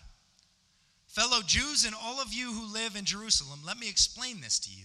Fellow 1.08 1.40
Jews 1.44 1.84
and 1.84 1.94
all 2.00 2.20
of 2.20 2.32
you 2.32 2.52
who 2.52 2.72
live 2.72 2.94
in 2.94 3.04
Jerusalem, 3.04 3.62
let 3.66 3.78
me 3.78 3.88
explain 3.88 4.40
this 4.40 4.60
to 4.60 4.70
you. 4.70 4.84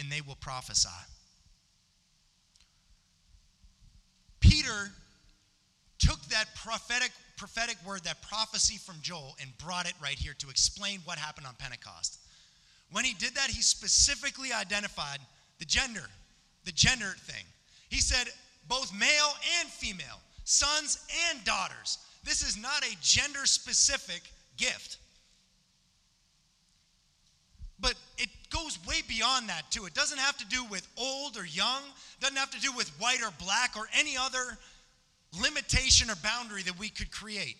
and 0.00 0.10
they 0.10 0.22
will 0.22 0.36
prophesy. 0.36 0.88
Peter 4.40 4.90
took 5.98 6.20
that 6.26 6.46
prophetic 6.56 7.12
prophetic 7.36 7.76
word, 7.86 8.04
that 8.04 8.20
prophecy 8.20 8.76
from 8.76 8.96
Joel, 9.00 9.34
and 9.40 9.50
brought 9.56 9.86
it 9.86 9.94
right 10.02 10.18
here 10.18 10.34
to 10.40 10.50
explain 10.50 11.00
what 11.06 11.16
happened 11.16 11.46
on 11.46 11.54
Pentecost. 11.58 12.18
When 12.92 13.02
he 13.02 13.14
did 13.14 13.34
that, 13.34 13.48
he 13.48 13.62
specifically 13.62 14.52
identified 14.52 15.20
the 15.58 15.64
gender, 15.64 16.04
the 16.66 16.72
gender 16.72 17.14
thing. 17.20 17.44
He 17.88 17.98
said 17.98 18.28
both 18.68 18.92
male 18.92 19.32
and 19.58 19.70
female, 19.70 20.20
sons 20.44 20.98
and 21.30 21.42
daughters. 21.44 21.98
This 22.24 22.42
is 22.42 22.60
not 22.60 22.84
a 22.84 22.94
gender 23.00 23.46
specific 23.46 24.20
gift. 24.58 24.98
But 27.80 27.94
it 28.18 28.28
goes 28.50 28.78
way 28.86 29.02
beyond 29.08 29.48
that, 29.48 29.70
too. 29.70 29.86
It 29.86 29.94
doesn't 29.94 30.18
have 30.18 30.36
to 30.38 30.46
do 30.46 30.64
with 30.64 30.86
old 30.96 31.36
or 31.36 31.46
young, 31.46 31.82
doesn't 32.20 32.36
have 32.36 32.50
to 32.50 32.60
do 32.60 32.72
with 32.72 32.88
white 33.00 33.22
or 33.22 33.32
black 33.38 33.76
or 33.76 33.88
any 33.98 34.16
other 34.16 34.58
limitation 35.40 36.10
or 36.10 36.16
boundary 36.22 36.62
that 36.62 36.78
we 36.78 36.88
could 36.88 37.10
create. 37.10 37.56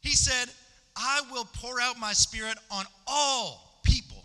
He 0.00 0.10
said, 0.10 0.50
I 0.96 1.22
will 1.32 1.48
pour 1.54 1.80
out 1.80 1.98
my 1.98 2.12
spirit 2.12 2.58
on 2.70 2.84
all 3.06 3.80
people. 3.82 4.24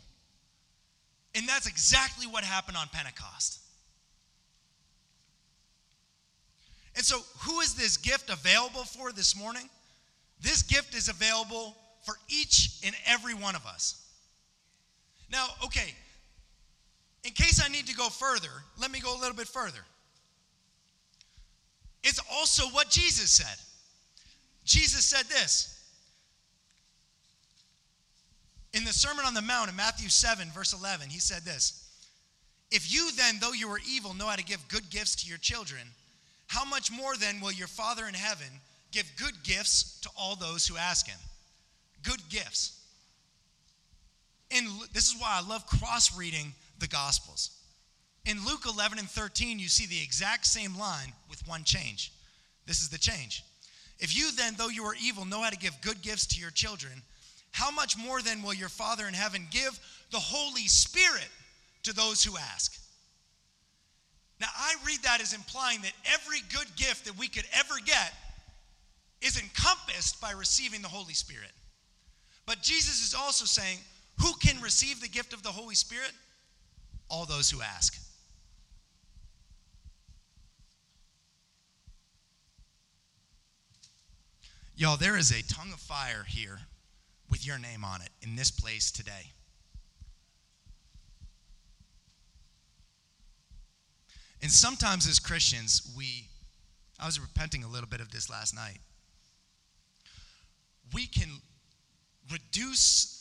And 1.35 1.47
that's 1.47 1.67
exactly 1.67 2.27
what 2.27 2.43
happened 2.43 2.77
on 2.77 2.87
Pentecost. 2.91 3.59
And 6.95 7.05
so, 7.05 7.19
who 7.39 7.61
is 7.61 7.75
this 7.75 7.95
gift 7.97 8.29
available 8.29 8.83
for 8.83 9.11
this 9.11 9.35
morning? 9.37 9.69
This 10.41 10.63
gift 10.63 10.95
is 10.95 11.07
available 11.07 11.77
for 12.03 12.15
each 12.27 12.79
and 12.83 12.95
every 13.05 13.33
one 13.33 13.55
of 13.55 13.65
us. 13.65 14.08
Now, 15.31 15.47
okay, 15.63 15.93
in 17.23 17.31
case 17.31 17.61
I 17.63 17.69
need 17.69 17.87
to 17.87 17.95
go 17.95 18.09
further, 18.09 18.49
let 18.79 18.91
me 18.91 18.99
go 18.99 19.17
a 19.17 19.19
little 19.19 19.35
bit 19.35 19.47
further. 19.47 19.79
It's 22.03 22.19
also 22.31 22.63
what 22.67 22.89
Jesus 22.89 23.29
said. 23.29 23.57
Jesus 24.65 25.05
said 25.05 25.25
this 25.25 25.79
in 28.73 28.83
the 28.83 28.93
Sermon 28.93 29.25
on 29.25 29.33
the 29.33 29.41
Mount 29.41 29.69
in 29.69 29.75
Matthew 29.75 30.09
7, 30.09 30.49
verse 30.51 30.73
11. 30.73 31.09
He 31.09 31.19
said 31.19 31.43
this 31.43 31.89
If 32.71 32.93
you 32.93 33.11
then, 33.17 33.35
though 33.41 33.53
you 33.53 33.69
are 33.69 33.79
evil, 33.87 34.13
know 34.13 34.27
how 34.27 34.35
to 34.35 34.43
give 34.43 34.65
good 34.67 34.89
gifts 34.89 35.15
to 35.17 35.27
your 35.27 35.39
children, 35.39 35.81
how 36.47 36.65
much 36.65 36.91
more 36.91 37.15
then 37.15 37.41
will 37.41 37.51
your 37.51 37.67
Father 37.67 38.07
in 38.07 38.13
heaven 38.13 38.47
give 38.91 39.05
good 39.17 39.43
gifts 39.43 39.99
to 40.01 40.09
all 40.17 40.35
those 40.35 40.67
who 40.67 40.77
ask 40.77 41.07
him? 41.07 41.19
Good 42.03 42.21
gifts. 42.29 42.78
And 44.51 44.67
this 44.93 45.07
is 45.07 45.19
why 45.19 45.39
I 45.41 45.47
love 45.47 45.65
cross 45.67 46.17
reading 46.17 46.53
the 46.79 46.87
Gospels. 46.87 47.51
In 48.25 48.45
Luke 48.45 48.63
11 48.67 48.99
and 48.99 49.09
13, 49.09 49.59
you 49.59 49.67
see 49.67 49.85
the 49.85 50.03
exact 50.03 50.45
same 50.45 50.77
line 50.77 51.13
with 51.29 51.47
one 51.47 51.63
change. 51.63 52.11
This 52.65 52.81
is 52.81 52.89
the 52.89 52.97
change. 52.97 53.43
If 53.99 54.17
you 54.17 54.31
then, 54.31 54.55
though 54.57 54.69
you 54.69 54.83
are 54.85 54.95
evil, 55.01 55.25
know 55.25 55.41
how 55.41 55.49
to 55.49 55.57
give 55.57 55.79
good 55.81 56.01
gifts 56.01 56.25
to 56.27 56.39
your 56.39 56.51
children, 56.51 57.01
how 57.51 57.71
much 57.71 57.97
more 57.97 58.21
then 58.21 58.43
will 58.43 58.53
your 58.53 58.69
Father 58.69 59.07
in 59.07 59.13
heaven 59.13 59.47
give 59.51 59.79
the 60.11 60.19
Holy 60.19 60.67
Spirit 60.67 61.27
to 61.83 61.93
those 61.93 62.23
who 62.23 62.37
ask? 62.37 62.79
Now, 64.39 64.47
I 64.55 64.75
read 64.85 64.99
that 65.03 65.21
as 65.21 65.33
implying 65.33 65.81
that 65.81 65.91
every 66.13 66.39
good 66.53 66.67
gift 66.75 67.05
that 67.05 67.17
we 67.17 67.27
could 67.27 67.45
ever 67.53 67.75
get 67.85 68.13
is 69.21 69.37
encompassed 69.39 70.21
by 70.21 70.31
receiving 70.31 70.81
the 70.81 70.87
Holy 70.87 71.13
Spirit. 71.13 71.51
But 72.45 72.61
Jesus 72.61 73.05
is 73.05 73.13
also 73.13 73.45
saying, 73.45 73.79
who 74.21 74.33
can 74.33 74.61
receive 74.61 75.01
the 75.01 75.07
gift 75.07 75.33
of 75.33 75.43
the 75.43 75.49
Holy 75.49 75.75
Spirit? 75.75 76.11
All 77.09 77.25
those 77.25 77.49
who 77.49 77.61
ask. 77.61 77.97
Y'all, 84.75 84.95
there 84.95 85.17
is 85.17 85.31
a 85.31 85.43
tongue 85.53 85.73
of 85.73 85.79
fire 85.79 86.23
here 86.25 86.59
with 87.29 87.45
your 87.45 87.57
name 87.57 87.83
on 87.83 88.01
it 88.01 88.09
in 88.21 88.35
this 88.35 88.49
place 88.49 88.91
today. 88.91 89.33
And 94.41 94.49
sometimes 94.49 95.05
as 95.07 95.19
Christians, 95.19 95.93
we, 95.97 96.27
I 96.97 97.05
was 97.05 97.19
repenting 97.19 97.63
a 97.63 97.67
little 97.67 97.89
bit 97.89 97.99
of 97.99 98.11
this 98.11 98.29
last 98.29 98.55
night. 98.55 98.77
We 100.93 101.07
can 101.07 101.29
reduce 102.31 103.18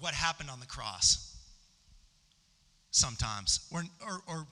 what 0.00 0.14
happened 0.14 0.50
on 0.50 0.60
the 0.60 0.66
cross 0.66 1.36
sometimes, 2.90 3.60
or, 3.70 3.84
or, 4.04 4.22
or 4.26 4.46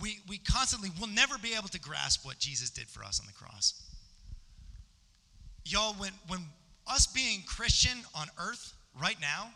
we, 0.00 0.18
we 0.28 0.38
constantly 0.38 0.90
will 1.00 1.08
never 1.08 1.36
be 1.38 1.54
able 1.54 1.68
to 1.68 1.80
grasp 1.80 2.24
what 2.24 2.38
Jesus 2.38 2.70
did 2.70 2.88
for 2.88 3.04
us 3.04 3.20
on 3.20 3.26
the 3.26 3.32
cross. 3.32 3.82
Y'all, 5.64 5.94
when, 5.94 6.12
when 6.28 6.40
us 6.86 7.06
being 7.06 7.42
Christian 7.46 7.98
on 8.14 8.28
earth 8.38 8.74
right 9.00 9.20
now, 9.20 9.50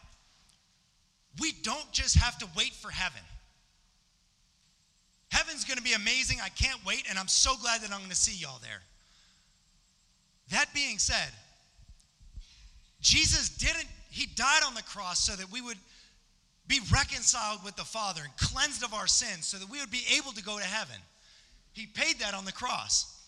we 1.41 1.53
don't 1.63 1.91
just 1.93 2.19
have 2.19 2.39
to 2.39 2.47
wait 2.57 2.73
for 2.73 2.91
heaven. 2.91 3.21
Heaven's 5.31 5.65
to 5.79 5.83
be 5.83 5.95
amazing. 5.95 6.39
I 6.43 6.49
can't 6.51 6.79
wait, 6.87 7.05
and 7.09 7.19
I'm 7.19 7.29
so 7.29 7.57
glad 7.61 7.81
that 7.81 7.91
I'm 7.91 7.99
to 8.11 8.17
see 8.17 8.37
y'all 8.41 8.61
there. 8.63 8.83
That 10.51 10.67
being 10.75 10.99
said, 10.99 11.31
Jesus 13.01 13.49
didn't, 13.49 13.89
he 14.15 14.27
died 14.27 14.63
on 14.65 14.75
the 14.75 14.83
cross 14.85 15.19
so 15.19 15.35
that 15.35 15.51
we 15.51 15.61
would 15.61 15.77
be 16.69 16.79
reconciled 16.93 17.65
with 17.65 17.75
the 17.75 17.83
Father 17.83 18.21
and 18.23 18.37
cleansed 18.37 18.85
of 18.85 18.95
our 18.95 19.09
sins 19.09 19.45
so 19.45 19.59
that 19.59 19.69
we 19.69 19.81
would 19.81 19.91
be 19.91 20.05
able 20.17 20.31
to 20.31 20.43
go 20.43 20.57
to 20.57 20.65
heaven. 20.65 20.95
He 21.73 21.87
paid 21.87 22.21
that 22.21 22.33
on 22.33 22.45
the 22.45 22.53
cross. 22.53 23.21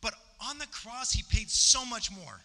But 0.00 0.14
on 0.48 0.58
the 0.58 0.68
cross, 0.68 1.12
he 1.12 1.24
paid 1.28 1.50
so 1.50 1.84
much 1.84 2.12
more 2.12 2.40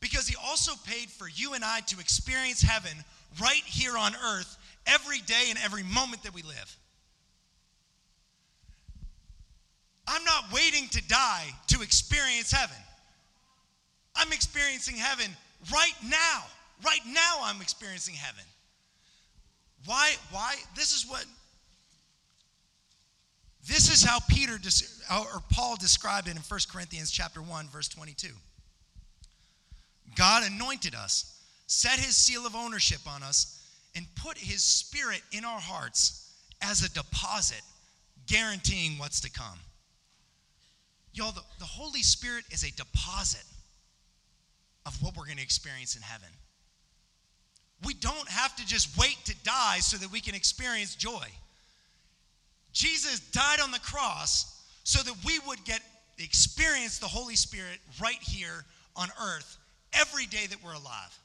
because 0.00 0.28
he 0.28 0.36
also 0.44 0.72
paid 0.86 1.08
for 1.08 1.26
you 1.26 1.54
and 1.54 1.64
I 1.64 1.80
to 1.86 1.98
experience 1.98 2.60
heaven 2.60 2.92
right 3.40 3.62
here 3.64 3.96
on 3.96 4.12
earth 4.14 4.58
every 4.86 5.20
day 5.20 5.46
and 5.48 5.58
every 5.64 5.82
moment 5.82 6.24
that 6.24 6.34
we 6.34 6.42
live. 6.42 6.76
I'm 10.06 10.24
not 10.24 10.52
waiting 10.52 10.88
to 10.88 11.08
die 11.08 11.46
to 11.68 11.80
experience 11.80 12.52
heaven. 12.52 12.76
I'm 14.14 14.30
experiencing 14.30 14.96
heaven 14.96 15.30
right 15.72 15.94
now. 16.06 16.44
Right 16.84 17.00
now, 17.06 17.40
I'm 17.42 17.60
experiencing 17.60 18.14
heaven. 18.14 18.44
Why? 19.86 20.14
Why? 20.30 20.56
This 20.76 20.92
is 20.92 21.08
what. 21.08 21.24
This 23.66 23.90
is 23.90 24.04
how 24.04 24.18
Peter 24.28 24.58
or 25.10 25.42
Paul 25.50 25.76
described 25.76 26.28
it 26.28 26.32
in 26.32 26.42
1 26.42 26.60
Corinthians 26.70 27.10
chapter 27.10 27.40
1 27.40 27.68
verse 27.68 27.88
22. 27.88 28.28
God 30.16 30.44
anointed 30.44 30.94
us, 30.94 31.42
set 31.66 31.98
his 31.98 32.14
seal 32.14 32.46
of 32.46 32.54
ownership 32.54 33.00
on 33.08 33.22
us, 33.22 33.62
and 33.96 34.06
put 34.16 34.36
his 34.36 34.62
spirit 34.62 35.22
in 35.32 35.44
our 35.44 35.60
hearts 35.60 36.30
as 36.60 36.84
a 36.84 36.92
deposit, 36.92 37.62
guaranteeing 38.26 38.98
what's 38.98 39.20
to 39.20 39.30
come. 39.30 39.58
Y'all, 41.14 41.32
the, 41.32 41.42
the 41.58 41.64
Holy 41.64 42.02
Spirit 42.02 42.44
is 42.50 42.64
a 42.64 42.72
deposit 42.72 43.44
of 44.84 45.00
what 45.02 45.16
we're 45.16 45.24
going 45.24 45.38
to 45.38 45.42
experience 45.42 45.96
in 45.96 46.02
heaven. 46.02 46.28
We 47.84 47.94
don't 47.94 48.28
have 48.28 48.54
to 48.56 48.66
just 48.66 48.96
wait 48.98 49.16
to 49.24 49.34
die 49.44 49.78
so 49.80 49.96
that 49.96 50.10
we 50.10 50.20
can 50.20 50.34
experience 50.34 50.94
joy. 50.94 51.26
Jesus 52.72 53.20
died 53.20 53.60
on 53.60 53.70
the 53.70 53.78
cross 53.78 54.62
so 54.84 55.02
that 55.02 55.14
we 55.24 55.38
would 55.46 55.64
get 55.64 55.80
experience 56.18 56.98
the 56.98 57.06
Holy 57.06 57.36
Spirit 57.36 57.78
right 58.00 58.20
here 58.20 58.64
on 58.96 59.08
earth 59.20 59.58
every 59.92 60.26
day 60.26 60.46
that 60.46 60.62
we're 60.62 60.74
alive. 60.74 61.18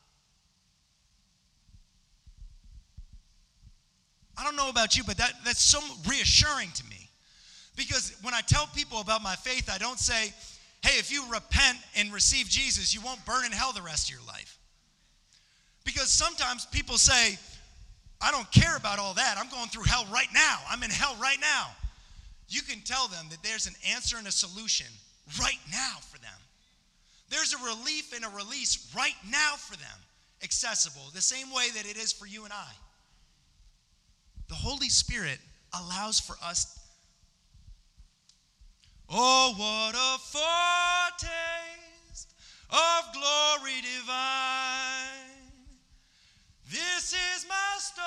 I 4.37 4.43
don't 4.43 4.55
know 4.55 4.69
about 4.69 4.95
you, 4.95 5.03
but 5.03 5.17
that, 5.17 5.33
that's 5.43 5.61
so 5.61 5.79
reassuring 6.07 6.69
to 6.75 6.83
me. 6.85 7.09
Because 7.75 8.15
when 8.21 8.33
I 8.33 8.41
tell 8.41 8.67
people 8.67 9.01
about 9.01 9.21
my 9.21 9.35
faith, 9.35 9.69
I 9.73 9.77
don't 9.77 9.99
say, 9.99 10.33
hey, 10.81 10.97
if 10.97 11.11
you 11.11 11.23
repent 11.29 11.77
and 11.95 12.13
receive 12.13 12.47
Jesus, 12.47 12.93
you 12.93 13.01
won't 13.01 13.23
burn 13.25 13.45
in 13.45 13.51
hell 13.51 13.73
the 13.73 13.81
rest 13.81 14.09
of 14.09 14.15
your 14.15 14.25
life. 14.27 14.58
Because 15.85 16.09
sometimes 16.09 16.65
people 16.65 16.97
say, 16.97 17.37
I 18.21 18.31
don't 18.31 18.51
care 18.51 18.75
about 18.75 18.99
all 18.99 19.13
that. 19.13 19.37
I'm 19.37 19.49
going 19.49 19.69
through 19.69 19.83
hell 19.83 20.05
right 20.11 20.27
now. 20.33 20.59
I'm 20.69 20.83
in 20.83 20.89
hell 20.89 21.15
right 21.21 21.39
now. 21.39 21.67
You 22.49 22.61
can 22.61 22.81
tell 22.81 23.07
them 23.07 23.27
that 23.29 23.41
there's 23.43 23.67
an 23.67 23.75
answer 23.93 24.17
and 24.17 24.27
a 24.27 24.31
solution 24.31 24.87
right 25.39 25.59
now 25.71 25.97
for 26.01 26.19
them. 26.19 26.31
There's 27.29 27.53
a 27.53 27.57
relief 27.57 28.13
and 28.13 28.25
a 28.25 28.29
release 28.29 28.91
right 28.95 29.15
now 29.29 29.53
for 29.55 29.77
them, 29.77 29.97
accessible, 30.43 31.03
the 31.13 31.21
same 31.21 31.53
way 31.53 31.69
that 31.75 31.85
it 31.85 31.95
is 31.95 32.11
for 32.11 32.25
you 32.25 32.43
and 32.43 32.51
I. 32.51 32.71
The 34.47 34.55
Holy 34.55 34.89
Spirit 34.89 35.37
allows 35.79 36.19
for 36.19 36.35
us. 36.43 36.79
Oh, 39.11 39.53
what 39.55 39.95
a 39.95 40.17
foretaste 41.19 42.33
of 42.71 43.13
glory 43.13 43.81
divine. 43.81 45.38
This 46.69 47.13
is 47.13 47.47
my 47.49 47.77
story. 47.79 48.05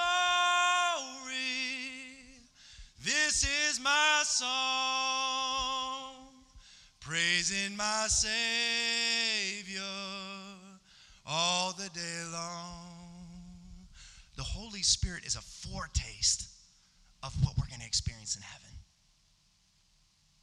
This 3.03 3.43
is 3.43 3.81
my 3.83 4.23
song 4.25 4.53
praising 7.01 7.77
my 7.77 8.07
Savior 8.07 9.83
all 11.27 11.73
the 11.73 11.89
day 11.93 12.23
long. 12.33 13.89
The 14.37 14.45
Holy 14.45 14.83
Spirit 14.83 15.25
is 15.25 15.35
a 15.35 15.41
foretaste 15.41 16.49
of 17.25 17.35
what 17.43 17.59
we're 17.59 17.67
going 17.67 17.81
to 17.81 17.87
experience 17.87 18.37
in 18.37 18.43
heaven. 18.43 18.71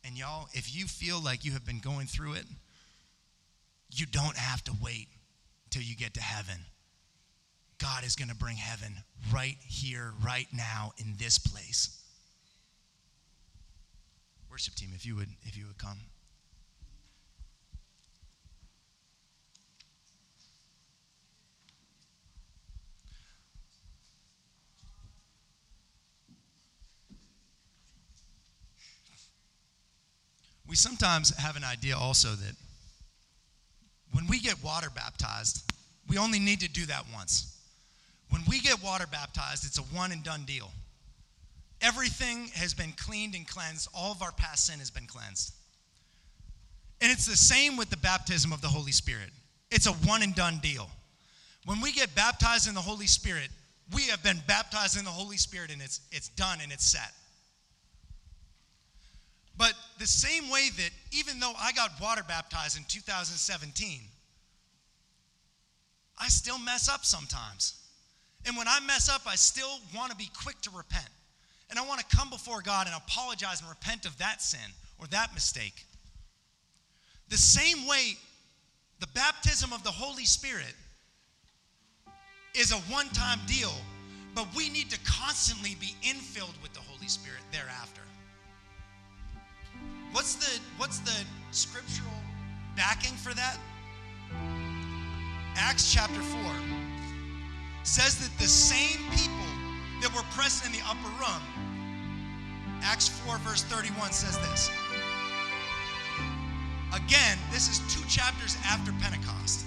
And 0.03 0.17
y'all, 0.17 0.49
if 0.51 0.75
you 0.75 0.87
feel 0.87 1.23
like 1.23 1.45
you 1.45 1.53
have 1.53 1.65
been 1.65 1.79
going 1.79 2.07
through 2.07 2.33
it, 2.33 2.45
you 3.93 4.05
don't 4.05 4.35
have 4.35 4.61
to 4.65 4.73
wait 4.83 5.07
till 5.69 5.83
you 5.83 5.95
get 5.95 6.15
to 6.15 6.21
heaven. 6.21 6.57
God 7.79 8.03
is 8.03 8.15
going 8.15 8.29
to 8.29 8.35
bring 8.35 8.57
heaven 8.57 8.93
right 9.33 9.55
here, 9.65 10.11
right 10.23 10.47
now, 10.53 10.91
in 10.97 11.15
this 11.17 11.37
place. 11.37 12.01
Worship 14.51 14.75
team, 14.75 14.89
if 14.93 15.05
you 15.05 15.15
would, 15.15 15.29
if 15.43 15.57
you 15.57 15.65
would 15.67 15.77
come. 15.77 15.97
We 30.67 30.75
sometimes 30.75 31.35
have 31.37 31.55
an 31.55 31.63
idea 31.63 31.97
also 31.97 32.29
that 32.29 32.55
when 34.11 34.27
we 34.27 34.39
get 34.39 34.63
water 34.63 34.89
baptized, 34.93 35.63
we 36.07 36.17
only 36.17 36.37
need 36.37 36.59
to 36.59 36.69
do 36.69 36.85
that 36.87 37.05
once. 37.11 37.58
When 38.29 38.43
we 38.47 38.59
get 38.59 38.83
water 38.83 39.05
baptized, 39.11 39.65
it's 39.65 39.79
a 39.79 39.81
one 39.81 40.11
and 40.11 40.23
done 40.23 40.43
deal. 40.45 40.71
Everything 41.81 42.47
has 42.53 42.73
been 42.73 42.91
cleaned 42.93 43.35
and 43.35 43.47
cleansed, 43.47 43.89
all 43.93 44.11
of 44.11 44.21
our 44.21 44.31
past 44.31 44.67
sin 44.67 44.79
has 44.79 44.91
been 44.91 45.07
cleansed. 45.07 45.53
And 47.01 47.11
it's 47.11 47.25
the 47.25 47.37
same 47.37 47.77
with 47.77 47.89
the 47.89 47.97
baptism 47.97 48.51
of 48.51 48.61
the 48.61 48.67
Holy 48.67 48.91
Spirit. 48.91 49.29
It's 49.71 49.87
a 49.87 49.93
one 49.93 50.21
and 50.21 50.35
done 50.35 50.59
deal. 50.61 50.89
When 51.65 51.81
we 51.81 51.91
get 51.91 52.13
baptized 52.15 52.67
in 52.67 52.75
the 52.75 52.81
Holy 52.81 53.07
Spirit, 53.07 53.49
we 53.93 54.03
have 54.03 54.21
been 54.23 54.41
baptized 54.47 54.97
in 54.97 55.05
the 55.05 55.11
Holy 55.11 55.37
Spirit 55.37 55.71
and 55.71 55.81
it's, 55.81 56.01
it's 56.11 56.29
done 56.29 56.59
and 56.61 56.71
it's 56.71 56.85
set. 56.85 57.13
But 59.57 59.73
the 59.97 60.07
same 60.07 60.49
way 60.49 60.69
that 60.77 60.89
even 61.11 61.39
though 61.39 61.53
I 61.59 61.71
got 61.73 61.91
water 62.01 62.23
baptized 62.27 62.77
in 62.77 62.83
2017, 62.87 64.01
I 66.17 66.27
still 66.27 66.59
mess 66.59 66.89
up 66.89 67.03
sometimes. 67.03 67.75
And 68.45 68.55
when 68.57 68.67
I 68.67 68.79
mess 68.81 69.09
up, 69.09 69.21
I 69.27 69.35
still 69.35 69.79
want 69.95 70.11
to 70.11 70.17
be 70.17 70.29
quick 70.43 70.59
to 70.61 70.71
repent. 70.71 71.09
And 71.69 71.77
I 71.77 71.85
want 71.85 71.99
to 71.99 72.15
come 72.15 72.29
before 72.29 72.61
God 72.61 72.87
and 72.87 72.95
apologize 72.95 73.61
and 73.61 73.69
repent 73.69 74.05
of 74.05 74.17
that 74.17 74.41
sin 74.41 74.59
or 74.99 75.07
that 75.07 75.33
mistake. 75.33 75.85
The 77.29 77.37
same 77.37 77.87
way, 77.87 78.17
the 78.99 79.07
baptism 79.07 79.71
of 79.71 79.83
the 79.83 79.91
Holy 79.91 80.25
Spirit 80.25 80.73
is 82.55 82.71
a 82.71 82.77
one 82.91 83.07
time 83.09 83.39
deal, 83.45 83.73
but 84.33 84.47
we 84.55 84.69
need 84.69 84.89
to 84.89 84.99
constantly 85.05 85.75
be 85.79 85.95
infilled 86.01 86.59
with 86.63 86.73
the 86.73 86.79
Holy 86.79 87.07
Spirit 87.07 87.41
thereafter. 87.51 88.01
What's 90.11 90.35
the, 90.35 90.59
what's 90.77 90.99
the 90.99 91.15
scriptural 91.51 92.09
backing 92.75 93.13
for 93.13 93.33
that? 93.35 93.57
Acts 95.55 95.93
chapter 95.93 96.19
4 96.21 96.78
says 97.83 98.19
that 98.19 98.31
the 98.37 98.47
same 98.47 98.99
people 99.11 99.49
that 100.01 100.13
were 100.15 100.23
present 100.35 100.73
in 100.73 100.79
the 100.79 100.85
upper 100.85 101.09
room, 101.19 101.41
Acts 102.81 103.09
4, 103.09 103.37
verse 103.39 103.63
31 103.63 104.11
says 104.11 104.37
this. 104.49 104.71
Again, 106.93 107.37
this 107.51 107.69
is 107.69 107.79
two 107.93 108.05
chapters 108.07 108.57
after 108.65 108.91
Pentecost. 109.01 109.65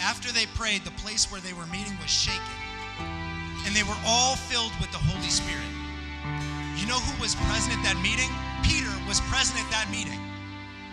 After 0.00 0.32
they 0.32 0.46
prayed, 0.54 0.84
the 0.84 0.96
place 1.02 1.30
where 1.30 1.40
they 1.40 1.52
were 1.52 1.66
meeting 1.66 1.96
was 2.00 2.10
shaken, 2.10 2.42
and 3.64 3.74
they 3.74 3.82
were 3.82 3.96
all 4.04 4.36
filled 4.36 4.72
with 4.80 4.90
the 4.92 4.98
Holy 4.98 5.30
Spirit. 5.30 5.66
You 6.76 6.86
know 6.86 7.00
who 7.00 7.22
was 7.22 7.34
present 7.48 7.72
at 7.72 7.82
that 7.88 7.98
meeting? 8.04 8.28
Peter 8.60 8.92
was 9.08 9.20
present 9.32 9.56
at 9.58 9.70
that 9.72 9.88
meeting. 9.90 10.20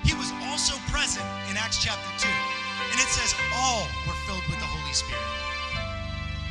He 0.04 0.14
was 0.16 0.32
also 0.48 0.76
present 0.92 1.26
in 1.50 1.58
Acts 1.58 1.82
chapter 1.84 2.08
2. 2.20 2.28
And 2.28 2.98
it 3.00 3.10
says 3.10 3.36
all 3.56 3.88
were 4.08 4.18
filled 4.26 4.46
with 4.48 4.60
the 4.60 4.73
Spirit. 4.94 5.26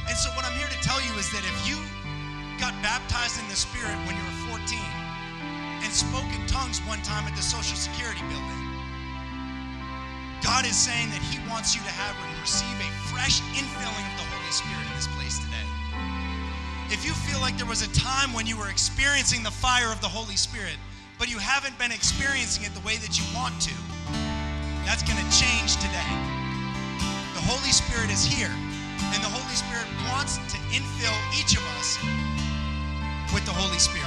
And 0.08 0.16
so, 0.18 0.30
what 0.34 0.44
I'm 0.44 0.58
here 0.58 0.66
to 0.66 0.80
tell 0.82 1.00
you 1.00 1.14
is 1.14 1.30
that 1.30 1.46
if 1.46 1.56
you 1.62 1.78
got 2.58 2.74
baptized 2.82 3.38
in 3.38 3.46
the 3.48 3.56
Spirit 3.56 3.94
when 4.06 4.18
you 4.18 4.24
were 4.26 4.58
14 4.58 4.78
and 5.82 5.90
spoke 5.90 6.26
in 6.34 6.42
tongues 6.50 6.82
one 6.90 7.00
time 7.06 7.24
at 7.30 7.34
the 7.38 7.42
Social 7.42 7.78
Security 7.78 8.20
building, 8.26 8.62
God 10.42 10.66
is 10.66 10.74
saying 10.74 11.10
that 11.14 11.22
He 11.30 11.38
wants 11.46 11.78
you 11.78 11.82
to 11.86 11.94
have 11.94 12.18
and 12.18 12.34
receive 12.42 12.74
a 12.82 12.90
fresh 13.14 13.38
infilling 13.54 14.06
of 14.10 14.16
the 14.18 14.28
Holy 14.34 14.52
Spirit 14.52 14.82
in 14.90 14.94
this 14.98 15.06
place 15.14 15.38
today. 15.38 15.66
If 16.90 17.06
you 17.06 17.14
feel 17.14 17.40
like 17.40 17.56
there 17.56 17.70
was 17.70 17.86
a 17.86 17.90
time 17.94 18.34
when 18.34 18.46
you 18.46 18.58
were 18.58 18.68
experiencing 18.68 19.42
the 19.42 19.54
fire 19.54 19.90
of 19.94 20.00
the 20.02 20.10
Holy 20.10 20.36
Spirit, 20.36 20.76
but 21.16 21.30
you 21.30 21.38
haven't 21.38 21.78
been 21.78 21.92
experiencing 21.92 22.66
it 22.66 22.74
the 22.74 22.84
way 22.84 22.98
that 22.98 23.14
you 23.16 23.24
want 23.34 23.54
to, 23.62 23.74
that's 24.84 25.06
going 25.06 25.16
to 25.16 25.30
change 25.30 25.78
today. 25.78 26.41
The 27.42 27.48
Holy 27.48 27.72
Spirit 27.72 28.08
is 28.08 28.24
here, 28.24 28.54
and 29.12 29.20
the 29.20 29.28
Holy 29.28 29.54
Spirit 29.56 29.88
wants 30.08 30.36
to 30.36 30.58
infill 30.70 31.18
each 31.34 31.56
of 31.56 31.66
us 31.76 31.98
with 33.34 33.44
the 33.44 33.50
Holy 33.50 33.80
Spirit. 33.80 34.06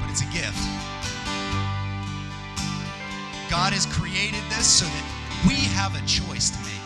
But 0.00 0.10
it's 0.10 0.22
a 0.22 0.30
gift. 0.30 0.62
God 3.50 3.72
has 3.72 3.86
created 3.86 4.42
this 4.50 4.68
so 4.68 4.84
that 4.84 5.04
we 5.48 5.54
have 5.74 5.96
a 5.96 6.06
choice 6.06 6.50
to 6.50 6.58
make. 6.62 6.78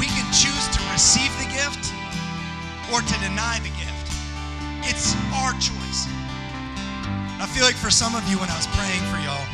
We 0.00 0.06
can 0.06 0.26
choose 0.34 0.66
to 0.74 0.82
receive 0.90 1.30
the 1.38 1.46
gift 1.54 1.92
or 2.92 3.00
to 3.00 3.20
deny 3.20 3.60
the 3.60 3.68
gift. 3.68 3.83
It's 4.86 5.16
our 5.32 5.52
choice. 5.60 6.06
I 7.40 7.46
feel 7.50 7.64
like 7.64 7.76
for 7.76 7.90
some 7.90 8.14
of 8.14 8.24
you, 8.28 8.38
when 8.38 8.48
I 8.48 8.56
was 8.56 8.68
praying 8.72 9.04
for 9.12 9.20
y'all, 9.20 9.46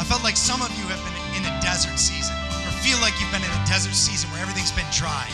I 0.00 0.04
felt 0.04 0.22
like 0.24 0.36
some 0.36 0.60
of 0.60 0.68
you 0.76 0.84
have 0.92 1.00
been 1.00 1.16
in 1.40 1.44
a 1.48 1.54
desert 1.60 1.98
season 1.98 2.36
or 2.64 2.72
feel 2.84 3.00
like 3.00 3.16
you've 3.20 3.32
been 3.32 3.44
in 3.44 3.50
a 3.50 3.64
desert 3.64 3.96
season 3.96 4.28
where 4.30 4.40
everything's 4.40 4.72
been 4.72 4.88
dry. 4.92 5.24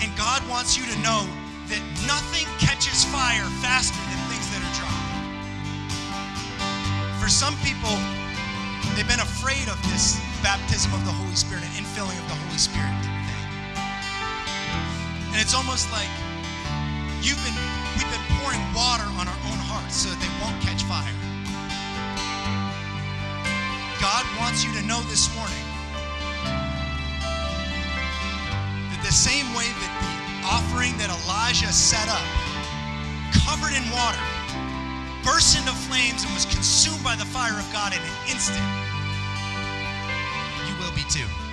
And 0.00 0.08
God 0.16 0.40
wants 0.48 0.76
you 0.76 0.84
to 0.88 0.96
know 1.00 1.28
that 1.68 1.80
nothing 2.04 2.44
catches 2.60 3.04
fire 3.08 3.48
faster 3.64 4.00
than 4.12 4.20
things 4.28 4.48
that 4.52 4.60
are 4.60 4.74
dry. 4.76 5.00
For 7.20 7.28
some 7.32 7.56
people, 7.64 7.96
they've 8.96 9.08
been 9.08 9.24
afraid 9.24 9.68
of 9.68 9.80
this 9.88 10.20
baptism 10.44 10.92
of 10.92 11.04
the 11.08 11.12
Holy 11.12 11.36
Spirit 11.36 11.64
and 11.64 11.72
infilling 11.80 12.20
of 12.20 12.28
the 12.28 12.36
Holy 12.48 12.60
Spirit 12.60 12.92
thing. 13.00 13.16
And 15.32 15.40
it's 15.40 15.56
almost 15.56 15.88
like 15.90 16.12
you've 17.24 17.40
been 17.40 17.56
we've 17.96 18.10
been 18.12 18.26
pouring 18.36 18.60
water 18.76 19.08
on 19.16 19.24
our 19.24 19.40
own 19.48 19.56
hearts 19.56 19.96
so 19.96 20.12
that 20.12 20.20
they 20.20 20.28
won't 20.44 20.60
catch 20.60 20.84
fire. 20.84 21.08
God 23.96 24.28
wants 24.36 24.60
you 24.60 24.68
to 24.76 24.84
know 24.84 25.00
this 25.08 25.32
morning 25.32 25.64
that 28.92 29.00
the 29.00 29.16
same 29.16 29.48
way 29.56 29.64
that 29.64 29.92
the 30.04 30.12
offering 30.44 30.92
that 31.00 31.08
Elijah 31.08 31.72
set 31.72 32.12
up, 32.12 32.28
covered 33.32 33.72
in 33.72 33.84
water, 33.88 34.20
burst 35.24 35.56
into 35.56 35.72
flames 35.88 36.28
and 36.28 36.32
was 36.36 36.44
consumed 36.44 37.00
by 37.00 37.16
the 37.16 37.24
fire 37.24 37.56
of 37.56 37.64
God 37.72 37.96
in 37.96 38.04
an 38.04 38.16
instant, 38.28 38.60
you 40.68 40.76
will 40.76 40.92
be 40.92 41.08
too. 41.08 41.43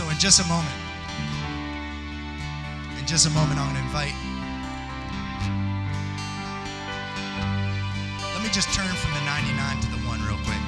So, 0.00 0.08
in 0.08 0.16
just 0.16 0.40
a 0.40 0.48
moment, 0.48 0.80
in 2.98 3.06
just 3.06 3.26
a 3.26 3.30
moment, 3.30 3.60
I'm 3.60 3.68
going 3.68 3.76
to 3.76 3.82
invite. 3.84 4.16
Let 8.32 8.42
me 8.42 8.48
just 8.48 8.72
turn 8.72 8.88
from 8.96 9.12
the 9.12 9.20
99 9.28 9.80
to 9.82 9.88
the 9.90 10.00
1 10.08 10.22
real 10.24 10.40
quick. 10.48 10.64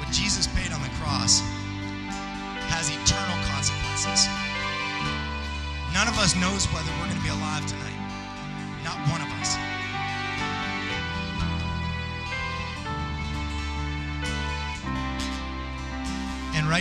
What 0.00 0.10
Jesus 0.10 0.48
paid 0.48 0.72
on 0.72 0.82
the 0.82 0.90
cross 0.98 1.38
has 2.66 2.90
eternal 2.90 3.38
consequences. 3.46 4.26
None 5.94 6.08
of 6.08 6.18
us 6.18 6.34
knows 6.34 6.66
whether 6.74 6.90
we're 6.98 7.06
going 7.06 7.16
to 7.16 7.22
be 7.22 7.28
alive 7.28 7.64
tonight. 7.66 7.91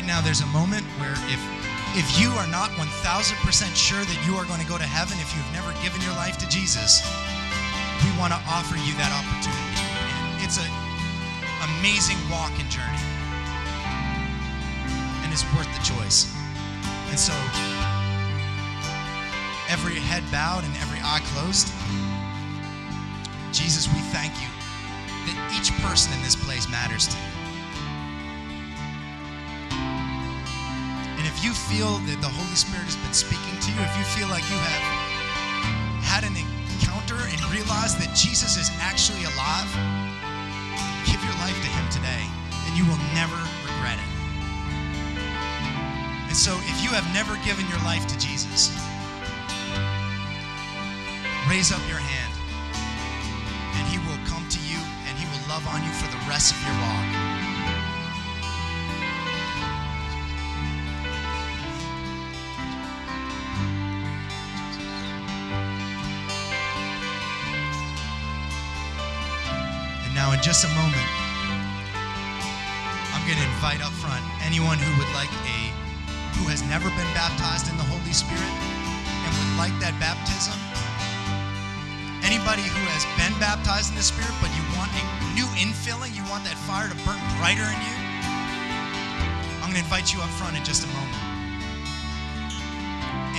Right 0.01 0.07
now, 0.07 0.21
there's 0.21 0.41
a 0.41 0.47
moment 0.47 0.81
where 0.97 1.13
if 1.29 1.41
if 1.93 2.07
you 2.17 2.31
are 2.39 2.47
not 2.47 2.71
1000% 2.79 2.87
sure 3.75 3.99
that 3.99 4.19
you 4.25 4.33
are 4.33 4.45
going 4.45 4.61
to 4.61 4.65
go 4.65 4.77
to 4.77 4.87
heaven 4.87 5.19
if 5.19 5.35
you've 5.35 5.51
never 5.51 5.75
given 5.83 5.99
your 6.01 6.15
life 6.15 6.39
to 6.39 6.47
Jesus, 6.47 7.03
we 8.01 8.09
want 8.17 8.31
to 8.31 8.39
offer 8.47 8.79
you 8.79 8.95
that 8.95 9.11
opportunity. 9.11 9.83
And 9.83 10.41
it's 10.41 10.57
an 10.57 10.71
amazing 11.77 12.15
walk 12.31 12.55
and 12.55 12.65
journey. 12.71 13.03
And 15.21 15.29
it's 15.35 15.43
worth 15.51 15.67
the 15.67 15.83
choice. 15.83 16.31
And 17.11 17.19
so, 17.19 17.35
every 19.67 19.99
head 19.99 20.23
bowed 20.31 20.63
and 20.63 20.73
every 20.79 21.03
eye 21.03 21.21
closed, 21.35 21.67
Jesus, 23.51 23.91
we 23.91 23.99
thank 24.15 24.31
you 24.39 24.49
that 25.27 25.35
each 25.59 25.75
person 25.83 26.15
in 26.15 26.23
this 26.23 26.39
place 26.39 26.71
matters 26.71 27.11
to 27.11 27.17
you. 27.19 27.40
If 31.41 31.49
you 31.49 31.57
feel 31.57 31.97
that 32.05 32.21
the 32.21 32.29
Holy 32.29 32.53
Spirit 32.53 32.85
has 32.85 32.93
been 33.01 33.17
speaking 33.17 33.57
to 33.65 33.73
you, 33.73 33.81
if 33.81 33.93
you 33.97 34.05
feel 34.13 34.29
like 34.29 34.45
you 34.45 34.61
have 34.61 34.85
had 36.05 36.21
an 36.21 36.37
encounter 36.37 37.17
and 37.17 37.41
realized 37.49 37.97
that 37.97 38.13
Jesus 38.13 38.61
is 38.61 38.69
actually 38.77 39.25
alive, 39.25 39.65
give 41.09 41.17
your 41.17 41.33
life 41.41 41.57
to 41.57 41.65
Him 41.73 41.85
today, 41.89 42.29
and 42.69 42.77
you 42.77 42.85
will 42.85 43.01
never 43.17 43.33
regret 43.65 43.97
it. 43.97 44.11
And 46.29 46.37
so, 46.37 46.53
if 46.69 46.77
you 46.85 46.93
have 46.93 47.09
never 47.09 47.33
given 47.41 47.65
your 47.73 47.81
life 47.89 48.05
to 48.05 48.15
Jesus, 48.21 48.69
raise 51.49 51.73
up 51.73 51.81
your 51.89 51.97
hand, 51.97 52.33
and 53.81 53.83
He 53.89 53.97
will 54.05 54.21
come 54.29 54.45
to 54.45 54.61
you 54.69 54.77
and 55.09 55.17
He 55.17 55.25
will 55.33 55.41
love 55.49 55.65
on 55.73 55.81
you 55.81 55.89
for 55.89 56.05
the 56.13 56.21
rest 56.29 56.53
of 56.53 56.61
your 56.61 56.77
walk. 56.85 57.20
Just 70.51 70.67
a 70.67 70.75
moment, 70.75 71.07
I'm 73.15 73.23
going 73.23 73.39
to 73.39 73.47
invite 73.55 73.79
up 73.79 73.95
front 74.03 74.19
anyone 74.43 74.75
who 74.75 74.91
would 74.99 75.07
like 75.15 75.31
a, 75.47 75.71
who 76.35 76.51
has 76.51 76.59
never 76.67 76.91
been 76.91 77.07
baptized 77.15 77.71
in 77.71 77.79
the 77.79 77.87
Holy 77.87 78.11
Spirit 78.11 78.51
and 78.99 79.31
would 79.31 79.55
like 79.55 79.71
that 79.79 79.95
baptism. 80.03 80.59
Anybody 82.27 82.67
who 82.67 82.83
has 82.91 83.07
been 83.15 83.31
baptized 83.39 83.95
in 83.95 83.95
the 83.95 84.03
Spirit, 84.03 84.35
but 84.43 84.51
you 84.51 84.59
want 84.75 84.91
a 84.91 85.03
new 85.39 85.47
infilling, 85.55 86.11
you 86.11 86.27
want 86.27 86.43
that 86.43 86.59
fire 86.67 86.91
to 86.91 86.97
burn 87.07 87.23
brighter 87.39 87.63
in 87.63 87.79
you, 87.87 87.97
I'm 89.63 89.71
going 89.71 89.79
to 89.79 89.87
invite 89.87 90.11
you 90.11 90.19
up 90.19 90.27
front 90.35 90.59
in 90.59 90.67
just 90.67 90.83
a 90.83 90.91
moment. 90.91 91.23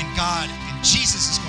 And 0.00 0.08
God 0.16 0.48
and 0.48 0.80
Jesus 0.80 1.28
is 1.28 1.41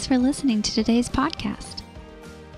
thanks 0.00 0.08
for 0.08 0.16
listening 0.16 0.62
to 0.62 0.72
today's 0.72 1.10
podcast. 1.10 1.82